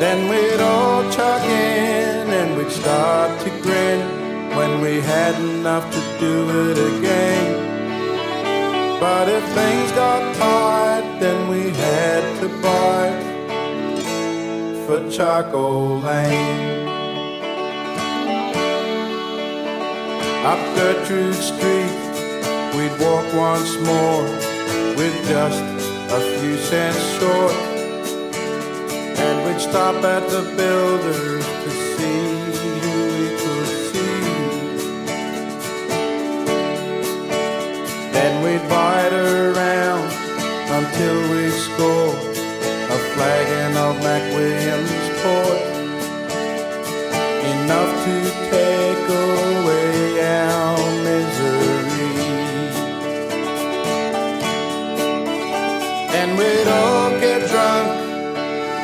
Then 0.00 0.28
we'd 0.30 0.60
all 0.60 1.10
chuck 1.10 1.42
in 1.42 2.21
we'd 2.56 2.70
start 2.70 3.40
to 3.40 3.50
grin 3.62 4.00
when 4.56 4.80
we 4.80 5.00
had 5.00 5.34
enough 5.36 5.90
to 5.92 6.00
do 6.18 6.70
it 6.70 6.78
again. 6.92 7.70
But 9.00 9.28
if 9.28 9.44
things 9.54 9.92
got 9.92 10.34
tight, 10.36 11.18
then 11.20 11.48
we 11.48 11.70
had 11.70 12.40
to 12.40 12.48
bite 12.62 13.22
for 14.86 15.10
Charcoal 15.10 16.00
Lane. 16.00 16.88
Up 20.44 20.58
Gertrude 20.76 21.34
Street, 21.34 21.92
we'd 22.74 22.96
walk 23.00 23.26
once 23.34 23.76
more 23.78 24.24
with 24.96 25.14
just 25.28 25.62
a 26.12 26.20
few 26.38 26.56
cents 26.58 27.02
short 27.18 27.52
And 29.24 29.46
we'd 29.46 29.60
stop 29.60 29.94
at 30.04 30.28
the 30.28 30.42
builders 30.56 31.46
to 31.46 31.70
see 31.70 32.41
Then 38.72 39.12
around 39.12 40.08
until 40.78 41.16
we 41.30 41.50
score 41.50 42.14
a 42.96 42.98
flagon 43.12 43.72
of 43.86 43.94
McWilliams 44.06 45.04
port, 45.20 45.60
enough 47.52 47.92
to 48.06 48.16
take 48.54 49.06
away 49.28 49.96
our 50.40 50.78
misery. 51.08 52.14
And 56.18 56.38
we'd 56.38 56.68
all 56.68 57.10
get 57.20 57.40
drunk 57.50 57.88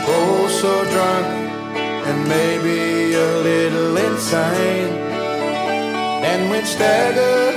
oh 0.06 0.48
so 0.60 0.72
drunk 0.92 1.26
and 2.08 2.28
maybe 2.28 3.14
a 3.14 3.32
little 3.50 3.96
insane. 3.96 4.92
And 6.30 6.50
we'd 6.50 6.66
stagger 6.66 7.47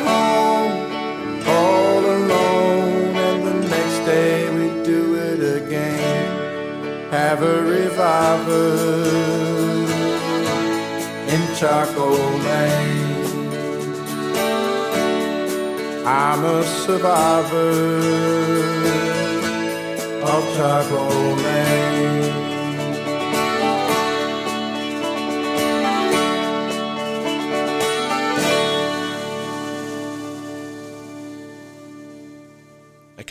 Have 7.12 7.44
a 7.44 7.62
reviver 7.64 8.72
in 11.28 11.56
Charcoal 11.58 12.16
Lane. 12.48 13.52
I'm 16.06 16.46
a 16.46 16.64
survivor 16.64 17.72
of 20.24 20.56
Charcoal 20.56 21.36
Lane. 21.36 22.41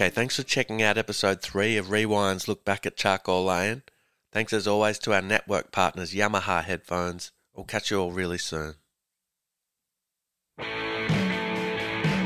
Okay, 0.00 0.08
thanks 0.08 0.36
for 0.36 0.42
checking 0.42 0.82
out 0.82 0.96
episode 0.96 1.42
3 1.42 1.76
of 1.76 1.88
Rewind's 1.88 2.48
Look 2.48 2.64
Back 2.64 2.86
at 2.86 2.96
Charcoal 2.96 3.44
Lane. 3.44 3.82
Thanks 4.32 4.50
as 4.54 4.66
always 4.66 4.98
to 5.00 5.12
our 5.12 5.20
network 5.20 5.72
partners, 5.72 6.14
Yamaha 6.14 6.64
Headphones. 6.64 7.32
We'll 7.54 7.66
catch 7.66 7.90
you 7.90 8.00
all 8.00 8.10
really 8.10 8.38
soon. 8.38 8.76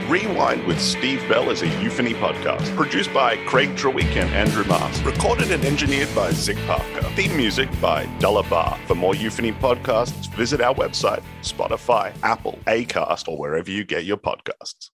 Rewind 0.09 0.65
with 0.69 0.81
Steve 0.81 1.29
Bell 1.29 1.51
is 1.51 1.63
a 1.63 1.83
Euphony 1.83 2.15
podcast, 2.15 2.77
produced 2.77 3.13
by 3.13 3.39
Craig 3.45 3.71
Drawick 3.71 4.15
and 4.15 4.33
Andrew 4.33 4.63
Mars, 4.67 5.03
recorded 5.03 5.51
and 5.51 5.65
engineered 5.65 6.15
by 6.15 6.31
Zig 6.31 6.59
Parker. 6.69 7.03
Theme 7.17 7.37
music 7.37 7.69
by 7.81 8.07
Dollar 8.21 8.49
Bar. 8.49 8.79
For 8.87 8.95
more 8.95 9.17
Euphony 9.17 9.51
podcasts, 9.51 10.33
visit 10.37 10.61
our 10.61 10.77
website, 10.77 11.25
Spotify, 11.43 12.15
Apple, 12.23 12.57
Acast, 12.69 13.27
or 13.27 13.37
wherever 13.37 13.69
you 13.69 13.83
get 13.83 14.05
your 14.05 14.19
podcasts. 14.19 14.91